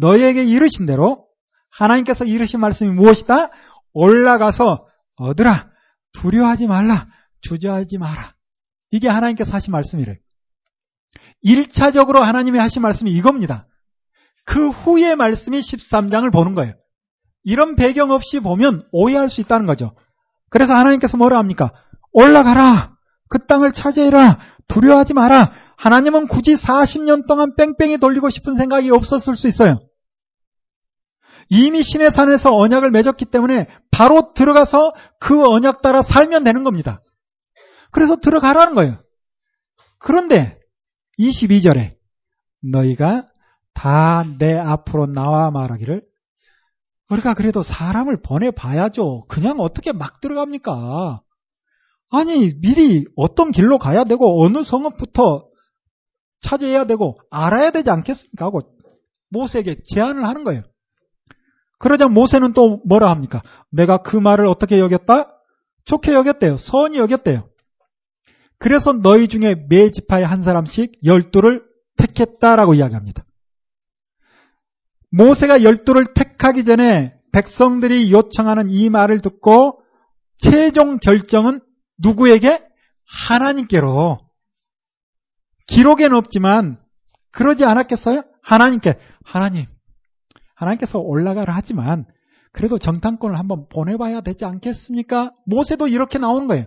너희에게 0.00 0.44
이르신 0.44 0.86
대로 0.86 1.26
하나님께서 1.70 2.24
이르신 2.24 2.60
말씀이 2.60 2.90
무엇이다? 2.90 3.50
올라가서 3.92 4.86
얻으라 5.16 5.70
두려워하지 6.12 6.66
말라 6.66 7.08
주저하지 7.42 7.98
마라 7.98 8.34
이게 8.90 9.08
하나님께서 9.08 9.52
하신 9.52 9.72
말씀이래요 9.72 10.16
1차적으로 11.44 12.20
하나님이 12.20 12.58
하신 12.58 12.82
말씀이 12.82 13.10
이겁니다 13.10 13.66
그 14.44 14.70
후의 14.70 15.16
말씀이 15.16 15.58
13장을 15.60 16.30
보는 16.32 16.54
거예요. 16.54 16.74
이런 17.44 17.76
배경 17.76 18.10
없이 18.10 18.40
보면 18.40 18.82
오해할 18.92 19.28
수 19.28 19.40
있다는 19.40 19.66
거죠. 19.66 19.94
그래서 20.50 20.74
하나님께서 20.74 21.16
뭐라 21.16 21.38
합니까? 21.38 21.72
올라가라. 22.12 22.94
그 23.28 23.38
땅을 23.38 23.72
차지해라. 23.72 24.38
두려워하지 24.68 25.14
마라. 25.14 25.52
하나님은 25.82 26.28
굳이 26.28 26.54
40년 26.54 27.26
동안 27.26 27.56
뺑뺑이 27.56 27.98
돌리고 27.98 28.30
싶은 28.30 28.54
생각이 28.54 28.88
없었을 28.90 29.34
수 29.34 29.48
있어요. 29.48 29.80
이미 31.48 31.82
신의 31.82 32.12
산에서 32.12 32.54
언약을 32.54 32.92
맺었기 32.92 33.24
때문에 33.24 33.66
바로 33.90 34.32
들어가서 34.32 34.92
그 35.18 35.44
언약 35.44 35.82
따라 35.82 36.02
살면 36.02 36.44
되는 36.44 36.62
겁니다. 36.62 37.02
그래서 37.90 38.14
들어가라는 38.14 38.74
거예요. 38.74 39.02
그런데 39.98 40.60
22절에 41.18 41.96
너희가 42.62 43.28
다 43.74 44.24
내 44.38 44.56
앞으로 44.56 45.06
나와 45.06 45.50
말하기를 45.50 46.02
우리가 47.10 47.34
그래도 47.34 47.64
사람을 47.64 48.22
보내봐야죠. 48.22 49.24
그냥 49.28 49.58
어떻게 49.58 49.90
막 49.90 50.20
들어갑니까? 50.20 51.22
아니, 52.12 52.52
미리 52.60 53.04
어떤 53.16 53.50
길로 53.50 53.78
가야 53.78 54.04
되고, 54.04 54.44
어느 54.44 54.62
성읍부터 54.62 55.51
차지해야 56.42 56.86
되고, 56.86 57.18
알아야 57.30 57.70
되지 57.70 57.90
않겠습니까? 57.90 58.46
하고 58.46 58.60
모세에게 59.30 59.76
제안을 59.86 60.24
하는 60.24 60.44
거예요. 60.44 60.62
그러자 61.78 62.06
모세는 62.06 62.52
또 62.52 62.80
뭐라 62.84 63.10
합니까? 63.10 63.42
내가 63.70 63.98
그 63.98 64.16
말을 64.16 64.46
어떻게 64.46 64.78
여겼다? 64.78 65.36
좋게 65.84 66.12
여겼대요. 66.12 66.56
선이 66.56 66.96
여겼대요. 66.98 67.48
그래서 68.58 68.92
너희 68.92 69.26
중에 69.26 69.66
매 69.68 69.90
지파에 69.90 70.22
한 70.22 70.42
사람씩 70.42 70.92
열두를 71.04 71.64
택했다라고 71.96 72.74
이야기합니다. 72.74 73.24
모세가 75.10 75.64
열두를 75.64 76.14
택하기 76.14 76.64
전에 76.64 77.14
백성들이 77.32 78.12
요청하는 78.12 78.70
이 78.70 78.88
말을 78.88 79.20
듣고 79.20 79.82
최종 80.36 80.98
결정은 80.98 81.60
누구에게? 81.98 82.62
하나님께로. 83.28 84.20
기록에는 85.72 86.16
없지만 86.16 86.78
그러지 87.30 87.64
않았겠어요? 87.64 88.24
하나님께. 88.42 88.98
하나님. 89.24 89.64
하나님께서 90.54 90.98
올라가라 90.98 91.54
하지만 91.54 92.04
그래도 92.52 92.78
정탐권을 92.78 93.38
한번 93.38 93.66
보내봐야 93.68 94.20
되지 94.20 94.44
않겠습니까? 94.44 95.32
모세도 95.46 95.88
이렇게 95.88 96.18
나오는 96.18 96.46
거예요. 96.46 96.66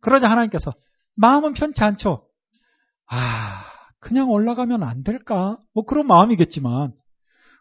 그러자 0.00 0.30
하나님께서 0.30 0.72
마음은 1.16 1.52
편치 1.52 1.84
않죠. 1.84 2.26
아, 3.06 3.64
그냥 4.00 4.30
올라가면 4.30 4.82
안 4.82 5.02
될까? 5.02 5.58
뭐 5.74 5.84
그런 5.84 6.06
마음이겠지만 6.06 6.92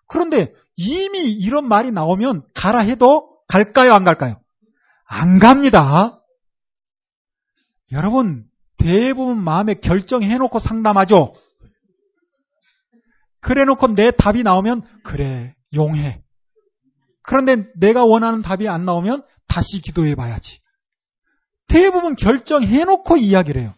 그런데 0.08 0.54
이미 0.78 1.32
이런 1.32 1.68
말이 1.68 1.92
나오면 1.92 2.44
가라 2.54 2.80
해도 2.80 3.38
갈까요? 3.48 3.94
안 3.94 4.04
갈까요? 4.04 4.40
안 5.06 5.40
갑니다. 5.40 6.22
여러분, 7.92 8.46
대부분 8.88 9.44
마음에 9.44 9.74
결정해놓고 9.74 10.60
상담하죠? 10.60 11.34
그래 13.42 13.66
놓고 13.66 13.96
내 13.96 14.12
답이 14.12 14.44
나오면, 14.44 14.84
그래, 15.04 15.54
용해. 15.74 16.24
그런데 17.22 17.70
내가 17.76 18.06
원하는 18.06 18.42
답이 18.42 18.70
안 18.70 18.86
나오면 18.86 19.24
다시 19.50 19.82
기도해 19.82 20.16
봐야지. 20.16 20.62
대부분 21.68 22.16
결정해놓고 22.16 23.18
이야기를 23.18 23.62
해요. 23.62 23.74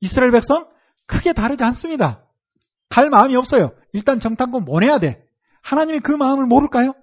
이스라엘 0.00 0.32
백성 0.32 0.66
크게 1.06 1.34
다르지 1.34 1.62
않습니다. 1.62 2.24
갈 2.88 3.10
마음이 3.10 3.36
없어요. 3.36 3.72
일단 3.92 4.20
정탐권 4.20 4.64
보내야 4.64 4.98
돼. 5.00 5.22
하나님이 5.60 6.00
그 6.00 6.12
마음을 6.12 6.46
모를까요? 6.46 6.94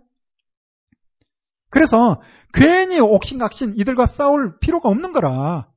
그래서 1.70 2.20
괜히 2.54 3.00
옥신각신 3.00 3.76
이들과 3.78 4.08
싸울 4.08 4.58
필요가 4.60 4.90
없는 4.90 5.14
거라. 5.14 5.68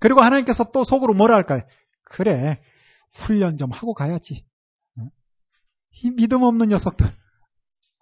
그리고 0.00 0.22
하나님께서 0.22 0.72
또 0.72 0.82
속으로 0.82 1.14
뭐라 1.14 1.36
할까요? 1.36 1.62
그래, 2.04 2.60
훈련 3.12 3.56
좀 3.56 3.70
하고 3.70 3.94
가야지. 3.94 4.44
이 6.02 6.10
믿음 6.10 6.42
없는 6.42 6.68
녀석들. 6.68 7.06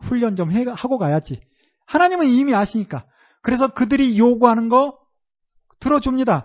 훈련 0.04 0.36
좀 0.36 0.52
해, 0.52 0.64
하고 0.64 0.98
가야지. 0.98 1.40
하나님은 1.86 2.26
이미 2.28 2.54
아시니까. 2.54 3.06
그래서 3.42 3.68
그들이 3.68 4.18
요구하는 4.18 4.68
거 4.68 4.98
들어줍니다. 5.80 6.44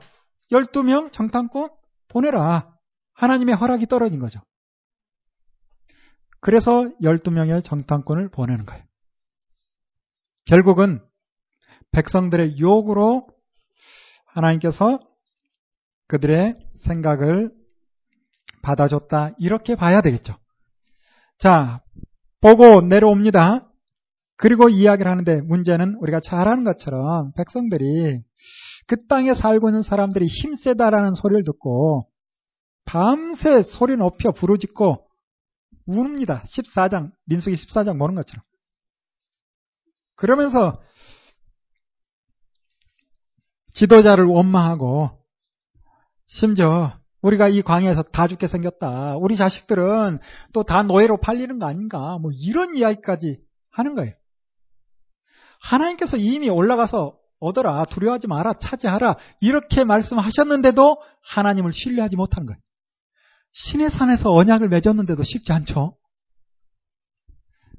12명 0.51 1.11
정탐꾼 1.11 1.69
보내라. 2.07 2.73
하나님의 3.13 3.55
허락이 3.55 3.85
떨어진 3.85 4.19
거죠. 4.19 4.41
그래서 6.39 6.89
12명의 7.01 7.63
정탐꾼을 7.63 8.30
보내는 8.30 8.65
거예요. 8.65 8.84
결국은 10.45 11.01
백성들의 11.91 12.59
요구로 12.59 13.27
하나님께서 14.25 14.99
그들의 16.14 16.56
생각을 16.76 17.52
받아줬다. 18.61 19.31
이렇게 19.40 19.76
봐야 19.76 20.02
되겠죠. 20.02 20.38
자, 21.40 21.81
보고 22.40 22.81
내려옵니다. 22.81 23.68
그리고 24.35 24.69
이야기를 24.69 25.10
하는데 25.10 25.41
문제는 25.41 25.95
우리가 25.99 26.19
잘 26.19 26.48
아는 26.48 26.65
것처럼 26.65 27.31
백성들이 27.34 28.22
그 28.85 29.07
땅에 29.07 29.34
살고 29.34 29.69
있는 29.69 29.81
사람들이 29.81 30.27
힘세다라는 30.27 31.15
소리를 31.15 31.44
듣고 31.45 32.07
밤새 32.85 33.64
소리 33.64 33.95
높여 33.95 34.31
부르짖고 34.31 35.07
우는니다 35.88 36.44
14장, 36.44 37.11
민수기 37.26 37.56
14장 37.56 37.98
보는 37.98 38.14
것처럼. 38.14 38.44
그러면서 40.15 40.80
지도자를 43.73 44.26
원망하고 44.26 45.22
심지어 46.34 46.99
우리가 47.22 47.47
이 47.47 47.61
광야에서 47.61 48.01
다 48.01 48.27
죽게 48.27 48.47
생겼다. 48.47 49.18
우리 49.18 49.38
자식들은 49.38 50.18
또 50.51 50.64
다 50.64 50.81
노예로 50.81 51.18
팔리는 51.18 51.60
거 51.60 51.68
아닌가. 51.68 52.18
뭐 52.18 52.31
이런 52.34 52.73
이야기까지 52.73 53.39
하는 53.69 53.93
거예요. 53.93 54.14
하나님께서 55.61 56.18
이미 56.18 56.49
올라가서 56.49 57.15
얻어라, 57.39 57.85
두려워하지 57.85 58.27
마라, 58.27 58.53
차지하라. 58.53 59.15
이렇게 59.41 59.84
말씀하셨는데도 59.84 60.97
하나님을 61.22 61.72
신뢰하지 61.72 62.15
못한 62.15 62.47
거예요. 62.47 62.60
신의 63.53 63.91
산에서 63.91 64.31
언약을 64.31 64.69
맺었는데도 64.69 65.22
쉽지 65.23 65.53
않죠. 65.53 65.95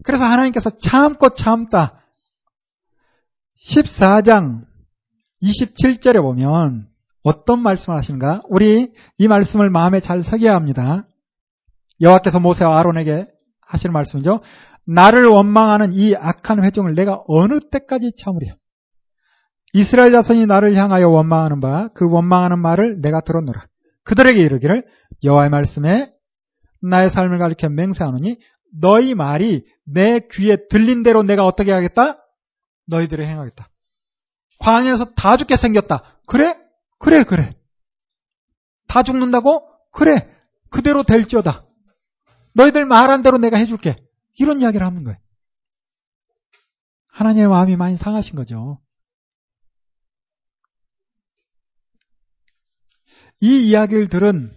그래서 0.05 0.25
하나님께서 0.25 0.71
참고 0.77 1.31
참다. 1.31 2.01
14장 3.59 4.65
27절에 5.43 6.23
보면 6.23 6.94
어떤 7.25 7.61
말씀을 7.61 7.99
하시는가? 7.99 8.43
우리 8.49 8.93
이 9.19 9.29
말씀을 9.29 9.71
마음에 9.71 10.01
잘 10.01 10.23
새겨야 10.23 10.55
합니다. 10.55 11.05
여호와께서 12.01 12.39
모세와 12.39 12.79
아론에게 12.79 13.27
하시는 13.67 13.93
말씀이죠. 13.93 14.41
나를 14.87 15.27
원망하는 15.27 15.95
이 15.95 16.15
악한 16.15 16.63
회중을 16.63 16.95
내가 16.95 17.23
어느 17.27 17.59
때까지 17.73 18.13
참으랴? 18.23 18.55
이스라엘 19.73 20.13
자손이 20.13 20.47
나를 20.47 20.77
향하여 20.77 21.09
원망하는 21.09 21.61
바 21.61 21.89
그 21.95 22.09
원망하는 22.09 22.61
말을 22.61 23.01
내가 23.01 23.21
들었노라. 23.23 23.67
그들에게 24.05 24.39
이르기를 24.41 24.85
여호와의 25.25 25.51
말씀에 25.51 26.13
나의 26.83 27.09
삶을 27.09 27.39
가리켜 27.39 27.71
맹세하노니 27.71 28.39
너희 28.81 29.15
말이 29.15 29.65
내 29.87 30.21
귀에 30.31 30.59
들린 30.69 31.03
대로 31.03 31.23
내가 31.23 31.47
어떻게 31.47 31.73
하겠다? 31.73 32.19
너희들을 32.87 33.25
행하겠다. 33.25 33.69
광야에서 34.61 35.15
다 35.17 35.39
죽게 35.39 35.57
생겼다. 35.57 36.19
그래? 36.27 36.55
그래, 37.05 37.23
그래. 37.23 37.55
다 38.89 39.03
죽는다고? 39.03 39.69
그래. 39.91 40.27
그대로 40.71 41.03
될지어다. 41.03 41.67
너희들 42.55 42.87
말한 42.87 43.21
대로 43.21 43.37
내가 43.37 43.59
해줄게. 43.59 44.03
이런 44.39 44.63
이야기를 44.63 44.85
하는 44.87 45.05
거예요. 45.05 45.19
하나님의 47.09 47.49
마음이 47.49 47.77
많이 47.77 47.99
상하신 47.99 48.37
거죠. 48.37 48.81
이 53.43 53.69
이야기를 53.69 54.09
들은 54.09 54.51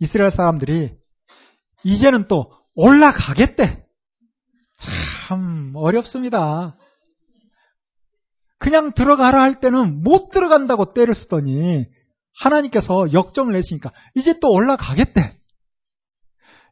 이스라엘 0.00 0.32
사람들이 0.32 0.98
이제는 1.84 2.26
또 2.26 2.52
올라가겠대. 2.74 3.86
참 5.28 5.72
어렵습니다. 5.76 6.76
그냥 8.62 8.92
들어가라 8.92 9.42
할 9.42 9.58
때는 9.58 10.04
못 10.04 10.28
들어간다고 10.28 10.94
때를 10.94 11.14
쓰더니 11.14 11.84
하나님께서 12.38 13.12
역정을 13.12 13.54
내시니까 13.54 13.90
이제 14.14 14.38
또 14.40 14.52
올라가겠대. 14.52 15.36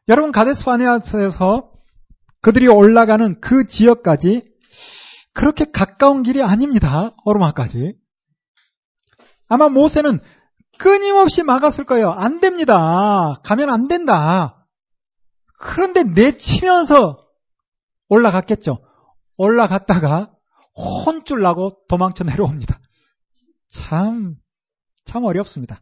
여러분 0.07 0.31
가데스 0.31 0.63
바네아스에서 0.63 1.69
그들이 2.41 2.69
올라가는 2.69 3.41
그 3.41 3.67
지역까지 3.67 4.41
그렇게 5.33 5.65
가까운 5.69 6.23
길이 6.23 6.41
아닙니다. 6.41 7.13
오르마까지. 7.25 7.93
아마 9.49 9.67
모세는 9.67 10.21
끊임없이 10.77 11.43
막았을 11.43 11.83
거예요. 11.83 12.11
안 12.11 12.39
됩니다. 12.39 13.33
가면 13.43 13.69
안 13.69 13.89
된다. 13.89 14.65
그런데 15.59 16.03
내치면서 16.03 17.17
올라갔겠죠. 18.07 18.77
올라갔다가 19.35 20.31
혼쭐 20.75 21.41
나고 21.41 21.77
도망쳐 21.87 22.23
내려옵니다. 22.23 22.79
참, 23.69 24.35
참 25.05 25.23
어렵습니다. 25.23 25.81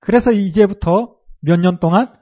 그래서 0.00 0.32
이제부터 0.32 1.16
몇 1.40 1.60
년 1.60 1.78
동안? 1.80 2.12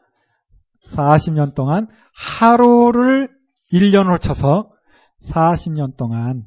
40년 0.94 1.54
동안 1.54 1.88
하루를 2.14 3.28
1년으로 3.72 4.20
쳐서 4.20 4.70
40년 5.30 5.96
동안 5.96 6.44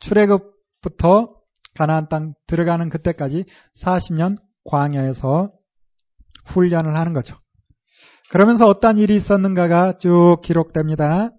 출애굽부터 0.00 1.36
가나안 1.76 2.08
땅 2.08 2.34
들어가는 2.46 2.90
그때까지 2.90 3.44
40년 3.82 4.36
광야에서 4.64 5.52
훈련을 6.46 6.98
하는 6.98 7.12
거죠. 7.12 7.36
그러면서 8.30 8.66
어떤 8.66 8.98
일이 8.98 9.16
있었는가가 9.16 9.98
쭉 9.98 10.38
기록됩니다. 10.42 11.30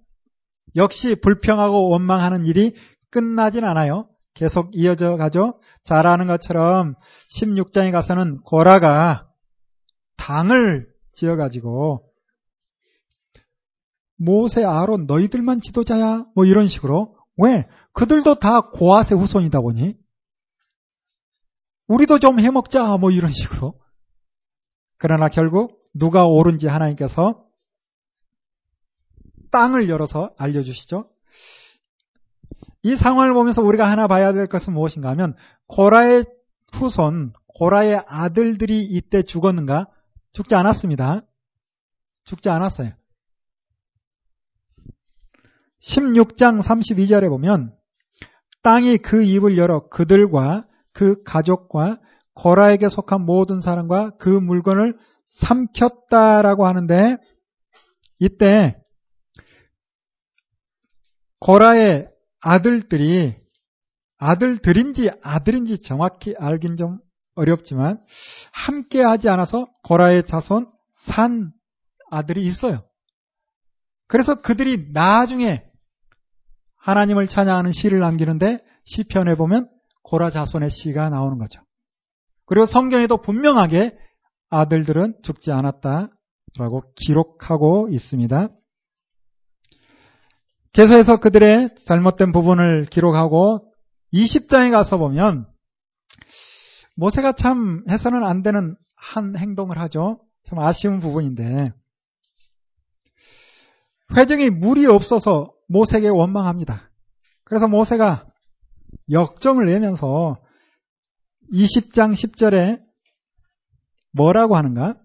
역시 0.76 1.16
불평하고 1.16 1.90
원망하는 1.90 2.46
일이 2.46 2.74
끝나진 3.12 3.64
않아요. 3.64 4.08
계속 4.34 4.72
이어져 4.74 5.18
가죠. 5.18 5.60
잘 5.84 6.08
아는 6.08 6.28
것처럼 6.28 6.96
16장에 7.38 7.92
가서는 7.92 8.42
고라가 8.42 9.30
당을 10.18 10.88
지어가지고 11.14 12.08
모세, 14.18 14.64
아론 14.64 15.06
너희들만 15.06 15.62
지도자야 15.62 16.26
뭐 16.36 16.46
이런 16.46 16.68
식으로 16.68 17.18
왜? 17.38 17.68
그들도 17.94 18.36
다 18.36 18.62
고아세 18.62 19.16
후손이다 19.16 19.60
보니 19.62 19.96
우리도 21.88 22.20
좀 22.20 22.40
해먹자 22.40 22.98
뭐 22.98 23.12
이런 23.12 23.32
식으로 23.32 23.80
그러나 24.98 25.28
결국 25.28 25.80
누가 25.94 26.26
옳은지 26.26 26.68
하나님께서 26.68 27.44
땅을 29.52 29.90
열어서 29.90 30.34
알려주시죠. 30.38 31.10
이 32.84 32.96
상황을 32.96 33.34
보면서 33.34 33.62
우리가 33.62 33.90
하나 33.90 34.08
봐야 34.08 34.34
될 34.34 34.48
것은 34.48 34.74
무엇인가 34.74 35.10
하면 35.10 35.36
고라의 35.68 36.26
후손, 36.74 37.34
고라의 37.48 38.04
아들들이 38.08 38.84
이때 38.84 39.22
죽었는가? 39.22 39.88
죽지 40.32 40.56
않았습니다. 40.56 41.22
죽지 42.24 42.50
않았어요. 42.50 42.94
16장 45.82 46.62
32절에 46.62 47.30
보면 47.30 47.76
땅이 48.64 49.00
그 49.00 49.24
입을 49.24 49.58
열어 49.58 49.88
그들과 49.90 50.68
그 50.94 51.24
가족과 51.24 52.00
고라에게 52.34 52.88
속한 52.88 53.26
모든 53.26 53.60
사람과 53.60 54.12
그 54.18 54.30
물건을 54.30 54.98
삼켰다라고 55.26 56.66
하는데 56.66 57.18
이때 58.20 58.78
고라의 61.40 62.11
아들들이 62.42 63.36
아들들인지 64.18 65.12
아들인지 65.24 65.82
정확히 65.82 66.36
알긴 66.38 66.78
좀 66.78 67.00
어렵지만 67.36 68.04
함께 68.52 69.02
하지 69.02 69.30
않아서 69.30 69.68
고라의 69.84 70.26
자손 70.26 70.70
산 70.90 71.52
아들이 72.10 72.46
있어요. 72.46 72.84
그래서 74.08 74.36
그들이 74.36 74.90
나중에 74.92 75.64
하나님을 76.78 77.28
찬양하는 77.28 77.72
시를 77.72 78.00
남기는데 78.00 78.60
시편에 78.84 79.36
보면 79.36 79.70
고라 80.04 80.30
자손의 80.32 80.70
시가 80.70 81.10
나오는 81.10 81.38
거죠. 81.38 81.62
그리고 82.46 82.66
성경에도 82.66 83.18
분명하게 83.18 83.98
아들들은 84.50 85.20
죽지 85.24 85.52
않았다라고 85.52 86.84
기록하고 86.96 87.88
있습니다. 87.90 88.50
계속해서 90.74 91.20
그들의 91.20 91.76
잘못된 91.86 92.32
부분을 92.32 92.86
기록하고 92.86 93.74
20장에 94.14 94.72
가서 94.72 94.98
보면 94.98 95.46
모세가 96.96 97.34
참 97.34 97.84
해서는 97.90 98.24
안 98.24 98.42
되는 98.42 98.78
한 98.96 99.38
행동을 99.38 99.78
하죠. 99.80 100.22
참 100.44 100.60
아쉬운 100.60 101.00
부분인데 101.00 101.74
회중이 104.16 104.50
물이 104.50 104.86
없어서 104.86 105.54
모세에게 105.68 106.08
원망합니다. 106.08 106.90
그래서 107.44 107.68
모세가 107.68 108.28
역정을 109.10 109.66
내면서 109.66 110.42
20장 111.52 112.14
10절에 112.14 112.82
뭐라고 114.14 114.56
하는가? 114.56 114.96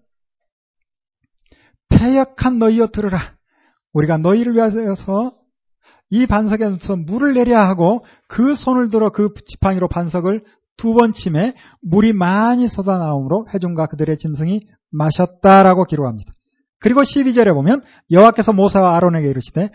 패역한 1.89 2.59
너희여 2.59 2.87
들으라. 2.87 3.37
우리가 3.93 4.17
너희를 4.17 4.53
위하여서 4.53 5.36
이 6.09 6.25
반석에서 6.25 6.95
물을 6.95 7.33
내려 7.33 7.59
하고 7.59 8.03
그 8.27 8.55
손을 8.55 8.89
들어 8.89 9.09
그 9.09 9.29
지팡이로 9.45 9.87
반석을 9.87 10.43
두 10.77 10.93
번 10.93 11.11
침에 11.11 11.53
물이 11.81 12.13
많이 12.13 12.67
쏟아 12.67 12.97
나오므로 12.97 13.47
회중과 13.53 13.87
그들의 13.87 14.15
짐승이 14.17 14.61
마셨다라고 14.91 15.85
기록합니다. 15.85 16.31
그리고 16.79 17.01
12절에 17.01 17.53
보면 17.53 17.81
여호와께서 18.11 18.53
모세와 18.53 18.95
아론에게 18.95 19.27
이르시되 19.29 19.71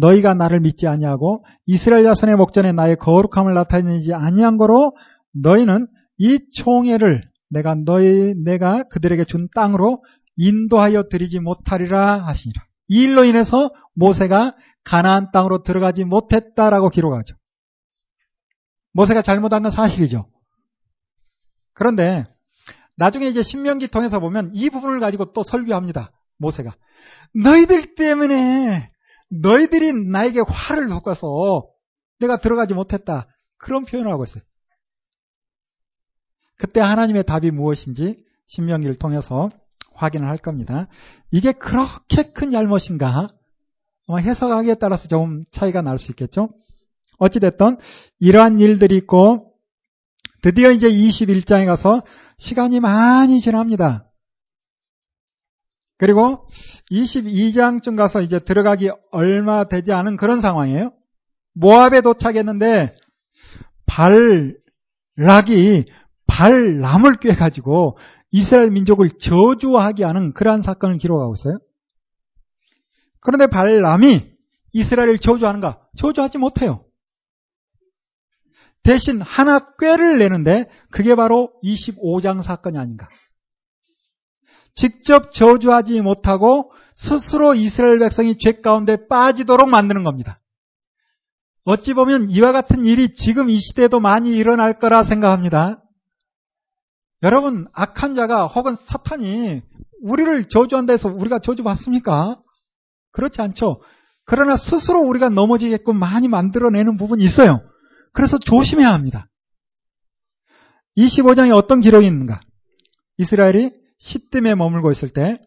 너희가 0.00 0.34
나를 0.34 0.60
믿지 0.60 0.86
아니하고 0.86 1.44
이스라엘 1.66 2.04
자손의 2.04 2.36
목전에 2.36 2.72
나의 2.72 2.96
거룩함을 2.96 3.52
나타내지 3.52 4.14
아니한 4.14 4.56
거로 4.56 4.92
너희는 5.34 5.88
이 6.18 6.38
총회를 6.54 7.22
내가 7.50 7.74
너희 7.74 8.34
내가 8.44 8.84
그들에게 8.84 9.24
준 9.24 9.48
땅으로 9.54 10.04
인도하여 10.36 11.04
드리지 11.10 11.40
못하리라 11.40 12.24
하시니라. 12.26 12.62
이 12.88 13.02
일로 13.02 13.24
인해서 13.24 13.70
모세가 13.94 14.54
가나안 14.84 15.30
땅으로 15.32 15.62
들어가지 15.62 16.04
못했다라고 16.04 16.90
기록하죠. 16.90 17.34
모세가 18.92 19.22
잘못한 19.22 19.62
건 19.62 19.72
사실이죠. 19.72 20.30
그런데 21.72 22.26
나중에 22.96 23.26
이제 23.26 23.42
신명기 23.42 23.88
통해서 23.88 24.20
보면 24.20 24.52
이 24.54 24.70
부분을 24.70 25.00
가지고 25.00 25.32
또 25.32 25.42
설교합니다. 25.42 26.12
모세가 26.38 26.76
너희들 27.34 27.94
때문에 27.96 28.90
너희들이 29.30 29.92
나에게 30.10 30.40
화를 30.46 30.88
돋궈서 30.88 31.66
내가 32.20 32.38
들어가지 32.38 32.74
못했다. 32.74 33.26
그런 33.56 33.84
표현을 33.84 34.10
하고 34.10 34.24
있어요. 34.24 34.42
그때 36.58 36.80
하나님의 36.80 37.24
답이 37.24 37.50
무엇인지 37.50 38.22
신명기를 38.46 38.96
통해서 38.96 39.50
확인을 39.94 40.28
할 40.28 40.38
겁니다. 40.38 40.86
이게 41.30 41.52
그렇게 41.52 42.30
큰 42.32 42.52
잘못인가? 42.52 43.28
해석하기에 44.10 44.74
따라서 44.74 45.08
조금 45.08 45.44
차이가 45.50 45.82
날 45.82 45.98
수 45.98 46.12
있겠죠? 46.12 46.50
어찌됐든 47.18 47.78
이러한 48.20 48.58
일들이 48.58 48.96
있고 48.96 49.52
드디어 50.42 50.70
이제 50.70 50.88
21장에 50.88 51.64
가서 51.66 52.02
시간이 52.38 52.80
많이 52.80 53.40
지납니다. 53.40 54.10
그리고 55.96 56.46
22장쯤 56.90 57.96
가서 57.96 58.20
이제 58.20 58.40
들어가기 58.40 58.90
얼마 59.12 59.64
되지 59.64 59.92
않은 59.92 60.16
그런 60.16 60.40
상황이에요. 60.40 60.92
모압에 61.54 62.00
도착했는데 62.00 62.94
발락이 63.86 65.84
발람을 66.26 67.16
꿰가지고 67.20 67.96
이스라엘 68.32 68.70
민족을 68.70 69.10
저주하게 69.20 70.02
하는 70.04 70.32
그러한 70.32 70.62
사건을 70.62 70.98
기록하고 70.98 71.34
있어요. 71.34 71.58
그런데 73.24 73.46
발람이 73.46 74.32
이스라엘을 74.74 75.18
저주하는가? 75.18 75.80
저주하지 75.96 76.38
못해요. 76.38 76.84
대신 78.82 79.22
하나 79.22 79.74
꾀를 79.78 80.18
내는데 80.18 80.68
그게 80.90 81.14
바로 81.14 81.50
25장 81.64 82.42
사건이 82.42 82.76
아닌가. 82.78 83.08
직접 84.74 85.32
저주하지 85.32 86.02
못하고 86.02 86.70
스스로 86.94 87.54
이스라엘 87.54 87.98
백성이 87.98 88.36
죄 88.38 88.60
가운데 88.60 89.08
빠지도록 89.08 89.70
만드는 89.70 90.04
겁니다. 90.04 90.38
어찌 91.64 91.94
보면 91.94 92.28
이와 92.28 92.52
같은 92.52 92.84
일이 92.84 93.14
지금 93.14 93.48
이 93.48 93.58
시대에도 93.58 94.00
많이 94.00 94.36
일어날 94.36 94.78
거라 94.78 95.02
생각합니다. 95.02 95.82
여러분, 97.22 97.66
악한 97.72 98.14
자가 98.14 98.46
혹은 98.48 98.76
사탄이 98.76 99.62
우리를 100.02 100.44
저주한다 100.50 100.92
해서 100.92 101.08
우리가 101.08 101.38
저주받습니까? 101.38 102.38
그렇지 103.14 103.40
않죠. 103.40 103.80
그러나 104.26 104.56
스스로 104.58 105.00
우리가 105.00 105.30
넘어지게끔 105.30 105.98
많이 105.98 106.28
만들어내는 106.28 106.98
부분이 106.98 107.24
있어요. 107.24 107.60
그래서 108.12 108.38
조심해야 108.38 108.92
합니다. 108.92 109.28
25장에 110.98 111.54
어떤 111.56 111.80
기록이 111.80 112.06
있는가? 112.06 112.40
이스라엘이 113.16 113.72
시뜸에 113.98 114.54
머물고 114.54 114.90
있을 114.92 115.08
때 115.08 115.38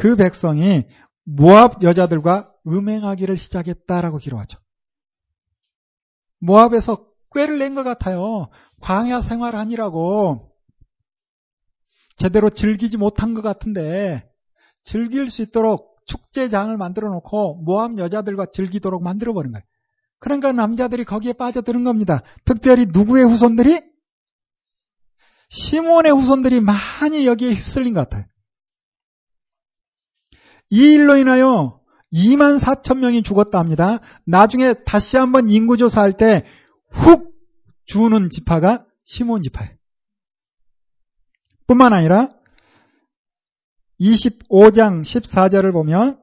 그 0.00 0.16
백성이 0.16 0.84
모압 1.24 1.82
여자들과 1.82 2.50
음행하기를 2.66 3.36
시작했다라고 3.36 4.16
기록하죠. 4.18 4.58
모압에서 6.40 7.06
꾀를 7.34 7.58
낸 7.58 7.74
것 7.74 7.82
같아요. 7.82 8.48
광야 8.80 9.20
생활하니라고 9.20 10.50
제대로 12.16 12.48
즐기지 12.48 12.96
못한 12.96 13.34
것 13.34 13.42
같은데 13.42 14.26
즐길 14.84 15.30
수 15.30 15.42
있도록 15.42 15.89
축제장을 16.10 16.76
만들어 16.76 17.10
놓고 17.10 17.62
모함 17.64 17.98
여자들과 17.98 18.46
즐기도록 18.52 19.02
만들어 19.02 19.32
버린 19.32 19.52
거예요. 19.52 19.64
그러니까 20.18 20.52
남자들이 20.52 21.04
거기에 21.04 21.32
빠져드는 21.32 21.84
겁니다. 21.84 22.22
특별히 22.44 22.86
누구의 22.86 23.24
후손들이? 23.24 23.80
시몬의 25.48 26.12
후손들이 26.12 26.60
많이 26.60 27.26
여기에 27.26 27.54
휩쓸린 27.54 27.94
것 27.94 28.00
같아요. 28.00 28.26
이 30.70 30.92
일로 30.92 31.16
인하여 31.16 31.80
2만 32.12 32.58
4천 32.60 32.98
명이 32.98 33.22
죽었다 33.22 33.58
합니다. 33.58 34.00
나중에 34.26 34.74
다시 34.84 35.16
한번 35.16 35.48
인구조사할 35.48 36.12
때 36.12 36.44
훅 36.90 37.32
주는 37.86 38.30
지파가 38.30 38.84
시몬 39.04 39.42
지파예요. 39.42 39.74
뿐만 41.66 41.92
아니라 41.92 42.34
25장 44.00 45.02
14절을 45.02 45.72
보면 45.72 46.18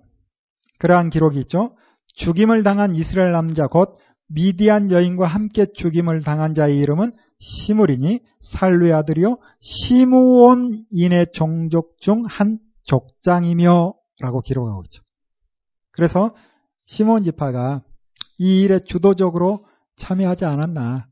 그러한 0.79 1.09
기록이 1.09 1.39
있죠. 1.41 1.75
죽임을 2.15 2.63
당한 2.63 2.95
이스라엘 2.95 3.31
남자 3.31 3.67
곧 3.67 3.95
미디안 4.29 4.91
여인과 4.91 5.27
함께 5.27 5.67
죽임을 5.71 6.21
당한 6.21 6.53
자의 6.53 6.79
이름은 6.79 7.13
시므리니 7.39 8.21
살루의 8.41 8.93
아들이요 8.93 9.37
시므온인의 9.59 11.27
종족 11.33 11.97
중 12.01 12.23
한 12.27 12.59
족장이며 12.83 13.93
라고 14.21 14.41
기록하고 14.41 14.83
있죠. 14.85 15.03
그래서 15.91 16.33
시몬 16.85 17.23
지파가 17.23 17.83
이 18.39 18.61
일에 18.61 18.79
주도적으로 18.79 19.65
참여하지 19.97 20.45
않았나. 20.45 21.07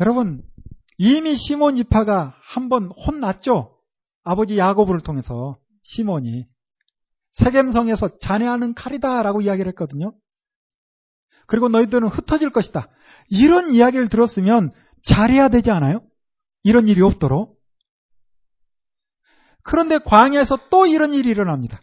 여러분 0.00 0.42
이미 0.98 1.36
시몬 1.36 1.76
지파가 1.76 2.34
한 2.42 2.68
번 2.68 2.90
혼났죠. 2.90 3.77
아버지 4.24 4.58
야고보를 4.58 5.00
통해서 5.00 5.58
시몬이 5.82 6.46
세겜성에서 7.32 8.18
자네하는 8.18 8.74
칼이다라고 8.74 9.40
이야기를 9.42 9.70
했거든요. 9.70 10.14
그리고 11.46 11.68
너희들은 11.68 12.08
흩어질 12.08 12.50
것이다. 12.50 12.88
이런 13.30 13.70
이야기를 13.70 14.08
들었으면 14.08 14.70
잘해야 15.02 15.48
되지 15.48 15.70
않아요? 15.70 16.02
이런 16.62 16.88
일이 16.88 17.00
없도록. 17.00 17.58
그런데 19.62 19.98
광야에서 19.98 20.68
또 20.70 20.86
이런 20.86 21.14
일이 21.14 21.30
일어납니다. 21.30 21.80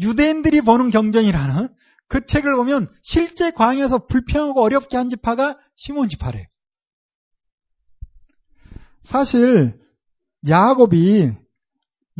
유대인들이 0.00 0.60
보는 0.62 0.90
경전이라는 0.90 1.68
그 2.08 2.24
책을 2.24 2.54
보면 2.56 2.88
실제 3.02 3.50
광야에서 3.50 4.06
불평하고 4.06 4.62
어렵게 4.62 4.96
한 4.96 5.08
지파가 5.08 5.58
시몬 5.76 6.08
지파래요. 6.08 6.46
사실 9.02 9.81
야곱이 10.48 11.32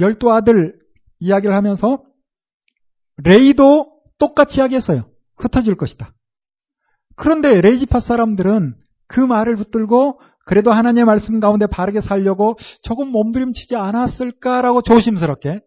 열두 0.01 0.31
아들 0.32 0.78
이야기를 1.19 1.55
하면서 1.55 2.03
레이도 3.24 3.93
똑같이 4.19 4.61
이야기했어요. 4.61 5.09
흩어질 5.36 5.77
것이다. 5.77 6.12
그런데 7.16 7.61
레이지파 7.61 8.01
사람들은 8.01 8.74
그 9.07 9.20
말을 9.20 9.57
붙들고 9.57 10.20
그래도 10.47 10.73
하나님의 10.73 11.05
말씀 11.05 11.40
가운데 11.40 11.66
바르게 11.66 12.01
살려고 12.01 12.57
조금 12.82 13.09
몸부림치지 13.09 13.77
않았을까라고 13.77 14.82
조심스럽게 14.82 15.61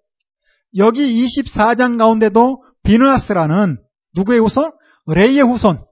여기 0.77 1.23
24장 1.23 1.97
가운데도 1.97 2.63
비누아스라는 2.83 3.77
누구의 4.15 4.39
후손? 4.39 4.71
레이의 5.07 5.43
후손 5.43 5.85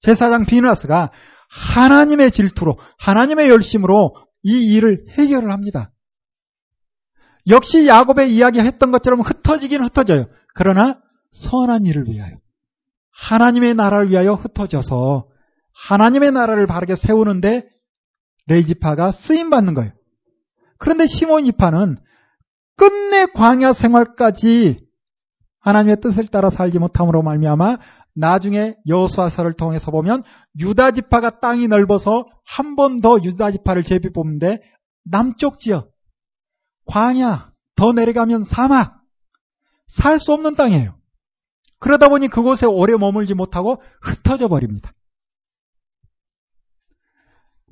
제사장 0.00 0.44
비누아스가 0.44 1.10
하나님의 1.48 2.32
질투로 2.32 2.76
하나님의 2.98 3.48
열심으로 3.48 4.14
이 4.42 4.74
일을 4.74 5.06
해결을 5.10 5.50
합니다. 5.50 5.92
역시 7.48 7.86
야곱의 7.86 8.34
이야기했던 8.34 8.92
것처럼 8.92 9.20
흩어지긴 9.20 9.82
흩어져요. 9.82 10.26
그러나 10.54 11.00
선한 11.32 11.86
일을 11.86 12.06
위하여 12.06 12.36
하나님의 13.10 13.74
나라를 13.74 14.10
위하여 14.10 14.34
흩어져서 14.34 15.28
하나님의 15.88 16.32
나라를 16.32 16.66
바르게 16.66 16.96
세우는데 16.96 17.68
레이지파가 18.46 19.12
쓰임 19.12 19.50
받는 19.50 19.74
거예요. 19.74 19.92
그런데 20.78 21.06
시몬 21.06 21.46
이파는 21.46 21.96
끝내 22.76 23.26
광야 23.26 23.72
생활까지 23.72 24.86
하나님의 25.60 26.00
뜻을 26.00 26.26
따라 26.26 26.50
살지 26.50 26.78
못함으로 26.78 27.22
말미암아 27.22 27.78
나중에 28.14 28.74
여호수아서를 28.86 29.54
통해서 29.54 29.90
보면 29.90 30.22
유다 30.58 30.90
지파가 30.92 31.40
땅이 31.40 31.68
넓어서 31.68 32.26
한 32.44 32.76
번 32.76 33.00
더 33.00 33.18
유다 33.22 33.52
지파를 33.52 33.82
제비 33.82 34.10
뽑는데 34.12 34.58
남쪽 35.04 35.58
지역 35.58 35.90
광야 36.86 37.52
더 37.76 37.92
내려가면 37.92 38.44
사막 38.44 39.00
살 39.86 40.18
수 40.18 40.32
없는 40.32 40.54
땅이에요. 40.54 40.96
그러다 41.78 42.08
보니 42.08 42.28
그곳에 42.28 42.66
오래 42.66 42.96
머물지 42.96 43.34
못하고 43.34 43.82
흩어져 44.00 44.48
버립니다. 44.48 44.92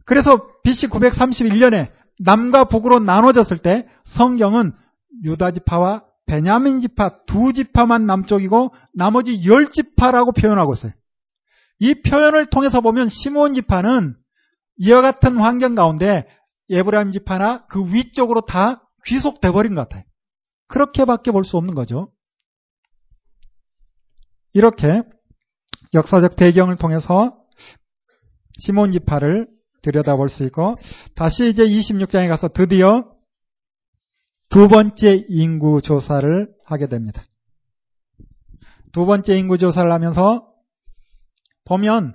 그래서 0.04 0.46
BC 0.64 0.88
931년에 0.88 1.92
남과 2.18 2.64
북으로 2.64 2.98
나눠졌을 2.98 3.58
때 3.58 3.86
성경은 4.04 4.72
유다 5.24 5.52
지파와 5.52 6.04
베냐민 6.30 6.80
지파 6.80 7.24
두 7.26 7.52
지파만 7.52 8.06
남쪽이고 8.06 8.72
나머지 8.94 9.44
열 9.48 9.68
지파라고 9.68 10.30
표현하고 10.30 10.74
있어요. 10.74 10.92
이 11.80 12.02
표현을 12.02 12.46
통해서 12.46 12.80
보면 12.80 13.08
시몬 13.08 13.52
지파는 13.52 14.14
이와 14.76 15.02
같은 15.02 15.38
환경 15.38 15.74
가운데 15.74 16.24
예브라임 16.68 17.10
지파나 17.10 17.66
그 17.66 17.84
위쪽으로 17.92 18.42
다 18.42 18.88
귀속돼 19.06 19.50
버린 19.50 19.74
것 19.74 19.88
같아요. 19.88 20.04
그렇게밖에 20.68 21.32
볼 21.32 21.42
수 21.42 21.56
없는 21.56 21.74
거죠. 21.74 22.12
이렇게 24.52 25.02
역사적 25.94 26.36
배경을 26.36 26.76
통해서 26.76 27.36
시몬 28.56 28.92
지파를 28.92 29.48
들여다볼 29.82 30.28
수 30.28 30.44
있고 30.44 30.76
다시 31.16 31.48
이제 31.50 31.64
26장에 31.64 32.28
가서 32.28 32.46
드디어 32.46 33.19
두 34.50 34.66
번째 34.66 35.24
인구 35.28 35.80
조사를 35.80 36.48
하게 36.64 36.88
됩니다. 36.88 37.22
두 38.92 39.06
번째 39.06 39.38
인구 39.38 39.58
조사를 39.58 39.90
하면서 39.90 40.44
보면 41.64 42.14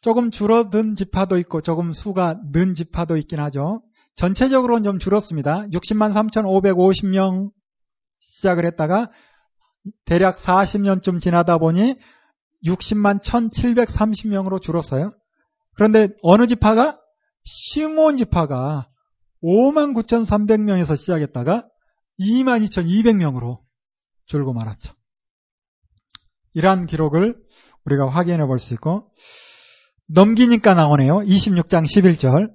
조금 0.00 0.30
줄어든 0.30 0.94
지파도 0.94 1.36
있고 1.36 1.60
조금 1.60 1.92
수가 1.92 2.40
는 2.50 2.72
지파도 2.72 3.18
있긴 3.18 3.40
하죠. 3.40 3.82
전체적으로는 4.14 4.84
좀 4.84 4.98
줄었습니다. 4.98 5.66
60만 5.66 6.14
3,550명 6.14 7.50
시작을 8.18 8.64
했다가 8.64 9.10
대략 10.06 10.38
40년쯤 10.38 11.20
지나다 11.20 11.58
보니 11.58 11.96
60만 12.64 13.22
1,730명으로 13.22 14.62
줄었어요. 14.62 15.12
그런데 15.74 16.08
어느 16.22 16.46
지파가? 16.46 16.98
시몬 17.44 18.16
지파가 18.16 18.88
5만 19.42 19.94
9,300명에서 19.94 20.96
시작했다가 20.96 21.66
2만 22.20 22.66
2,200명으로 22.68 23.60
줄고 24.26 24.52
말았죠. 24.52 24.92
이러한 26.54 26.86
기록을 26.86 27.36
우리가 27.84 28.08
확인해 28.08 28.44
볼 28.46 28.58
수 28.58 28.74
있고 28.74 29.10
넘기니까 30.08 30.74
나오네요. 30.74 31.20
26장 31.20 31.84
11절 31.84 32.50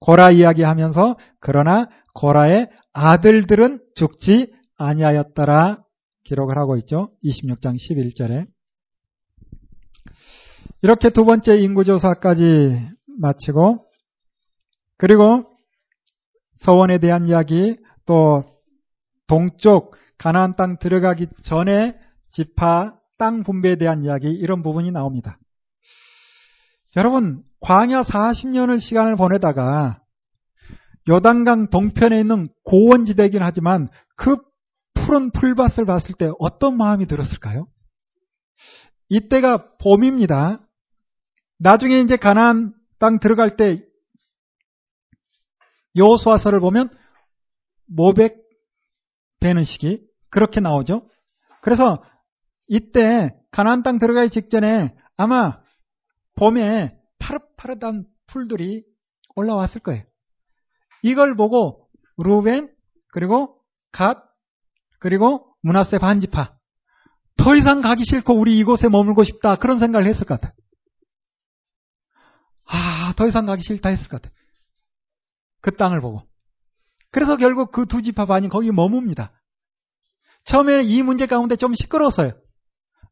고라 0.00 0.30
이야기하면서 0.30 1.16
그러나 1.40 1.88
고라의 2.14 2.68
아들들은 2.92 3.80
죽지 3.94 4.52
아니하였더라 4.76 5.82
기록을 6.24 6.58
하고 6.58 6.76
있죠. 6.76 7.10
26장 7.24 7.76
11절에 7.76 8.46
이렇게 10.82 11.10
두 11.10 11.24
번째 11.24 11.56
인구조사까지 11.58 12.86
마치고 13.18 13.78
그리고 14.98 15.53
서원에 16.54 16.98
대한 16.98 17.28
이야기 17.28 17.76
또 18.06 18.42
동쪽 19.26 19.96
가나안 20.18 20.54
땅 20.56 20.78
들어가기 20.78 21.28
전에 21.42 21.96
지파 22.30 22.98
땅 23.18 23.42
분배에 23.42 23.76
대한 23.76 24.02
이야기 24.02 24.30
이런 24.30 24.62
부분이 24.62 24.90
나옵니다. 24.90 25.38
여러분 26.96 27.42
광야 27.60 28.02
40년을 28.02 28.80
시간을 28.80 29.16
보내다가 29.16 30.00
요단강 31.08 31.70
동편에 31.70 32.20
있는 32.20 32.48
고원지대이긴 32.64 33.42
하지만 33.42 33.88
그 34.16 34.36
푸른 34.94 35.30
풀밭을 35.30 35.84
봤을 35.84 36.14
때 36.14 36.30
어떤 36.38 36.76
마음이 36.76 37.06
들었을까요? 37.06 37.66
이때가 39.08 39.76
봄입니다. 39.78 40.58
나중에 41.58 42.00
이제 42.00 42.16
가나안 42.16 42.72
땅 42.98 43.18
들어갈 43.18 43.56
때 43.56 43.82
여호수아서를 45.96 46.60
보면 46.60 46.90
모백 47.86 48.42
되는 49.40 49.64
시기 49.64 50.02
그렇게 50.30 50.60
나오죠. 50.60 51.08
그래서 51.62 52.02
이때 52.66 53.34
가나안 53.50 53.82
땅 53.82 53.98
들어가기 53.98 54.30
직전에 54.30 54.94
아마 55.16 55.60
봄에 56.36 56.96
파릇파릇한 57.18 58.06
풀들이 58.26 58.84
올라왔을 59.36 59.80
거예요. 59.80 60.04
이걸 61.02 61.36
보고 61.36 61.88
루벤 62.16 62.72
그리고 63.12 63.60
갓 63.92 64.24
그리고 64.98 65.54
문하세 65.62 65.98
반지파 65.98 66.56
더 67.36 67.56
이상 67.56 67.80
가기 67.80 68.04
싫고 68.04 68.34
우리 68.34 68.58
이곳에 68.58 68.88
머물고 68.88 69.22
싶다 69.24 69.56
그런 69.56 69.78
생각을 69.78 70.06
했을 70.06 70.26
것 70.26 70.40
같아요. 70.40 70.52
아, 72.66 73.12
더 73.16 73.26
이상 73.26 73.44
가기 73.44 73.62
싫다 73.62 73.90
했을 73.90 74.08
것 74.08 74.22
같아요. 74.22 74.34
그 75.64 75.72
땅을 75.72 76.00
보고. 76.00 76.22
그래서 77.10 77.36
결국 77.38 77.72
그 77.72 77.86
두 77.86 78.02
지파 78.02 78.26
반이 78.26 78.50
거기 78.50 78.70
머뭅니다. 78.70 79.30
처음에는 80.44 80.84
이 80.84 81.02
문제 81.02 81.26
가운데 81.26 81.56
좀 81.56 81.74
시끄러웠어요. 81.74 82.32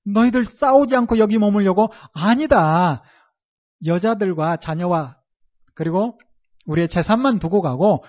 너희들 0.04 0.44
싸우지 0.44 0.94
않고 0.94 1.16
여기 1.16 1.38
머물려고? 1.38 1.88
아니다. 2.12 3.02
여자들과 3.86 4.58
자녀와 4.58 5.16
그리고 5.74 6.18
우리의 6.66 6.88
재산만 6.88 7.38
두고 7.38 7.62
가고 7.62 8.04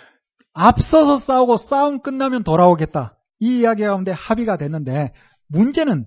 앞서서 0.54 1.20
싸우고 1.20 1.56
싸움 1.56 2.02
끝나면 2.02 2.44
돌아오겠다. 2.44 3.18
이 3.40 3.60
이야기 3.60 3.84
가운데 3.84 4.12
합의가 4.12 4.58
됐는데 4.58 5.14
문제는 5.48 6.06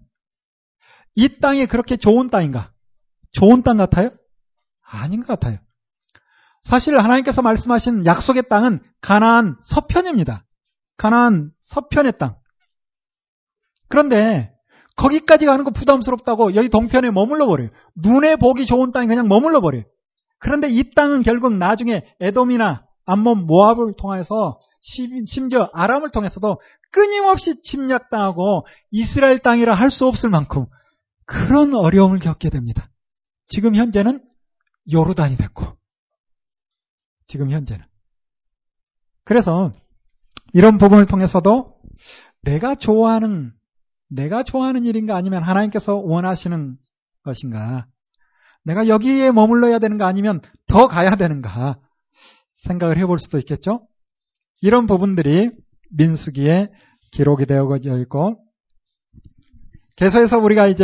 이 1.15 1.39
땅이 1.41 1.67
그렇게 1.67 1.97
좋은 1.97 2.29
땅인가? 2.29 2.73
좋은 3.33 3.63
땅 3.63 3.79
같아요? 3.79 4.11
아닌 4.83 5.21
것 5.21 5.29
같아요. 5.29 5.59
사실 6.67 6.99
하나님께서 6.99 7.43
말씀하신 7.43 8.07
약속의 8.07 8.49
땅은 8.49 8.81
가나안 9.01 9.57
서편입니다. 9.63 10.45
가나안 10.97 11.53
서편의 11.63 12.15
땅. 12.19 12.37
그런데 13.89 14.53
거기까지 14.97 15.47
가는 15.47 15.65
거 15.65 15.71
부담스럽다고 15.71 16.57
여기 16.57 16.69
동편에 16.69 17.13
머물러 17.13 17.47
버려요. 17.47 17.69
눈에 17.95 18.35
보기 18.35 18.67
좋은 18.67 18.91
땅이 18.91 19.07
그냥 19.07 19.29
머물러 19.29 19.61
버려요. 19.61 19.85
그런데 20.39 20.69
이 20.69 20.91
땅은 20.91 21.23
결국 21.23 21.55
나중에 21.55 22.03
에돔이나 22.19 22.85
암몬 23.05 23.47
모압을 23.47 23.93
통해서 23.97 24.59
심지어 24.81 25.71
아람을 25.73 26.11
통해서도 26.11 26.61
끊임없이 26.91 27.63
침략당하고 27.63 28.67
이스라엘 28.91 29.39
땅이라 29.39 29.73
할 29.73 29.89
수 29.91 30.07
없을 30.07 30.31
만큼 30.31 30.67
그런 31.27 31.77
어려움을 31.77 32.19
겪게 32.19 32.51
됩니다. 32.51 32.89
지금 33.47 33.77
현재는 33.77 34.21
요르단이 34.93 35.37
됐고 35.37 35.77
지금 37.27 37.51
현재는 37.51 37.85
그래서 39.25 39.73
이런 40.53 40.79
부분을 40.79 41.07
통해서도 41.07 41.77
내가 42.43 42.75
좋아하는 42.75 43.53
내가 44.09 44.43
좋아하는 44.43 44.85
일인가 44.85 45.17
아니면 45.17 45.43
하나님께서 45.43 45.97
원하시는 45.97 46.77
것인가 47.23 47.87
내가 48.65 48.89
여기에 48.89 49.33
머물러야 49.33 49.79
되는가 49.79 50.07
아니면 50.07 50.41
더 50.67 50.89
가야 50.89 51.17
되는가 51.17 51.79
생각을 52.65 52.99
해볼 52.99 53.19
수도 53.19 53.39
있겠죠. 53.39 53.87
이런 54.61 54.87
부분들이 54.87 55.51
민수기에 55.91 56.69
기록이 57.13 57.47
되어져 57.47 57.99
있고 57.99 58.43
계속해서 59.97 60.39
우리가 60.39 60.67
이제 60.67 60.75